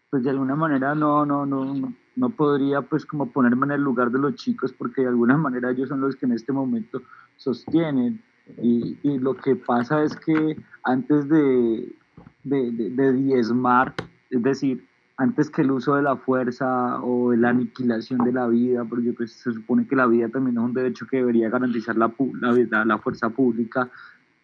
pues 0.09 0.24
de 0.24 0.30
alguna 0.30 0.55
manera 0.55 0.95
no, 0.95 1.26
no, 1.26 1.45
no, 1.45 1.74
no, 1.74 1.93
no 2.15 2.30
podría 2.30 2.82
pues 2.82 3.05
como 3.05 3.32
ponerme 3.32 3.65
en 3.65 3.71
el 3.74 3.82
lugar 3.82 4.11
de 4.11 4.19
los 4.19 4.36
chicos 4.36 4.71
porque 4.71 5.01
de 5.01 5.07
alguna 5.07 5.38
manera 5.38 5.71
ellos 5.71 5.89
son 5.89 6.01
los 6.01 6.15
que 6.15 6.28
en 6.28 6.34
este 6.34 6.53
momento 6.53 7.01
sostienen 7.36 8.24
y, 8.62 8.98
y 9.04 9.20
lo 9.20 9.36
que 9.36 9.56
pasa 9.56 10.04
es 10.04 10.16
que 10.16 10.58
antes 10.84 11.30
de, 11.30 11.96
de, 12.44 12.72
de, 12.72 13.14
diezmar, 13.14 13.94
es 14.30 14.44
decir, 14.44 14.86
antes 15.18 15.50
que 15.50 15.62
el 15.62 15.72
uso 15.72 15.96
de 15.96 16.02
la 16.02 16.18
fuerza 16.18 17.02
o 17.02 17.32
de 17.32 17.38
la 17.38 17.50
aniquilación 17.50 18.24
de 18.24 18.34
la 18.34 18.48
vida, 18.48 18.84
porque 18.84 19.14
pues, 19.14 19.32
se 19.34 19.54
supone 19.54 19.88
que 19.88 19.96
la 19.96 20.08
vida 20.08 20.28
también 20.30 20.58
es 20.58 20.64
un 20.64 20.74
derecho 20.74 21.06
que 21.08 21.18
debería 21.18 21.50
garantizar 21.50 21.96
la, 21.96 22.14
la, 22.41 22.86
la 22.86 22.98
fuerza 22.98 23.30
pública, 23.30 23.89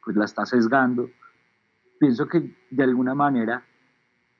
pues 0.03 0.15
la 0.15 0.25
está 0.25 0.45
sesgando. 0.45 1.09
Pienso 1.99 2.27
que 2.27 2.55
de 2.69 2.83
alguna 2.83 3.15
manera, 3.15 3.63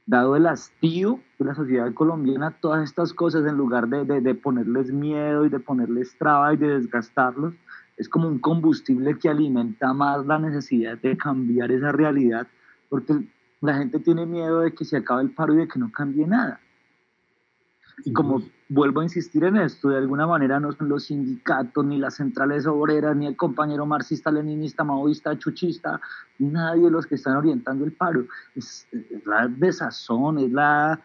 dado 0.06 0.36
el 0.36 0.48
hastío 0.48 1.20
de 1.38 1.46
la 1.46 1.56
sociedad 1.56 1.94
colombiana, 1.94 2.52
todas 2.62 2.84
estas 2.84 3.14
cosas, 3.14 3.46
en 3.46 3.58
lugar 3.58 3.90
de, 3.90 4.06
de, 4.06 4.22
de 4.22 4.36
ponerles 4.36 4.92
miedo 4.92 5.46
y 5.46 5.50
de 5.50 5.60
ponerles 5.60 6.18
traba 6.18 6.54
y 6.54 6.58
de 6.58 6.68
desgastarlos, 6.68 7.54
es 8.00 8.08
como 8.08 8.30
un 8.30 8.40
combustible 8.40 9.20
que 9.20 9.30
alimenta 9.30 9.94
más 9.94 10.26
la 10.26 10.40
necesidad 10.40 10.98
de 10.98 11.18
cambiar 11.18 11.70
esa 11.72 11.92
realidad, 11.92 12.48
porque 12.88 13.14
la 13.60 13.78
gente 13.78 14.00
tiene 14.00 14.26
miedo 14.26 14.62
de 14.62 14.74
que 14.74 14.86
se 14.86 14.98
acabe 14.98 15.22
el 15.24 15.32
paro 15.32 15.54
y 15.54 15.58
de 15.58 15.68
que 15.68 15.78
no 15.78 15.92
cambie 15.92 16.26
nada. 16.26 16.62
Y 18.06 18.14
como 18.14 18.42
vuelvo 18.70 19.02
a 19.02 19.04
insistir 19.04 19.44
en 19.44 19.58
esto, 19.58 19.90
de 19.90 19.98
alguna 19.98 20.26
manera 20.26 20.62
no 20.62 20.72
son 20.72 20.88
los 20.88 21.04
sindicatos, 21.04 21.86
ni 21.86 21.98
las 21.98 22.16
centrales 22.16 22.66
obreras, 22.66 23.18
ni 23.18 23.28
el 23.28 23.36
compañero 23.36 23.86
marxista, 23.86 24.32
leninista, 24.32 24.86
maoísta, 24.86 25.38
chuchista, 25.38 26.00
ni 26.38 26.48
nadie 26.48 26.84
de 26.84 26.92
los 26.92 27.06
que 27.06 27.16
están 27.16 27.36
orientando 27.36 27.84
el 27.84 27.92
paro. 27.92 28.26
Es, 28.56 28.88
la 29.26 29.50
desazón, 29.50 30.40
es 30.40 30.52
la, 30.54 31.02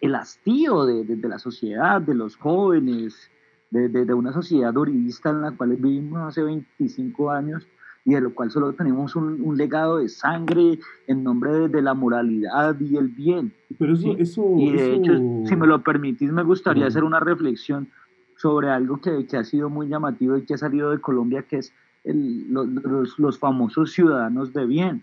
el 0.00 0.14
hastío 0.16 0.86
de, 0.86 1.04
de, 1.04 1.28
la 1.28 1.38
sociedad, 1.38 2.00
de 2.00 2.16
los 2.16 2.36
jóvenes, 2.36 3.30
de, 3.74 4.14
una 4.14 4.32
sociedad 4.32 4.76
uribista 4.76 5.30
en 5.30 5.42
la 5.42 5.50
cual 5.50 5.76
vivimos 5.76 6.20
hace 6.20 6.42
25 6.42 7.30
años 7.30 7.66
y 8.04 8.14
de 8.14 8.20
lo 8.20 8.32
cual 8.32 8.50
solo 8.50 8.72
tenemos 8.72 9.16
un, 9.16 9.56
legado 9.56 9.98
de 9.98 10.08
sangre 10.08 10.78
en 11.08 11.24
nombre 11.24 11.68
de, 11.68 11.82
la 11.82 11.94
moralidad 11.94 12.78
y 12.78 12.96
el 12.96 13.08
bien. 13.08 13.52
Pero 13.78 13.94
eso, 13.94 14.14
eso 14.16 14.54
y 14.58 14.72
de 14.72 14.94
hecho, 14.94 15.12
si 15.46 15.56
me 15.56 15.66
lo 15.66 15.82
permitís, 15.82 16.30
me 16.30 16.44
gustaría 16.44 16.86
hacer 16.86 17.02
una 17.02 17.18
reflexión 17.18 17.88
sobre 18.36 18.68
algo 18.68 19.00
que, 19.00 19.26
que, 19.26 19.36
ha 19.36 19.44
sido 19.44 19.70
muy 19.70 19.88
llamativo 19.88 20.36
y 20.36 20.44
que 20.44 20.54
ha 20.54 20.58
salido 20.58 20.90
de 20.90 21.00
Colombia, 21.00 21.42
que 21.42 21.58
es 21.58 21.72
el, 22.04 22.52
los, 22.52 23.18
los, 23.18 23.38
famosos 23.38 23.92
ciudadanos 23.92 24.52
de 24.52 24.66
bien. 24.66 25.02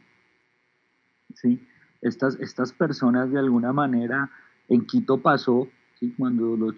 ¿sí? 1.33 1.59
Estas, 2.01 2.39
estas 2.39 2.71
personas 2.71 3.31
de 3.31 3.39
alguna 3.39 3.73
manera, 3.73 4.29
en 4.69 4.85
Quito 4.85 5.17
pasó, 5.17 5.67
¿sí? 5.99 6.13
cuando 6.17 6.55
los 6.55 6.75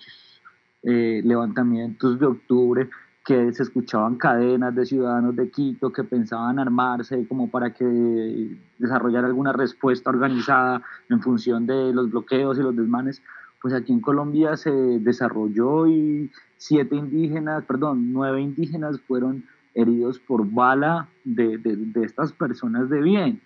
eh, 0.84 1.21
levantamientos 1.23 2.19
de 2.19 2.25
octubre 2.25 2.89
que 3.25 3.53
se 3.53 3.63
escuchaban 3.63 4.15
cadenas 4.15 4.75
de 4.75 4.86
ciudadanos 4.86 5.36
de 5.36 5.49
Quito 5.49 5.93
que 5.93 6.03
pensaban 6.03 6.59
armarse 6.59 7.25
como 7.27 7.49
para 7.49 7.73
que 7.73 8.57
desarrollar 8.77 9.23
alguna 9.23 9.53
respuesta 9.53 10.09
organizada 10.09 10.81
en 11.09 11.21
función 11.21 11.65
de 11.65 11.93
los 11.93 12.11
bloqueos 12.11 12.59
y 12.59 12.63
los 12.63 12.75
desmanes, 12.75 13.21
pues 13.61 13.73
aquí 13.73 13.93
en 13.93 14.01
Colombia 14.01 14.57
se 14.57 14.71
desarrolló 14.71 15.88
y 15.88 16.29
siete 16.57 16.97
indígenas, 16.97 17.63
perdón, 17.63 18.11
nueve 18.11 18.41
indígenas 18.41 18.99
fueron 19.01 19.45
heridos 19.73 20.19
por 20.19 20.45
bala 20.45 21.07
de, 21.23 21.57
de, 21.57 21.77
de 21.77 22.03
estas 22.03 22.34
personas 22.34 22.89
de 22.89 23.01
bien, 23.01 23.41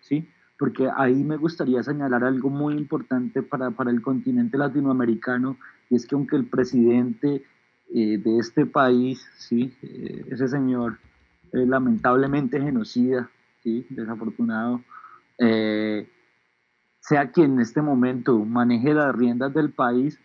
¿sí? 0.00 0.28
porque 0.60 0.90
ahí 0.94 1.24
me 1.24 1.38
gustaría 1.38 1.82
señalar 1.82 2.22
algo 2.22 2.50
muy 2.50 2.74
importante 2.74 3.42
para, 3.42 3.70
para 3.70 3.90
el 3.90 4.02
continente 4.02 4.58
latinoamericano, 4.58 5.56
y 5.90 5.96
es 5.96 6.06
que 6.06 6.14
aunque 6.14 6.36
el 6.36 6.46
presidente 6.46 7.44
eh, 7.92 8.18
de 8.18 8.38
este 8.38 8.64
país, 8.64 9.26
¿sí? 9.36 9.74
Eh, 9.82 10.24
ese 10.30 10.48
señor 10.48 10.98
lamentablemente 11.52 12.60
genocida, 12.60 13.28
¿sí? 13.64 13.84
desafortunado, 13.90 14.80
eh, 15.38 16.08
sea 17.00 17.32
quien 17.32 17.54
en 17.54 17.60
este 17.60 17.82
momento 17.82 18.38
maneje 18.38 18.94
las 18.94 19.14
riendas 19.14 19.52
del 19.52 19.70
país, 19.70 20.20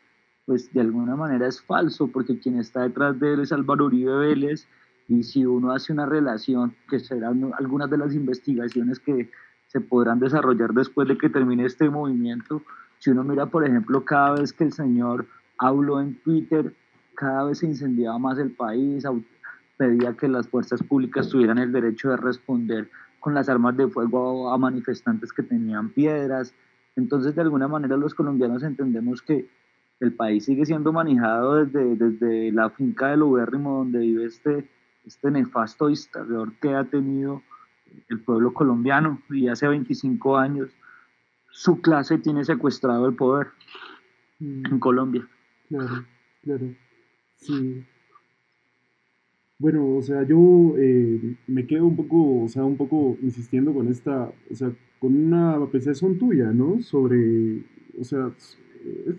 pues 0.45 0.72
de 0.72 0.82
alguna 0.82 1.16
manera 1.16 1.47
es 1.47 1.61
falso, 1.61 2.07
porque 2.07 2.38
quien 2.38 2.59
está 2.59 2.84
detrás 2.84 3.20
de 3.20 3.34
él 3.34 3.39
es 3.39 3.51
Álvaro 3.51 3.86
Uribe 3.86 4.16
Vélez, 4.18 4.68
y 5.07 5.24
si 5.24 5.45
uno 5.45 5.72
hace 5.72 5.93
una 5.93 6.05
relación, 6.05 6.76
que 6.89 6.99
serán 6.99 7.51
algunas 7.57 7.89
de 7.89 7.97
las 7.97 8.13
investigaciones 8.13 8.99
que 8.99 9.32
se 9.68 9.82
podrán 9.82 10.20
desarrollar 10.20 10.74
después 10.74 11.07
de 11.07 11.18
que 11.18 11.30
termine 11.30 11.66
este 11.66 11.89
movimiento. 11.89 12.61
Si 12.99 13.09
uno 13.09 13.24
mira, 13.24 13.47
por 13.47 13.66
ejemplo, 13.66 14.03
cada 14.03 14.36
vez 14.39 14.53
que 14.53 14.63
el 14.63 14.74
señor 14.74 15.26
habló 15.58 16.01
en 16.01 16.16
Twitter, 16.22 16.74
cada 17.16 17.45
vez 17.45 17.60
se 17.60 17.68
incendiaba 17.68 18.18
más 18.20 18.38
el 18.38 18.51
país, 18.51 19.06
pedía 19.78 20.14
que 20.14 20.28
las 20.28 20.47
fuerzas 20.47 20.82
públicas 20.84 21.30
tuvieran 21.30 21.58
el 21.58 21.72
derecho 21.72 22.10
de 22.10 22.18
responder 22.18 22.89
con 23.20 23.34
las 23.34 23.49
armas 23.49 23.76
de 23.76 23.88
fuego 23.88 24.51
a 24.51 24.58
manifestantes 24.58 25.34
que 25.34 25.43
tenían 25.43 25.89
piedras. 25.89 26.53
Entonces, 26.95 27.36
de 27.36 27.41
alguna 27.41 27.68
manera, 27.68 27.97
los 27.97 28.14
colombianos 28.14 28.64
entendemos 28.64 29.22
que 29.22 29.49
el 29.99 30.14
país 30.14 30.45
sigue 30.45 30.66
siendo 30.66 30.91
manejado 30.93 31.66
desde, 31.66 31.95
desde 31.95 32.51
la 32.51 32.70
finca 32.70 33.08
del 33.08 33.24
Ubérrimo, 33.24 33.80
donde 33.80 33.99
vive 33.99 34.26
este, 34.26 34.70
este 35.06 35.32
nefasto 35.32 35.88
dictador 35.88 36.53
que 36.60 36.76
ha 36.76 36.84
tenido 36.84 37.41
el 38.10 38.20
pueblo 38.20 38.53
colombiano 38.53 39.22
y 39.30 39.47
hace 39.47 39.68
25 39.68 40.38
años 40.38 40.70
su 41.49 41.80
clase 41.80 42.18
tiene 42.18 42.43
secuestrado 42.43 43.08
el 43.08 43.16
poder 43.16 43.47
mm. 44.39 44.66
en 44.66 44.80
Colombia. 44.80 45.28
Claro, 45.70 46.05
claro, 46.43 46.76
sí. 47.38 47.84
Bueno, 49.57 49.95
o 49.95 50.01
sea, 50.01 50.24
yo 50.24 50.76
eh, 50.78 51.38
me 51.47 51.66
quedo 51.66 51.86
un 51.88 51.95
poco, 51.95 52.43
o 52.43 52.47
sea, 52.49 52.63
un 52.66 52.76
poco 52.76 53.18
insistiendo 53.22 53.74
con 53.74 53.88
esta, 53.88 54.32
o 54.51 54.55
sea, 54.55 54.72
con 54.99 55.16
una 55.16 55.53
apreciación 55.55 56.18
tuya, 56.18 56.51
¿no? 56.51 56.82
Sobre, 56.82 57.63
o 57.99 58.03
sea, 58.03 58.32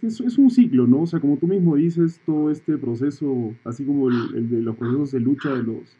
es, 0.02 0.20
es, 0.20 0.38
un 0.38 0.50
ciclo, 0.50 0.86
¿no? 0.86 1.02
O 1.02 1.06
sea, 1.06 1.20
como 1.20 1.38
tú 1.38 1.46
mismo 1.46 1.76
dices, 1.76 2.20
todo 2.24 2.50
este 2.50 2.76
proceso, 2.76 3.54
así 3.64 3.84
como 3.84 4.08
el, 4.08 4.50
de 4.50 4.62
los 4.62 4.76
procesos 4.76 5.12
de 5.12 5.20
lucha 5.20 5.54
de 5.54 5.62
los, 5.62 5.96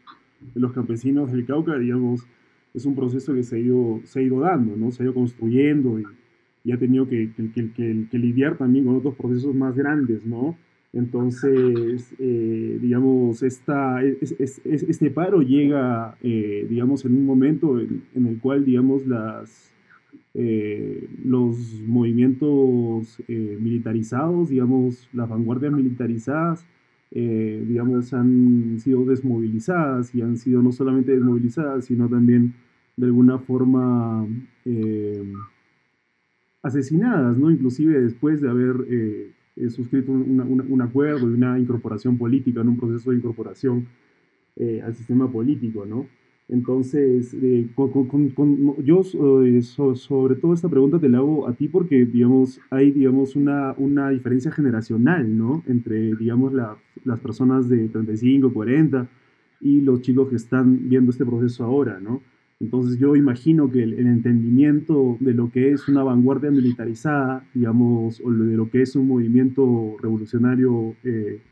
de 0.55 0.61
los 0.61 0.73
campesinos 0.73 1.33
del 1.33 1.47
Cauca, 1.47 1.77
digamos, 1.79 2.27
es 2.75 2.85
un 2.85 2.95
proceso 2.95 3.33
que 3.35 3.43
se 3.43 3.57
ha 3.57 3.59
ido, 3.59 4.01
se 4.05 4.21
ha 4.21 4.23
ido 4.23 4.41
dando, 4.41 4.77
¿no? 4.77 4.91
Se 4.93 5.03
ha 5.03 5.07
ido 5.07 5.15
construyendo 5.15 5.99
y, 5.99 6.05
y 6.67 6.73
ha 6.73 6.79
tenido 6.79 7.09
que, 7.09 7.31
que, 7.55 7.71
que, 8.11 8.19
lidiar 8.19 8.59
también 8.59 8.87
con 8.87 8.97
otros 8.97 9.15
procesos 9.15 9.55
más 9.55 9.77
grandes, 9.77 10.27
¿no? 10.27 10.59
Entonces, 10.93 12.13
eh, 12.19 12.79
digamos, 12.83 13.45
esta, 13.45 14.03
este 14.03 15.11
paro 15.13 15.43
llega, 15.43 16.17
eh, 16.23 16.67
digamos, 16.69 17.05
en 17.05 17.17
un 17.17 17.25
momento 17.25 17.79
en, 17.79 18.27
el 18.27 18.41
cual, 18.41 18.65
digamos, 18.65 19.07
las, 19.07 19.73
eh, 20.35 21.09
los 21.25 21.57
movimientos 21.87 23.17
militarizados, 23.29 24.49
digamos, 24.49 25.09
las 25.13 25.29
vanguardias 25.29 25.73
militarizadas, 25.73 26.67
digamos, 27.13 28.13
han 28.13 28.81
sido 28.81 29.05
desmovilizadas 29.05 30.13
y 30.17 30.21
han 30.21 30.37
sido 30.37 30.63
no 30.63 30.73
solamente 30.73 31.13
desmovilizadas, 31.13 31.85
sino 31.85 32.09
también 32.09 32.55
de 32.97 33.07
alguna 33.07 33.39
forma 33.39 34.27
asesinadas, 36.67 37.37
¿no? 37.39 37.51
Inclusive 37.51 38.01
después 38.01 38.41
de 38.41 38.51
haber 38.51 38.77
eh, 38.89 39.71
suscrito 39.71 40.13
un, 40.13 40.81
acuerdo 40.83 41.31
y 41.31 41.35
una 41.35 41.59
incorporación 41.59 42.19
política, 42.19 42.61
en 42.61 42.69
un 42.69 42.77
proceso 42.77 43.11
de 43.11 43.17
incorporación 43.17 43.87
eh, 44.57 44.83
al 44.85 44.95
sistema 44.95 45.31
político, 45.31 45.87
¿no? 45.87 46.07
Entonces, 46.49 47.35
eh, 47.35 47.69
yo 48.85 49.03
sobre 49.03 50.37
todo 50.37 50.55
esta 50.55 50.69
pregunta 50.69 51.01
te 51.01 51.09
la 51.09 51.19
hago 51.19 51.49
a 51.49 51.53
ti 51.55 51.67
porque, 51.67 52.07
digamos, 52.07 52.61
hay, 52.71 52.93
digamos, 52.93 53.35
una, 53.35 53.75
una 53.79 54.11
diferencia 54.11 54.53
generacional, 54.53 55.37
¿no? 55.37 55.65
Entre, 55.67 56.15
digamos, 56.15 56.53
las 56.53 57.21
personas 57.21 57.69
de 57.69 57.89
35, 57.89 58.53
40 58.53 59.09
y 59.61 59.81
los 59.81 60.03
chicos 60.03 60.29
que 60.29 60.37
están 60.37 60.89
viendo 60.89 61.11
este 61.11 61.27
proceso 61.27 61.65
ahora, 61.65 61.99
¿no? 61.99 62.23
Entonces 62.59 62.99
yo 62.99 63.17
imagino 63.17 63.71
que 63.71 63.83
el, 63.83 63.99
entendimiento 63.99 65.19
de 65.21 65.35
lo 65.35 65.51
que 65.51 65.73
es 65.73 65.89
una 65.89 66.03
vanguardia 66.03 66.51
militarizada, 66.51 67.45
digamos, 67.53 68.21
o 68.25 68.31
de 68.31 68.57
lo 68.57 68.71
que 68.71 68.83
es 68.83 68.97
un 68.97 69.09
movimiento 69.09 69.97
revolucionario 70.01 70.95
eh, 71.05 71.43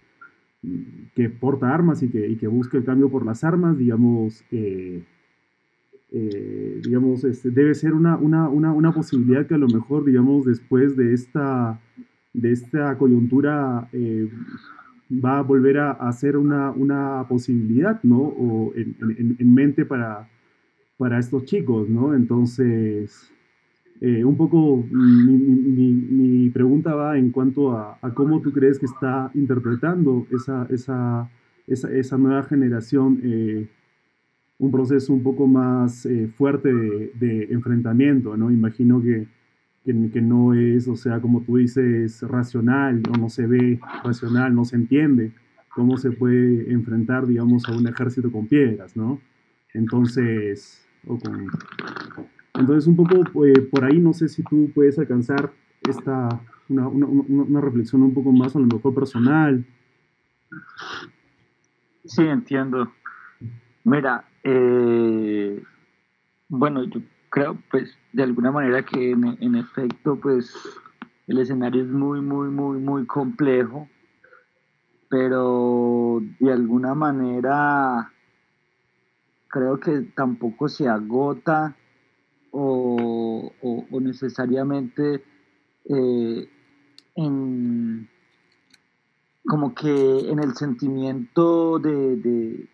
que 1.14 1.28
porta 1.28 1.74
armas 1.74 2.02
y 2.02 2.08
que, 2.08 2.48
busca 2.48 2.78
el 2.78 2.84
cambio 2.84 3.10
por 3.10 3.26
las 3.26 3.44
armas, 3.44 3.76
digamos, 3.76 4.44
eh, 4.50 5.04
eh, 6.10 6.80
digamos 6.82 7.24
este, 7.24 7.50
debe 7.50 7.74
ser 7.74 7.92
una, 7.92 8.16
una, 8.16 8.48
una, 8.48 8.72
una, 8.72 8.92
posibilidad 8.92 9.46
que 9.46 9.54
a 9.54 9.58
lo 9.58 9.68
mejor, 9.68 10.04
digamos, 10.06 10.46
después 10.46 10.96
de 10.96 11.12
esta, 11.12 11.80
de 12.32 12.52
esta 12.52 12.96
coyuntura 12.96 13.90
va 15.22 15.38
a 15.38 15.42
volver 15.42 15.78
a, 15.78 15.90
a 15.90 16.12
ser 16.12 16.38
una, 16.38 17.26
posibilidad, 17.28 18.02
¿no? 18.02 18.20
O 18.20 18.72
en, 18.74 19.36
en 19.38 19.54
mente 19.54 19.84
para 19.84 20.28
para 20.96 21.18
estos 21.18 21.44
chicos, 21.44 21.88
¿no? 21.88 22.14
Entonces, 22.14 23.32
eh, 24.00 24.24
un 24.24 24.36
poco 24.36 24.84
mi, 24.90 26.50
pregunta 26.50 26.94
va 26.94 27.16
en 27.18 27.30
cuanto 27.30 27.72
a, 27.72 27.98
cómo 28.14 28.40
tú 28.40 28.52
crees 28.52 28.78
que 28.78 28.86
está 28.86 29.30
interpretando 29.34 30.26
esa, 30.30 30.66
esa, 30.70 31.30
esa, 31.66 32.18
nueva 32.18 32.42
generación 32.44 33.20
eh, 33.22 33.68
un 34.58 34.70
proceso 34.70 35.12
un 35.12 35.22
poco 35.22 35.46
más 35.46 36.06
eh, 36.06 36.28
fuerte 36.28 36.72
de, 36.72 37.48
enfrentamiento, 37.50 38.36
¿no? 38.36 38.50
Imagino 38.50 39.00
que, 39.00 39.26
que, 39.84 40.20
no 40.20 40.54
es, 40.54 40.88
o 40.88 40.96
sea, 40.96 41.20
como 41.20 41.42
tú 41.42 41.56
dices, 41.56 42.22
racional, 42.22 43.02
o 43.12 43.16
no 43.18 43.28
se 43.28 43.46
ve 43.46 43.80
racional, 44.04 44.54
no 44.54 44.64
se 44.64 44.76
entiende 44.76 45.32
cómo 45.74 45.96
se 45.96 46.12
puede 46.12 46.72
enfrentar, 46.72 47.26
digamos, 47.26 47.68
a 47.68 47.76
un 47.76 47.86
ejército 47.86 48.30
con 48.30 48.46
piedras, 48.46 48.96
¿no? 48.96 49.20
Entonces, 49.74 50.84
entonces, 52.54 52.86
un 52.86 52.96
poco 52.96 53.44
eh, 53.44 53.60
por 53.62 53.84
ahí, 53.84 53.98
no 53.98 54.12
sé 54.12 54.28
si 54.28 54.42
tú 54.42 54.70
puedes 54.74 54.98
alcanzar 54.98 55.52
esta, 55.88 56.28
una, 56.68 56.88
una, 56.88 57.06
una, 57.06 57.60
reflexión 57.60 58.02
un 58.02 58.14
poco 58.14 58.32
más 58.32 58.54
a 58.56 58.60
lo 58.60 58.66
mejor 58.66 58.94
personal. 58.94 59.66
Sí, 62.04 62.22
entiendo. 62.22 62.92
Mira, 63.82 64.24
eh, 64.44 65.62
bueno, 66.48 66.84
yo 66.84 67.00
creo, 67.28 67.58
pues, 67.70 67.98
de 68.12 68.22
alguna 68.22 68.50
manera 68.50 68.84
que 68.84 69.10
en, 69.10 69.36
en, 69.40 69.56
efecto, 69.56 70.16
pues, 70.16 70.54
el 71.26 71.38
escenario 71.38 71.82
es 71.82 71.88
muy, 71.88 72.20
muy, 72.20 72.48
muy, 72.48 72.78
muy 72.78 73.04
complejo, 73.06 73.88
pero 75.08 76.22
de 76.38 76.52
alguna 76.52 76.94
manera 76.94 78.13
creo 79.54 79.78
que 79.78 80.00
tampoco 80.16 80.68
se 80.68 80.88
agota 80.88 81.76
o, 82.50 83.52
necesariamente 84.00 85.22
eh, 85.84 86.48
en 87.14 88.08
como 89.44 89.72
que 89.72 90.30
en 90.30 90.40
el 90.40 90.56
sentimiento 90.56 91.78
de, 91.78 92.66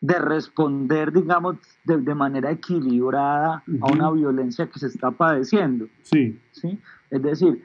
de, 0.00 0.18
responder, 0.18 1.10
digamos, 1.10 1.56
de, 1.84 2.14
manera 2.14 2.50
equilibrada 2.50 3.62
a 3.80 3.92
una 3.92 4.10
violencia 4.10 4.66
que 4.66 4.80
se 4.80 4.88
está 4.88 5.12
padeciendo. 5.12 5.88
Sí. 6.02 6.38
¿sí? 6.52 6.78
Es 7.08 7.22
decir, 7.22 7.62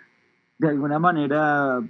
de 0.58 0.70
alguna 0.70 1.00
manera 1.00 1.82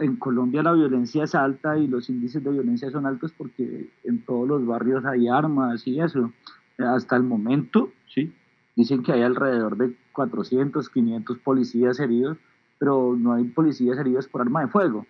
en 0.00 0.16
Colombia 0.16 0.62
la 0.62 0.72
violencia 0.72 1.24
es 1.24 1.34
alta 1.34 1.78
y 1.78 1.86
los 1.86 2.08
índices 2.08 2.42
de 2.42 2.50
violencia 2.50 2.90
son 2.90 3.06
altos 3.06 3.32
porque 3.36 3.90
en 4.04 4.24
todos 4.24 4.48
los 4.48 4.66
barrios 4.66 5.04
hay 5.04 5.28
armas 5.28 5.86
y 5.86 6.00
eso. 6.00 6.32
Hasta 6.78 7.16
el 7.16 7.22
momento, 7.22 7.90
sí, 8.12 8.34
dicen 8.74 9.02
que 9.02 9.12
hay 9.12 9.22
alrededor 9.22 9.76
de 9.76 9.96
400, 10.12 10.90
500 10.90 11.38
policías 11.38 11.98
heridos, 12.00 12.36
pero 12.78 13.16
no 13.16 13.32
hay 13.32 13.44
policías 13.44 13.96
heridos 13.98 14.28
por 14.28 14.42
arma 14.42 14.62
de 14.62 14.68
fuego. 14.68 15.06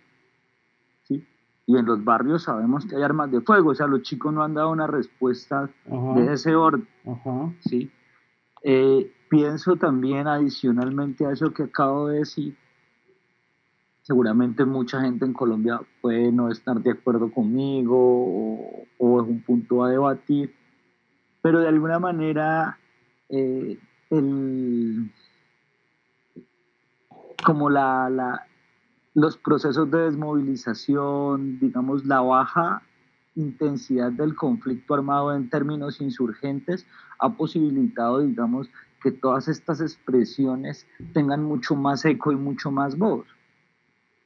¿sí? 1.05 1.27
Y 1.66 1.77
en 1.77 1.87
los 1.87 2.05
barrios 2.05 2.45
sabemos 2.45 2.87
que 2.87 2.97
hay 2.97 3.03
armas 3.03 3.31
de 3.33 3.41
fuego, 3.41 3.70
o 3.70 3.74
sea, 3.74 3.87
los 3.87 4.03
chicos 4.03 4.33
no 4.33 4.45
han 4.45 4.55
dado 4.55 4.70
una 4.70 4.87
respuesta 4.87 5.68
de 5.87 6.33
ese 6.33 6.55
orden. 6.55 6.87
¿sí? 7.61 7.91
Eh, 8.62 9.12
pienso 9.29 9.77
también 9.77 10.29
adicionalmente 10.29 11.27
a 11.27 11.33
eso 11.33 11.53
que 11.53 11.64
acabo 11.64 12.09
de 12.09 12.20
decir, 12.20 12.57
seguramente 14.07 14.65
mucha 14.65 15.01
gente 15.01 15.25
en 15.25 15.33
Colombia 15.33 15.81
puede 16.01 16.31
no 16.31 16.49
estar 16.49 16.81
de 16.81 16.93
acuerdo 16.93 17.33
conmigo 17.33 18.87
o, 18.99 19.21
es 19.21 19.29
un 19.29 19.43
punto 19.43 19.83
a 19.83 19.91
debatir, 19.91 20.55
pero 21.43 21.59
de 21.59 21.67
alguna 21.67 21.99
manera 21.99 22.79
eh, 23.29 23.77
como 27.45 27.69
la, 27.69 28.47
los 29.15 29.37
procesos 29.39 29.91
de 29.91 29.99
desmovilización, 29.99 31.59
digamos, 31.59 32.05
la 32.05 32.21
baja 32.21 32.83
intensidad 33.35 34.13
del 34.13 34.37
conflicto 34.37 34.95
armado 34.95 35.35
en 35.35 35.51
términos 35.51 36.01
insurgentes 36.01 36.87
ha 37.19 37.31
posibilitado, 37.31 38.21
digamos, 38.21 38.71
que 39.03 39.11
todas 39.11 39.49
estas 39.49 39.81
expresiones 39.81 40.87
tengan 41.13 41.43
mucho 41.43 41.75
más 41.75 42.05
eco 42.05 42.31
y 42.31 42.37
mucho 42.37 42.71
más 42.71 42.97
voz. 42.97 43.27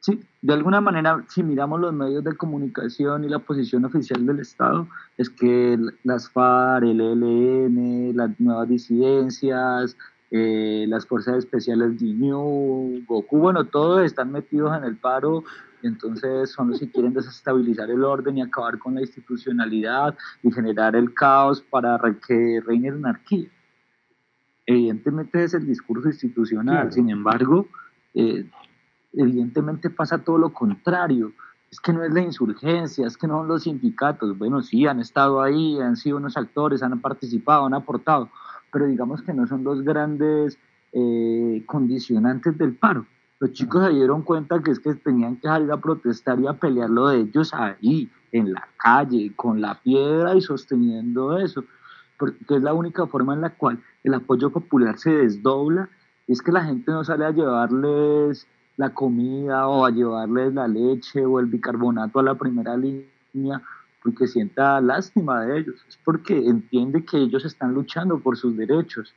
Sí, 0.00 0.18
de 0.40 0.54
alguna 0.54 0.80
manera, 0.80 1.22
si 1.28 1.42
miramos 1.42 1.78
los 1.78 1.92
medios 1.92 2.24
de 2.24 2.34
comunicación 2.34 3.22
y 3.22 3.28
la 3.28 3.38
posición 3.38 3.84
oficial 3.84 4.24
del 4.24 4.40
Estado, 4.40 4.88
es 5.18 5.28
que 5.28 5.78
las 6.04 6.30
FARC, 6.30 6.84
el 6.84 7.00
ELN, 7.02 8.16
las 8.16 8.40
nuevas 8.40 8.66
disidencias, 8.66 9.98
eh, 10.30 10.86
las 10.88 11.06
fuerzas 11.06 11.36
especiales 11.36 12.00
de 12.00 12.06
New, 12.06 13.04
Goku, 13.06 13.38
bueno, 13.38 13.66
todos 13.66 14.02
están 14.02 14.32
metidos 14.32 14.74
en 14.74 14.84
el 14.84 14.96
paro, 14.96 15.44
entonces 15.82 16.50
son 16.50 16.70
los 16.70 16.80
que 16.80 16.90
quieren 16.90 17.12
desestabilizar 17.12 17.90
el 17.90 18.02
orden 18.02 18.38
y 18.38 18.42
acabar 18.42 18.78
con 18.78 18.94
la 18.94 19.02
institucionalidad 19.02 20.16
y 20.42 20.50
generar 20.50 20.96
el 20.96 21.12
caos 21.12 21.60
para 21.60 21.98
que 22.26 22.62
reine 22.64 22.90
la 22.90 22.96
anarquía. 22.96 23.50
Evidentemente 24.64 25.44
es 25.44 25.52
el 25.52 25.66
discurso 25.66 26.08
institucional, 26.08 26.90
sin 26.90 27.10
embargo, 27.10 27.66
eh, 28.14 28.48
evidentemente 29.12 29.90
pasa 29.90 30.18
todo 30.18 30.38
lo 30.38 30.52
contrario. 30.52 31.32
Es 31.70 31.80
que 31.80 31.92
no 31.92 32.02
es 32.02 32.12
la 32.12 32.20
insurgencia, 32.20 33.06
es 33.06 33.16
que 33.16 33.26
no 33.26 33.38
son 33.38 33.48
los 33.48 33.62
sindicatos. 33.62 34.36
Bueno, 34.36 34.62
sí, 34.62 34.86
han 34.86 35.00
estado 35.00 35.40
ahí, 35.40 35.78
han 35.80 35.96
sido 35.96 36.16
unos 36.16 36.36
actores, 36.36 36.82
han 36.82 37.00
participado, 37.00 37.66
han 37.66 37.74
aportado, 37.74 38.28
pero 38.72 38.86
digamos 38.86 39.22
que 39.22 39.32
no 39.32 39.46
son 39.46 39.62
los 39.62 39.82
grandes 39.82 40.58
eh, 40.92 41.62
condicionantes 41.66 42.58
del 42.58 42.74
paro. 42.74 43.06
Los 43.38 43.52
chicos 43.52 43.86
se 43.86 43.94
dieron 43.94 44.22
cuenta 44.22 44.60
que 44.62 44.72
es 44.72 44.80
que 44.80 44.94
tenían 44.94 45.36
que 45.36 45.48
salir 45.48 45.70
a 45.70 45.78
protestar 45.78 46.38
y 46.40 46.46
a 46.46 46.54
pelear 46.54 46.90
lo 46.90 47.08
de 47.08 47.20
ellos 47.20 47.54
ahí, 47.54 48.10
en 48.32 48.52
la 48.52 48.68
calle, 48.76 49.32
con 49.34 49.60
la 49.60 49.80
piedra 49.80 50.34
y 50.34 50.40
sosteniendo 50.40 51.38
eso, 51.38 51.64
porque 52.18 52.56
es 52.56 52.62
la 52.62 52.74
única 52.74 53.06
forma 53.06 53.34
en 53.34 53.40
la 53.40 53.50
cual 53.50 53.82
el 54.04 54.14
apoyo 54.14 54.50
popular 54.50 54.98
se 54.98 55.10
desdobla, 55.10 55.88
es 56.26 56.42
que 56.42 56.52
la 56.52 56.64
gente 56.64 56.92
no 56.92 57.02
sale 57.02 57.24
a 57.24 57.30
llevarles 57.30 58.46
la 58.80 58.94
comida 58.94 59.68
o 59.68 59.84
a 59.84 59.90
llevarles 59.90 60.54
la 60.54 60.66
leche 60.66 61.22
o 61.26 61.38
el 61.38 61.46
bicarbonato 61.46 62.18
a 62.18 62.22
la 62.22 62.34
primera 62.34 62.78
línea 62.78 63.60
porque 64.02 64.26
sienta 64.26 64.80
lástima 64.80 65.42
de 65.42 65.58
ellos, 65.58 65.84
es 65.86 65.98
porque 66.02 66.34
entiende 66.48 67.04
que 67.04 67.18
ellos 67.18 67.44
están 67.44 67.74
luchando 67.74 68.20
por 68.20 68.38
sus 68.38 68.56
derechos. 68.56 69.12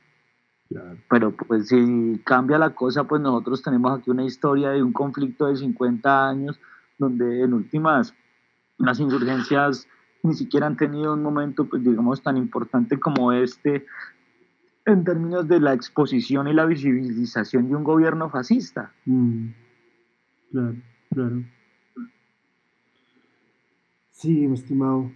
Pero 1.08 1.34
pues 1.34 1.68
si 1.68 2.20
cambia 2.24 2.58
la 2.58 2.74
cosa, 2.74 3.04
pues 3.04 3.22
nosotros 3.22 3.62
tenemos 3.62 3.98
aquí 3.98 4.10
una 4.10 4.24
historia 4.24 4.68
de 4.68 4.82
un 4.82 4.92
conflicto 4.92 5.46
de 5.46 5.56
50 5.56 6.28
años 6.28 6.60
donde 6.98 7.42
en 7.42 7.54
últimas 7.54 8.12
las 8.76 9.00
insurgencias 9.00 9.88
ni 10.22 10.34
siquiera 10.34 10.66
han 10.66 10.76
tenido 10.76 11.14
un 11.14 11.22
momento, 11.22 11.64
pues 11.64 11.82
digamos, 11.82 12.22
tan 12.22 12.36
importante 12.36 13.00
como 13.00 13.32
este 13.32 13.86
en 14.86 15.04
términos 15.04 15.48
de 15.48 15.60
la 15.60 15.72
exposición 15.72 16.48
y 16.48 16.52
la 16.52 16.66
visibilización 16.66 17.68
de 17.68 17.76
un 17.76 17.84
gobierno 17.84 18.28
fascista. 18.28 18.92
Mm. 19.06 19.48
Claro, 20.50 20.76
claro. 21.10 21.42
Sí, 24.10 24.46
mi 24.46 24.54
estimado. 24.54 25.10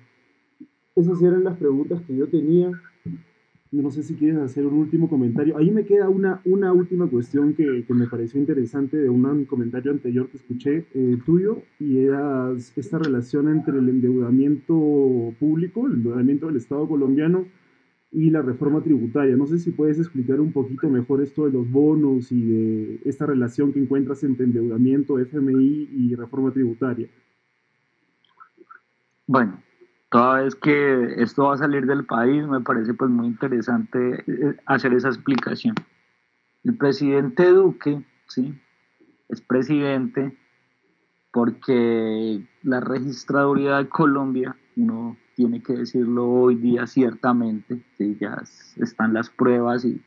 Esas 0.97 1.23
eran 1.23 1.45
las 1.45 1.57
preguntas 1.57 2.03
que 2.03 2.17
yo 2.17 2.29
tenía. 2.29 2.73
No 3.71 3.91
sé 3.91 4.03
si 4.03 4.15
quieres 4.15 4.39
hacer 4.39 4.67
un 4.67 4.79
último 4.79 5.11
comentario. 5.11 5.57
Ahí 5.59 5.71
me 5.71 5.85
queda 5.85 6.09
una, 6.09 6.41
una 6.47 6.73
última 6.73 7.07
cuestión 7.07 7.53
que, 7.53 7.85
me 7.89 8.07
pareció 8.07 8.41
interesante 8.41 8.97
de 8.97 9.11
un 9.11 9.45
comentario 9.45 9.93
anterior 9.93 10.29
que 10.31 10.39
escuché 10.39 10.87
eh, 10.95 11.19
tuyo 11.27 11.63
y 11.79 11.99
era 11.99 12.51
esta 12.77 12.99
relación 12.99 13.49
entre 13.49 13.79
el 13.79 13.89
endeudamiento 13.91 15.35
público, 15.39 15.87
el 15.87 15.95
endeudamiento 15.95 16.47
del 16.47 16.57
Estado 16.57 16.89
colombiano 16.89 17.45
y 18.11 18.31
la 18.31 18.43
reforma 18.43 18.83
tributaria. 18.83 19.37
No 19.37 19.47
sé 19.47 19.59
si 19.59 19.71
puedes 19.71 19.99
explicar 19.99 20.41
un 20.41 20.53
poquito 20.53 20.89
mejor 20.89 21.23
esto 21.23 21.45
de 21.45 21.53
los 21.53 21.71
bonos 21.71 22.33
y 22.33 22.41
de 22.41 23.01
esta 23.05 23.27
relación 23.27 23.73
que 23.73 23.81
encuentras 23.81 24.23
entre 24.25 24.47
endeudamiento, 24.47 25.19
FMI 25.19 25.89
y 25.93 26.15
reforma 26.15 26.51
tributaria. 26.51 27.09
Bueno, 29.27 29.63
toda 30.11 30.43
vez 30.43 30.55
que 30.55 31.23
esto 31.23 31.45
va 31.45 31.55
a 31.55 31.59
salir 31.59 31.85
del 31.87 32.07
país, 32.07 32.47
me 32.47 32.61
parece 32.61 32.95
pues 32.95 33.11
muy 33.11 33.27
interesante 33.27 34.25
eh, 34.27 34.57
hacer 34.65 34.95
esa 34.95 35.09
explicación. 35.09 35.75
El 36.65 36.77
presidente 36.77 37.51
Duque, 37.51 38.03
¿sí? 38.27 38.59
Es 39.29 39.43
presidente 39.43 40.35
porque 41.31 42.43
la 42.63 42.81
registraduría 42.81 43.77
de 43.77 43.89
Colombia, 43.89 44.57
uno 44.77 45.17
tiene 45.39 45.63
que 45.63 45.73
decirlo 45.73 46.29
hoy 46.29 46.57
día 46.57 46.89
ciertamente, 46.89 47.81
¿sí? 47.97 48.17
ya 48.21 48.43
están 48.79 49.15
las 49.15 49.31
pruebas 49.31 49.85
y, 49.85 50.03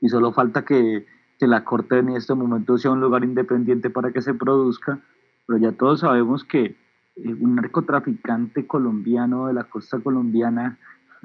y 0.00 0.08
solo 0.08 0.32
falta 0.32 0.64
que, 0.64 1.04
que 1.40 1.48
la 1.48 1.64
Corte 1.64 1.98
en 1.98 2.10
este 2.10 2.34
momento 2.34 2.78
sea 2.78 2.92
un 2.92 3.00
lugar 3.00 3.24
independiente 3.24 3.90
para 3.90 4.12
que 4.12 4.22
se 4.22 4.32
produzca, 4.32 5.00
pero 5.44 5.58
ya 5.58 5.72
todos 5.72 6.00
sabemos 6.00 6.44
que 6.44 6.76
eh, 7.16 7.34
un 7.40 7.56
narcotraficante 7.56 8.68
colombiano 8.68 9.48
de 9.48 9.54
la 9.54 9.64
costa 9.64 9.98
colombiana 9.98 10.78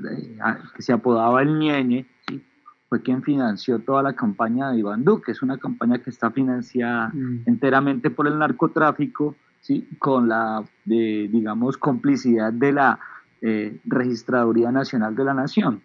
eh, 0.10 0.40
que 0.76 0.82
se 0.82 0.94
apodaba 0.94 1.44
el 1.44 1.60
Ñeñe, 1.60 2.08
fue 2.90 3.04
quien 3.04 3.22
financió 3.22 3.78
toda 3.78 4.02
la 4.02 4.14
campaña 4.14 4.72
de 4.72 4.80
Iván 4.80 5.04
Duque. 5.06 5.34
Es 5.34 5.44
una 5.44 5.60
campaña 5.60 6.00
que 6.00 6.10
está 6.10 6.32
financiada 6.32 7.10
mm. 7.10 7.44
enteramente 7.46 8.10
por 8.10 8.28
el 8.28 8.40
narcotráfico, 8.40 9.36
¿sí? 9.62 9.88
con 10.00 10.28
la, 10.28 10.64
digamos, 10.84 11.78
complicidad 11.78 12.52
de 12.52 12.72
la 12.74 13.00
eh, 13.42 13.80
Registraduría 13.86 14.72
Nacional 14.72 15.16
de 15.16 15.26
la 15.26 15.34
Nación. 15.34 15.82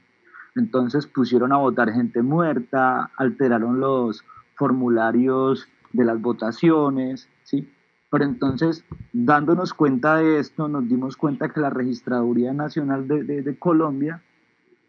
Entonces 0.54 1.06
pusieron 1.06 1.52
a 1.52 1.58
votar 1.58 1.92
gente 1.92 2.22
muerta, 2.22 3.10
alteraron 3.16 3.80
los 3.80 4.24
formularios 4.56 5.68
de 5.92 6.04
las 6.04 6.20
votaciones, 6.20 7.28
¿sí? 7.44 7.70
Pero 8.10 8.24
entonces, 8.24 8.84
dándonos 9.12 9.74
cuenta 9.74 10.16
de 10.16 10.38
esto, 10.38 10.68
nos 10.68 10.88
dimos 10.88 11.16
cuenta 11.16 11.48
que 11.48 11.60
la 11.60 11.70
Registraduría 11.70 12.52
Nacional 12.52 13.08
de, 13.08 13.56
Colombia 13.58 14.22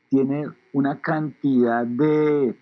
tiene 0.09 0.47
una 0.72 1.01
cantidad 1.01 1.86
de, 1.86 2.55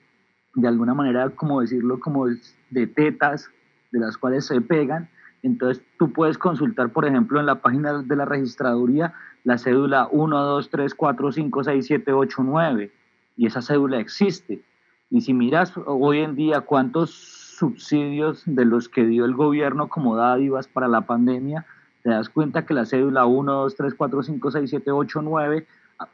de 0.56 0.68
alguna 0.68 0.94
manera, 0.94 1.30
como 1.30 1.62
decirlo, 1.62 2.00
como 2.00 2.28
de 2.70 2.88
tetas 2.88 3.50
de 3.92 4.00
las 4.00 4.18
cuales 4.18 4.46
se 4.46 4.62
pegan. 4.62 5.10
Entonces, 5.46 5.84
tú 6.00 6.12
puedes 6.12 6.40
consultar, 6.40 6.90
por 6.90 7.06
ejemplo, 7.06 7.40
en 7.40 7.46
la 7.46 7.62
página 7.62 8.02
de 8.02 8.16
la 8.16 8.26
registraduría 8.26 9.14
la 9.44 9.60
cédula 9.60 10.08
1, 10.12 10.44
2, 10.44 10.70
3, 10.72 10.96
4, 10.96 11.32
5, 11.32 11.64
6, 11.64 11.86
7, 11.86 12.14
8, 12.14 12.44
9. 12.44 12.92
Y 13.38 13.46
esa 13.46 13.62
cédula 13.62 14.00
existe. 14.00 14.64
Y 15.12 15.22
si 15.22 15.36
miras 15.36 15.72
hoy 15.86 16.22
en 16.22 16.34
día 16.34 16.62
cuántos 16.62 17.12
subsidios 17.12 18.42
de 18.48 18.66
los 18.66 18.90
que 18.90 19.06
dio 19.06 19.24
el 19.26 19.36
gobierno 19.36 19.88
como 19.88 20.16
dádivas 20.16 20.68
para 20.68 20.88
la 20.88 21.02
pandemia, 21.02 21.68
te 22.02 22.10
das 22.10 22.28
cuenta 22.28 22.66
que 22.66 22.74
la 22.74 22.88
cédula 22.88 23.28
1, 23.28 23.54
2, 23.54 23.76
3, 23.76 23.94
4, 23.94 24.24
5, 24.24 24.52
6, 24.52 24.70
7, 24.72 24.92
8, 24.92 25.22
9 25.22 25.68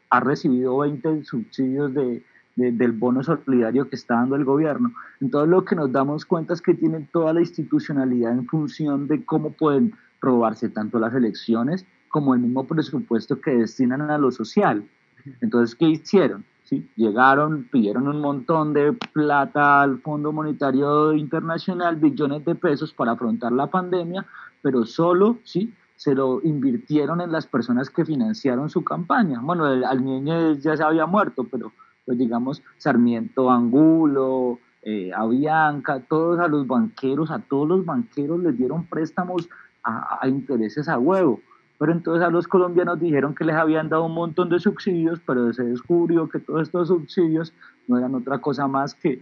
ha 0.10 0.20
recibido 0.20 0.78
20 0.80 1.24
subsidios 1.24 1.94
de, 1.94 2.22
del 2.72 2.92
bono 2.92 3.24
solidario 3.24 3.90
que 3.90 3.96
está 3.96 4.16
dando 4.16 4.36
el 4.36 4.46
gobierno. 4.46 4.92
Entonces 5.20 5.50
lo 5.50 5.66
que 5.66 5.76
nos 5.76 5.92
damos 5.92 6.26
cuenta 6.26 6.54
es 6.54 6.62
que 6.62 6.76
tienen 6.76 7.08
toda 7.12 7.34
la 7.34 7.40
institucionalidad 7.40 8.34
en 8.34 8.46
función 8.46 9.08
de 9.08 9.26
cómo 9.26 9.52
pueden 9.52 9.94
robarse 10.22 10.70
tanto 10.70 11.00
las 11.00 11.16
elecciones 11.16 11.86
como 12.10 12.36
el 12.36 12.42
mismo 12.42 12.66
presupuesto 12.66 13.42
que 13.42 13.52
destinan 13.52 14.02
a 14.02 14.18
lo 14.18 14.32
social. 14.32 14.84
Entonces, 15.42 15.76
¿qué 15.76 15.86
hicieron? 15.86 16.46
Llegaron, 16.96 17.68
pidieron 17.70 18.08
un 18.08 18.22
montón 18.22 18.74
de 18.74 18.94
plata 18.94 19.82
al 19.82 20.00
Fondo 20.00 20.32
Monetario 20.32 21.14
Internacional, 21.14 21.98
billones 21.98 22.46
de 22.46 22.56
pesos 22.56 22.94
para 22.94 23.12
afrontar 23.12 23.52
la 23.52 23.68
pandemia, 23.68 24.26
pero 24.62 24.86
solo. 24.86 25.40
Se 25.98 26.16
lo 26.16 26.42
invirtieron 26.44 27.22
en 27.22 27.32
las 27.32 27.46
personas 27.46 27.90
que 27.90 28.06
financiaron 28.06 28.70
su 28.70 28.84
campaña. 28.84 29.40
Bueno, 29.42 29.66
al 29.66 30.04
niño 30.04 30.54
ya 30.54 30.76
se 30.76 30.84
había 30.84 31.06
muerto, 31.06 31.46
pero 31.52 31.74
pues 32.12 32.20
digamos 32.20 32.62
Sarmiento 32.76 33.50
Angulo, 33.50 34.60
eh, 34.82 35.14
Avianca, 35.16 36.02
todos 36.02 36.42
a 36.42 36.50
los 36.50 36.68
banqueros, 36.68 37.32
a 37.32 37.40
todos 37.40 37.70
los 37.70 37.86
banqueros 37.86 38.42
les 38.42 38.58
dieron 38.58 38.84
préstamos 38.86 39.48
a 39.82 40.28
intereses 40.28 40.90
a 40.90 41.00
huevo. 41.00 41.40
Pero 41.80 41.94
entonces 41.94 42.28
a 42.28 42.30
los 42.30 42.50
colombianos 42.50 43.00
dijeron 43.00 43.34
que 43.34 43.46
les 43.46 43.56
habían 43.56 43.88
dado 43.88 44.08
un 44.08 44.14
montón 44.14 44.50
de 44.50 44.60
subsidios, 44.60 45.22
pero 45.26 45.54
se 45.54 45.64
descubrió 45.64 46.28
que 46.28 46.40
todos 46.40 46.64
estos 46.64 46.90
subsidios 46.90 47.54
no 47.88 47.98
eran 47.98 48.14
otra 48.14 48.40
cosa 48.40 48.68
más 48.68 48.94
que 48.94 49.22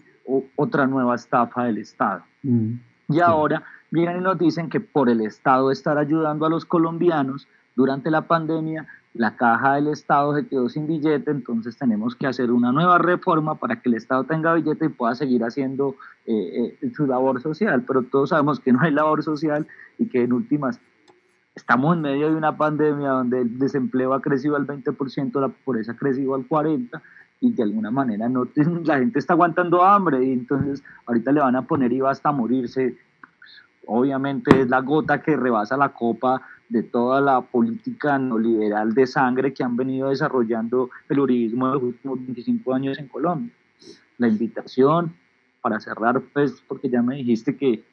otra 0.56 0.88
nueva 0.88 1.14
estafa 1.14 1.66
del 1.66 1.78
Estado. 1.78 2.24
Mm, 2.42 2.74
y 3.10 3.20
ahora 3.20 3.62
vienen 3.92 4.18
y 4.18 4.22
nos 4.22 4.40
dicen 4.40 4.68
que 4.68 4.80
por 4.80 5.10
el 5.10 5.22
Estado 5.22 5.70
estar 5.70 6.00
ayudando 6.00 6.48
a 6.48 6.50
los 6.50 6.66
colombianos 6.66 7.48
durante 7.80 8.12
la 8.12 8.28
pandemia, 8.28 8.88
la 9.14 9.38
caja 9.38 9.76
del 9.76 9.88
Estado 9.88 10.36
se 10.36 10.46
quedó 10.48 10.68
sin 10.68 10.86
billete, 10.86 11.32
entonces 11.32 11.78
tenemos 11.78 12.14
que 12.14 12.28
hacer 12.28 12.52
una 12.52 12.74
nueva 12.74 12.98
reforma 12.98 13.56
para 13.56 13.78
que 13.78 13.88
el 13.88 13.96
Estado 13.96 14.26
tenga 14.26 14.54
billete 14.54 14.88
y 14.88 14.90
pueda 14.90 15.16
seguir 15.16 15.46
haciendo 15.46 15.96
eh, 16.26 16.78
eh, 16.82 16.92
su 16.94 17.08
labor 17.08 17.42
social. 17.42 17.86
Pero 17.88 18.04
todos 18.04 18.32
sabemos 18.32 18.60
que 18.60 18.74
no 18.74 18.82
hay 18.82 18.92
labor 18.92 19.24
social 19.24 19.66
y 19.98 20.10
que 20.10 20.24
en 20.24 20.34
últimas 20.34 20.82
estamos 21.56 21.96
en 21.96 22.02
medio 22.02 22.30
de 22.30 22.36
una 22.36 22.58
pandemia 22.58 23.12
donde 23.12 23.44
el 23.44 23.58
desempleo 23.58 24.14
ha 24.14 24.22
crecido 24.22 24.58
al 24.58 24.68
20%, 24.68 25.40
la 25.40 25.48
pobreza 25.48 25.94
ha 25.94 25.96
crecido 25.96 26.36
al 26.36 26.46
40% 26.50 27.02
y 27.40 27.54
de 27.54 27.64
alguna 27.64 27.92
manera 27.92 28.28
no 28.28 28.46
la 28.84 28.98
gente 28.98 29.20
está 29.20 29.36
aguantando 29.36 29.86
hambre 29.86 30.22
y 30.26 30.34
entonces 30.34 30.84
ahorita 31.06 31.32
le 31.32 31.40
van 31.40 31.56
a 31.56 31.62
poner 31.62 31.94
IVA 31.94 32.12
hasta 32.12 32.34
morirse. 32.34 32.98
obviamente 33.86 34.60
es 34.60 34.68
la 34.68 34.82
gota 34.82 35.22
que 35.22 35.38
rebasa 35.38 35.78
la 35.78 35.94
copa 35.94 36.42
de 36.70 36.84
toda 36.84 37.20
la 37.20 37.42
política 37.42 38.18
neoliberal 38.18 38.94
de 38.94 39.08
sangre 39.08 39.54
que 39.54 39.64
han 39.64 39.76
venido 39.76 40.10
desarrollando 40.10 40.90
el 41.10 41.20
uribismo 41.20 41.68
de 41.68 41.74
los 41.74 41.84
últimos 41.84 42.20
25 42.20 42.74
años 42.74 43.00
en 43.00 43.08
Colombia. 43.08 43.52
La 44.18 44.28
invitación 44.28 45.16
para 45.62 45.80
cerrar, 45.80 46.22
pues, 46.34 46.64
porque 46.68 46.90
ya 46.90 47.02
me 47.02 47.16
dijiste 47.16 47.58
que 47.58 47.84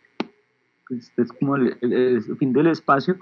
este 0.91 1.22
es 1.22 1.33
como 1.33 1.57
el 1.57 2.22
fin 2.39 2.53
del 2.53 2.68
espacio, 2.68 3.16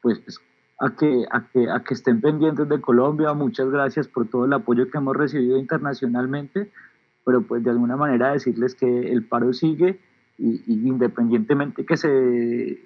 pues, 0.00 0.20
pues, 0.20 0.40
a, 0.80 0.96
que, 0.96 1.26
a, 1.30 1.46
que, 1.48 1.70
a 1.70 1.80
que 1.80 1.94
estén 1.94 2.20
pendientes 2.20 2.68
de 2.68 2.80
Colombia. 2.80 3.32
Muchas 3.34 3.70
gracias 3.70 4.08
por 4.08 4.26
todo 4.28 4.46
el 4.46 4.52
apoyo 4.52 4.90
que 4.90 4.98
hemos 4.98 5.16
recibido 5.16 5.58
internacionalmente, 5.58 6.70
pero 7.24 7.42
pues 7.42 7.62
de 7.62 7.70
alguna 7.70 7.96
manera 7.96 8.32
decirles 8.32 8.74
que 8.74 9.12
el 9.12 9.24
paro 9.24 9.52
sigue 9.52 10.00
y, 10.38 10.62
independientemente 10.66 11.84
que 11.84 11.96
se 11.96 12.80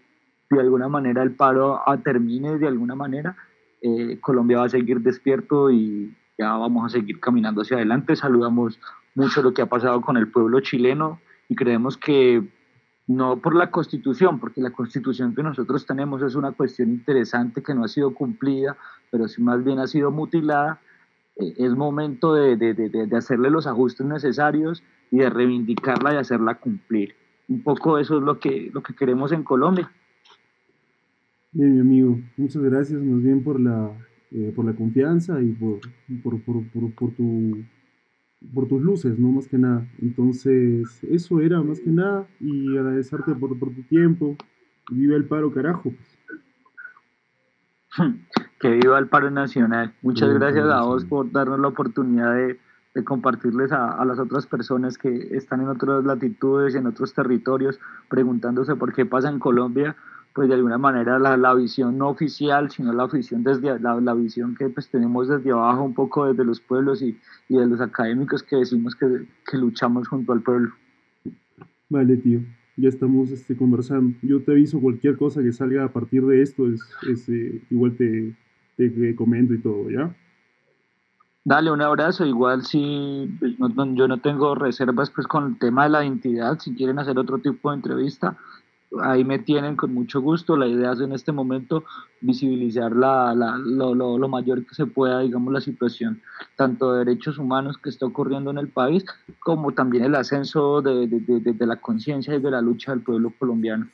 de 0.50 0.60
alguna 0.60 0.88
manera 0.88 1.22
el 1.22 1.32
paro 1.32 1.80
termine 2.04 2.58
de 2.58 2.66
alguna 2.66 2.94
manera, 2.94 3.36
eh, 3.82 4.18
Colombia 4.20 4.58
va 4.58 4.64
a 4.64 4.68
seguir 4.68 5.00
despierto 5.00 5.70
y 5.70 6.16
ya 6.38 6.52
vamos 6.56 6.86
a 6.86 6.88
seguir 6.88 7.20
caminando 7.20 7.62
hacia 7.62 7.76
adelante. 7.76 8.16
Saludamos 8.16 8.78
mucho 9.14 9.42
lo 9.42 9.52
que 9.52 9.62
ha 9.62 9.66
pasado 9.66 10.00
con 10.00 10.16
el 10.16 10.28
pueblo 10.28 10.60
chileno 10.60 11.20
y 11.48 11.54
creemos 11.54 11.96
que 11.96 12.42
no 13.06 13.36
por 13.36 13.54
la 13.54 13.70
constitución, 13.70 14.40
porque 14.40 14.60
la 14.60 14.70
constitución 14.70 15.34
que 15.34 15.42
nosotros 15.42 15.86
tenemos 15.86 16.22
es 16.22 16.34
una 16.34 16.52
cuestión 16.52 16.90
interesante 16.90 17.62
que 17.62 17.74
no 17.74 17.84
ha 17.84 17.88
sido 17.88 18.14
cumplida, 18.14 18.76
pero 19.10 19.28
si 19.28 19.42
más 19.42 19.62
bien 19.62 19.78
ha 19.78 19.86
sido 19.86 20.10
mutilada, 20.10 20.80
eh, 21.36 21.54
es 21.58 21.74
momento 21.74 22.34
de, 22.34 22.56
de, 22.56 22.74
de, 22.74 23.16
hacerle 23.16 23.50
los 23.50 23.66
ajustes 23.66 24.06
necesarios 24.06 24.82
y 25.10 25.18
de 25.18 25.30
reivindicarla 25.30 26.14
y 26.14 26.16
hacerla 26.16 26.54
cumplir. 26.54 27.14
Un 27.48 27.62
poco 27.62 27.98
eso 27.98 28.16
es 28.16 28.22
lo 28.22 28.38
que, 28.38 28.70
lo 28.72 28.82
que 28.82 28.94
queremos 28.94 29.32
en 29.32 29.42
Colombia. 29.42 29.90
Bien, 31.56 31.72
mi 31.72 31.80
amigo, 31.82 32.18
muchas 32.36 32.60
gracias 32.64 33.00
más 33.00 33.22
bien 33.22 33.44
por 33.44 33.60
la, 33.60 33.92
eh, 34.32 34.52
por 34.56 34.64
la 34.64 34.72
confianza 34.72 35.40
y 35.40 35.52
por, 35.52 35.78
por, 36.20 36.42
por, 36.42 36.92
por, 36.96 37.12
tu, 37.12 37.64
por 38.52 38.66
tus 38.66 38.82
luces, 38.82 39.16
¿no? 39.20 39.28
Más 39.28 39.46
que 39.46 39.56
nada. 39.56 39.86
Entonces, 40.02 40.98
eso 41.04 41.40
era 41.40 41.62
más 41.62 41.78
que 41.78 41.90
nada 41.90 42.26
y 42.40 42.76
agradecerte 42.76 43.36
por, 43.36 43.56
por 43.56 43.72
tu 43.72 43.84
tiempo. 43.84 44.36
Viva 44.90 45.14
el 45.14 45.26
paro, 45.26 45.52
carajo. 45.52 45.92
Que 48.58 48.70
viva 48.70 48.98
el 48.98 49.08
paro 49.08 49.30
nacional. 49.30 49.94
Muchas 50.02 50.32
gracias 50.34 50.66
a 50.66 50.82
vos 50.82 51.04
por 51.04 51.30
darnos 51.30 51.60
la 51.60 51.68
oportunidad 51.68 52.34
de, 52.34 52.58
de 52.94 53.04
compartirles 53.04 53.70
a, 53.70 53.92
a, 53.92 54.04
las 54.06 54.18
otras 54.18 54.46
personas 54.46 54.96
que 54.96 55.36
están 55.36 55.60
en 55.60 55.68
otras 55.68 56.02
latitudes, 56.02 56.74
en 56.74 56.86
otros 56.86 57.12
territorios, 57.12 57.78
preguntándose 58.08 58.74
por 58.74 58.92
qué 58.94 59.04
pasa 59.04 59.28
en 59.28 59.38
Colombia 59.38 59.94
pues 60.34 60.48
de 60.48 60.54
alguna 60.54 60.78
manera 60.78 61.18
la, 61.20 61.36
la, 61.36 61.54
visión 61.54 61.96
no 61.96 62.08
oficial, 62.08 62.68
sino 62.70 62.92
la 62.92 63.06
visión 63.06 63.44
desde 63.44 63.78
la, 63.78 64.00
la, 64.00 64.14
visión 64.14 64.56
que 64.56 64.68
pues 64.68 64.88
tenemos 64.88 65.28
desde 65.28 65.52
abajo, 65.52 65.84
un 65.84 65.94
poco 65.94 66.26
desde 66.26 66.44
los 66.44 66.60
pueblos 66.60 67.02
y, 67.02 67.16
y 67.48 67.56
de 67.56 67.66
los 67.66 67.80
académicos 67.80 68.42
que 68.42 68.56
decimos 68.56 68.96
que, 68.96 69.28
que, 69.48 69.56
luchamos 69.56 70.08
junto 70.08 70.32
al 70.32 70.42
pueblo. 70.42 70.72
Vale, 71.88 72.16
tío, 72.16 72.40
ya 72.76 72.88
estamos 72.88 73.30
este, 73.30 73.56
conversando. 73.56 74.16
Yo 74.22 74.42
te 74.42 74.50
aviso 74.50 74.80
cualquier 74.80 75.16
cosa 75.16 75.40
que 75.40 75.52
salga 75.52 75.84
a 75.84 75.92
partir 75.92 76.26
de 76.26 76.42
esto, 76.42 76.66
es, 76.66 76.80
es 77.08 77.28
eh, 77.28 77.62
igual 77.70 77.94
te, 77.96 78.34
te, 78.76 79.14
comento 79.14 79.54
y 79.54 79.58
todo, 79.58 79.88
¿ya? 79.88 80.12
Dale 81.44 81.70
un 81.70 81.80
abrazo, 81.80 82.26
igual 82.26 82.64
si 82.64 83.30
pues, 83.38 83.56
no, 83.60 83.94
yo 83.94 84.08
no 84.08 84.18
tengo 84.18 84.56
reservas 84.56 85.10
pues 85.10 85.28
con 85.28 85.46
el 85.46 85.58
tema 85.58 85.84
de 85.84 85.90
la 85.90 86.04
identidad, 86.04 86.58
si 86.58 86.74
quieren 86.74 86.98
hacer 86.98 87.18
otro 87.18 87.38
tipo 87.38 87.70
de 87.70 87.76
entrevista, 87.76 88.36
ahí 89.02 89.24
me 89.24 89.38
tienen 89.38 89.76
con 89.76 89.92
mucho 89.92 90.20
gusto. 90.20 90.56
La 90.56 90.66
idea 90.66 90.92
es 90.92 91.00
en 91.00 91.12
este 91.12 91.32
momento 91.32 91.84
visibilizar 92.20 92.94
la, 92.94 93.34
la, 93.34 93.56
lo, 93.58 93.94
lo, 93.94 94.18
lo, 94.18 94.28
mayor 94.28 94.64
que 94.66 94.74
se 94.74 94.86
pueda, 94.86 95.20
digamos, 95.20 95.52
la 95.52 95.60
situación 95.60 96.20
tanto 96.56 96.92
de 96.92 97.04
derechos 97.04 97.38
humanos 97.38 97.78
que 97.78 97.90
está 97.90 98.06
ocurriendo 98.06 98.50
en 98.50 98.58
el 98.58 98.68
país, 98.68 99.04
como 99.40 99.72
también 99.72 100.04
el 100.04 100.14
ascenso 100.14 100.82
de, 100.82 101.06
de, 101.06 101.20
de, 101.20 101.52
de 101.52 101.66
la 101.66 101.76
conciencia 101.76 102.34
y 102.34 102.40
de 102.40 102.50
la 102.50 102.60
lucha 102.60 102.92
del 102.92 103.02
pueblo 103.02 103.32
colombiano. 103.38 103.88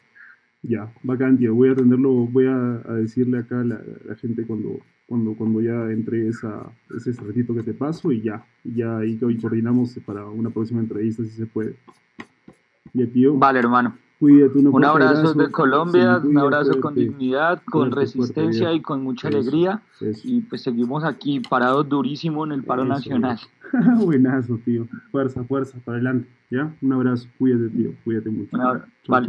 Ya, 0.63 0.93
bacán, 1.03 1.39
tío. 1.39 1.55
Voy 1.55 1.71
a 1.71 1.73
atenderlo, 1.73 2.11
voy 2.27 2.47
a, 2.47 2.83
a 2.87 2.95
decirle 2.95 3.39
acá 3.39 3.61
a 3.61 3.65
la, 3.65 3.81
la, 4.05 4.15
gente 4.17 4.47
cuando, 4.47 4.79
cuando, 5.07 5.35
cuando 5.35 5.63
ya 5.63 5.91
entre 5.91 6.29
esa, 6.29 6.71
ese 6.95 7.13
ratito 7.13 7.55
que 7.55 7.63
te 7.63 7.73
paso 7.73 8.13
y 8.13 8.21
ya, 8.21 8.45
ya 8.65 8.99
ahí 8.99 9.19
coordinamos 9.19 9.99
para 10.05 10.27
una 10.27 10.51
próxima 10.51 10.81
entrevista 10.81 11.23
si 11.25 11.31
se 11.31 11.47
puede. 11.47 11.77
Ya, 12.93 13.07
tío. 13.07 13.39
Vale, 13.39 13.59
hermano 13.61 13.95
un 14.21 14.85
abrazo 14.85 15.33
de 15.35 15.51
Colombia, 15.51 16.21
un 16.23 16.37
abrazo 16.37 16.79
con 16.81 16.95
dignidad, 16.95 17.63
con 17.65 17.91
resistencia 17.91 18.73
y 18.73 18.83
con 18.83 19.03
mucha 19.03 19.29
alegría. 19.29 19.83
Y 20.25 20.43
pues 20.43 20.63
seguimos 20.63 21.05
aquí 21.05 21.41
parados 21.41 21.89
durísimo 21.89 22.45
en 22.45 22.53
el 22.53 22.65
paro 22.65 22.85
nacional. 22.85 23.39
Buenazo, 23.99 24.59
tío. 24.65 24.87
Fuerza, 25.11 25.45
fuerza, 25.45 25.79
para 25.85 25.97
adelante. 25.97 26.29
¿Ya? 26.51 26.75
Un 26.83 26.93
abrazo. 26.93 27.29
Cuídate, 27.39 27.71
tío. 27.71 27.91
Cuídate 28.05 28.31
mucho. 28.31 28.57
Chau, 28.57 28.81
vale. 29.09 29.29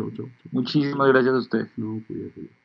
Muchísimas 0.51 1.07
gracias 1.07 1.35
a 1.35 1.37
usted. 1.37 1.67
No, 1.77 2.01
cuídate. 2.07 2.60